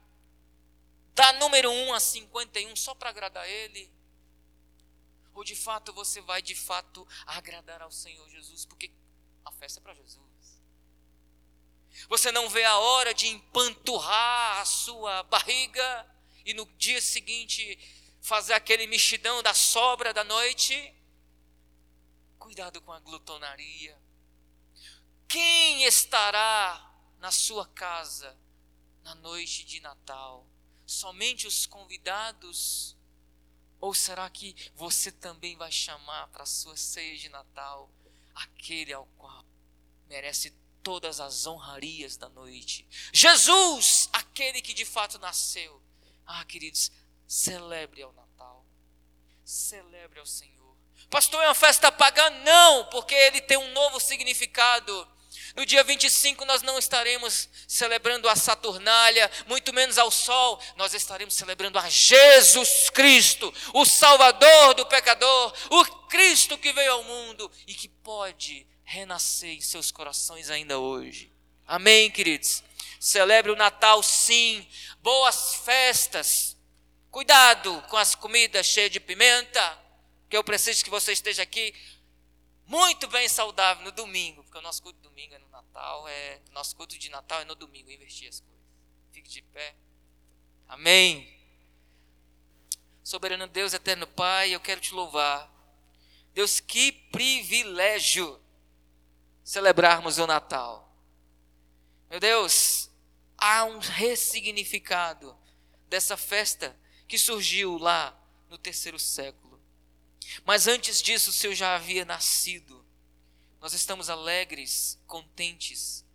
da 1.13 1.33
número 1.33 1.71
1 1.71 1.93
a 1.93 1.99
51 1.99 2.75
só 2.75 2.93
para 2.93 3.09
agradar 3.09 3.47
ele? 3.49 3.91
Ou 5.33 5.43
de 5.43 5.55
fato 5.55 5.93
você 5.93 6.21
vai 6.21 6.41
de 6.41 6.55
fato 6.55 7.07
agradar 7.25 7.81
ao 7.81 7.91
Senhor 7.91 8.29
Jesus, 8.29 8.65
porque 8.65 8.91
a 9.45 9.51
festa 9.51 9.79
é 9.79 9.83
para 9.83 9.93
Jesus. 9.93 10.29
Você 12.07 12.31
não 12.31 12.49
vê 12.49 12.63
a 12.63 12.77
hora 12.77 13.13
de 13.13 13.27
empanturrar 13.27 14.59
a 14.59 14.65
sua 14.65 15.23
barriga 15.23 16.07
e 16.45 16.53
no 16.53 16.65
dia 16.77 17.01
seguinte 17.01 17.77
fazer 18.21 18.53
aquele 18.53 18.87
mexidão 18.87 19.41
da 19.41 19.53
sobra 19.53 20.13
da 20.13 20.23
noite? 20.23 20.93
Cuidado 22.49 22.81
com 22.81 22.91
a 22.91 22.99
glutonaria. 22.99 23.95
Quem 25.27 25.83
estará 25.83 26.99
na 27.19 27.31
sua 27.31 27.67
casa 27.67 28.35
na 29.03 29.13
noite 29.13 29.63
de 29.63 29.79
Natal? 29.79 30.47
Somente 30.83 31.45
os 31.45 31.67
convidados? 31.67 32.97
Ou 33.79 33.93
será 33.93 34.27
que 34.31 34.55
você 34.73 35.11
também 35.11 35.55
vai 35.57 35.71
chamar 35.71 36.27
para 36.29 36.41
a 36.41 36.47
sua 36.47 36.75
ceia 36.75 37.15
de 37.19 37.29
Natal 37.29 37.87
aquele 38.33 38.93
ao 38.93 39.05
qual 39.15 39.45
merece 40.07 40.49
todas 40.81 41.19
as 41.19 41.45
honrarias 41.45 42.17
da 42.17 42.29
noite? 42.29 42.87
Jesus, 43.13 44.09
aquele 44.11 44.59
que 44.59 44.73
de 44.73 44.85
fato 44.85 45.19
nasceu. 45.19 45.79
Ah, 46.25 46.43
queridos, 46.45 46.91
celebre 47.27 48.01
ao 48.01 48.11
Natal. 48.11 48.65
Celebre 49.45 50.19
ao 50.19 50.25
Senhor. 50.25 50.58
Pastor, 51.09 51.43
é 51.43 51.47
uma 51.47 51.55
festa 51.55 51.91
pagã? 51.91 52.29
Não, 52.43 52.85
porque 52.85 53.15
ele 53.15 53.41
tem 53.41 53.57
um 53.57 53.71
novo 53.71 53.99
significado. 53.99 55.07
No 55.55 55.65
dia 55.65 55.83
25 55.83 56.45
nós 56.45 56.61
não 56.61 56.77
estaremos 56.77 57.49
celebrando 57.67 58.29
a 58.29 58.35
Saturnália, 58.35 59.29
muito 59.47 59.73
menos 59.73 59.97
ao 59.97 60.11
sol, 60.11 60.61
nós 60.75 60.93
estaremos 60.93 61.33
celebrando 61.33 61.79
a 61.79 61.89
Jesus 61.89 62.89
Cristo, 62.91 63.53
o 63.73 63.85
Salvador 63.85 64.75
do 64.75 64.85
pecador, 64.85 65.53
o 65.69 65.85
Cristo 66.07 66.57
que 66.57 66.71
veio 66.71 66.93
ao 66.93 67.03
mundo 67.03 67.51
e 67.67 67.73
que 67.73 67.87
pode 67.89 68.65
renascer 68.83 69.49
em 69.49 69.61
seus 69.61 69.91
corações 69.91 70.49
ainda 70.49 70.79
hoje. 70.79 71.31
Amém, 71.67 72.09
queridos? 72.09 72.63
Celebre 72.99 73.51
o 73.51 73.55
Natal, 73.55 74.01
sim, 74.03 74.67
boas 75.01 75.55
festas. 75.55 76.57
Cuidado 77.11 77.83
com 77.89 77.97
as 77.97 78.13
comidas 78.13 78.65
cheias 78.65 78.91
de 78.91 78.99
pimenta 78.99 79.88
que 80.29 80.37
eu 80.37 80.43
preciso 80.43 80.83
que 80.83 80.89
você 80.89 81.11
esteja 81.11 81.41
aqui 81.41 81.73
muito 82.65 83.07
bem 83.07 83.27
saudável 83.27 83.83
no 83.83 83.91
domingo, 83.91 84.43
porque 84.43 84.57
o 84.59 84.61
nosso 84.61 84.81
culto 84.81 84.99
de 84.99 85.09
domingo 85.09 85.33
é 85.33 85.39
no 85.39 85.49
Natal, 85.49 86.07
é 86.07 86.39
nosso 86.51 86.75
culto 86.75 86.97
de 86.97 87.09
Natal 87.09 87.41
é 87.41 87.45
no 87.45 87.55
domingo, 87.55 87.89
invertir 87.89 88.29
as 88.29 88.39
coisas. 88.39 88.59
Fique 89.11 89.27
de 89.27 89.41
pé. 89.41 89.75
Amém. 90.67 91.35
Soberano 93.03 93.47
Deus, 93.47 93.73
eterno 93.73 94.05
Pai, 94.05 94.53
eu 94.53 94.59
quero 94.59 94.79
te 94.79 94.93
louvar. 94.93 95.51
Deus, 96.31 96.59
que 96.59 96.91
privilégio 96.91 98.39
celebrarmos 99.43 100.19
o 100.19 100.27
Natal. 100.27 100.95
Meu 102.07 102.19
Deus, 102.19 102.91
há 103.35 103.65
um 103.65 103.79
ressignificado 103.79 105.35
dessa 105.87 106.15
festa 106.15 106.79
que 107.07 107.17
surgiu 107.17 107.79
lá 107.79 108.15
no 108.47 108.59
terceiro 108.59 108.99
século. 108.99 109.48
Mas 110.45 110.67
antes 110.67 111.01
disso, 111.01 111.29
o 111.29 111.33
Senhor 111.33 111.53
já 111.53 111.75
havia 111.75 112.05
nascido. 112.05 112.85
Nós 113.59 113.73
estamos 113.73 114.09
alegres, 114.09 114.97
contentes, 115.05 116.05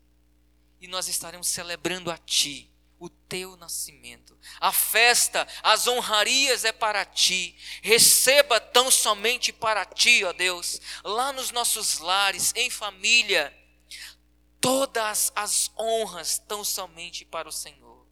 e 0.80 0.86
nós 0.86 1.08
estaremos 1.08 1.48
celebrando 1.48 2.10
a 2.10 2.18
Ti, 2.18 2.70
o 2.98 3.08
Teu 3.08 3.56
nascimento. 3.56 4.38
A 4.60 4.72
festa, 4.72 5.46
as 5.62 5.86
honrarias 5.86 6.64
é 6.64 6.72
para 6.72 7.04
Ti. 7.04 7.56
Receba 7.82 8.60
tão 8.60 8.90
somente 8.90 9.52
para 9.52 9.84
Ti, 9.84 10.24
ó 10.24 10.32
Deus, 10.32 10.80
lá 11.02 11.32
nos 11.32 11.50
nossos 11.50 11.98
lares, 11.98 12.52
em 12.56 12.70
família, 12.70 13.54
todas 14.60 15.30
as 15.34 15.70
honras 15.78 16.38
tão 16.38 16.64
somente 16.64 17.24
para 17.24 17.48
o 17.48 17.52
Senhor. 17.52 18.06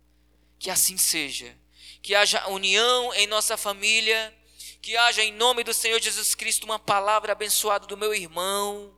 Que 0.58 0.70
assim 0.70 0.98
seja. 0.98 1.58
Que 2.02 2.14
haja 2.14 2.46
união 2.48 3.12
em 3.14 3.26
nossa 3.26 3.56
família. 3.56 4.34
Que 4.82 4.96
haja 4.96 5.22
em 5.22 5.32
nome 5.32 5.62
do 5.62 5.72
Senhor 5.72 6.00
Jesus 6.00 6.34
Cristo 6.34 6.64
uma 6.64 6.78
palavra 6.78 7.30
abençoada 7.30 7.86
do 7.86 7.96
meu 7.96 8.12
irmão. 8.12 8.92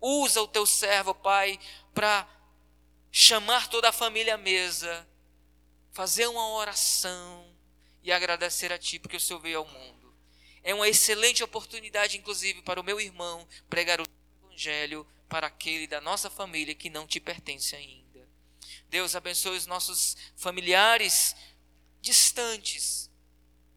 Usa 0.00 0.42
o 0.42 0.48
teu 0.48 0.66
servo, 0.66 1.14
Pai, 1.14 1.58
para 1.94 2.28
chamar 3.12 3.68
toda 3.68 3.88
a 3.88 3.92
família 3.92 4.34
à 4.34 4.36
mesa, 4.36 5.08
fazer 5.92 6.26
uma 6.26 6.48
oração 6.54 7.48
e 8.02 8.10
agradecer 8.10 8.72
a 8.72 8.78
Ti, 8.78 8.98
porque 8.98 9.16
o 9.16 9.20
Senhor 9.20 9.38
veio 9.38 9.58
ao 9.58 9.66
mundo. 9.66 10.12
É 10.64 10.74
uma 10.74 10.88
excelente 10.88 11.44
oportunidade, 11.44 12.18
inclusive, 12.18 12.60
para 12.62 12.80
o 12.80 12.84
meu 12.84 13.00
irmão 13.00 13.46
pregar 13.70 14.00
o 14.00 14.04
Evangelho 14.42 15.06
para 15.28 15.46
aquele 15.46 15.86
da 15.86 16.00
nossa 16.00 16.28
família 16.28 16.74
que 16.74 16.90
não 16.90 17.06
te 17.06 17.20
pertence 17.20 17.76
ainda. 17.76 18.28
Deus 18.88 19.14
abençoe 19.14 19.56
os 19.56 19.66
nossos 19.66 20.16
familiares 20.34 21.36
distantes. 22.00 23.08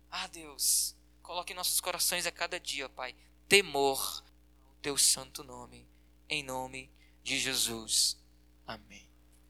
Ah, 0.09 0.25
Deus, 0.27 0.96
coloque 1.27 1.51
em 1.51 1.55
nossos 1.57 1.81
corações 1.81 2.25
a 2.25 2.31
cada 2.31 2.57
dia, 2.57 2.87
Pai, 2.87 3.13
temor 3.49 4.23
ao 4.65 4.73
teu 4.81 4.97
santo 4.97 5.43
nome, 5.43 5.85
em 6.29 6.41
nome 6.41 6.89
de 7.21 7.37
Jesus. 7.37 8.17
Amém. 8.65 9.06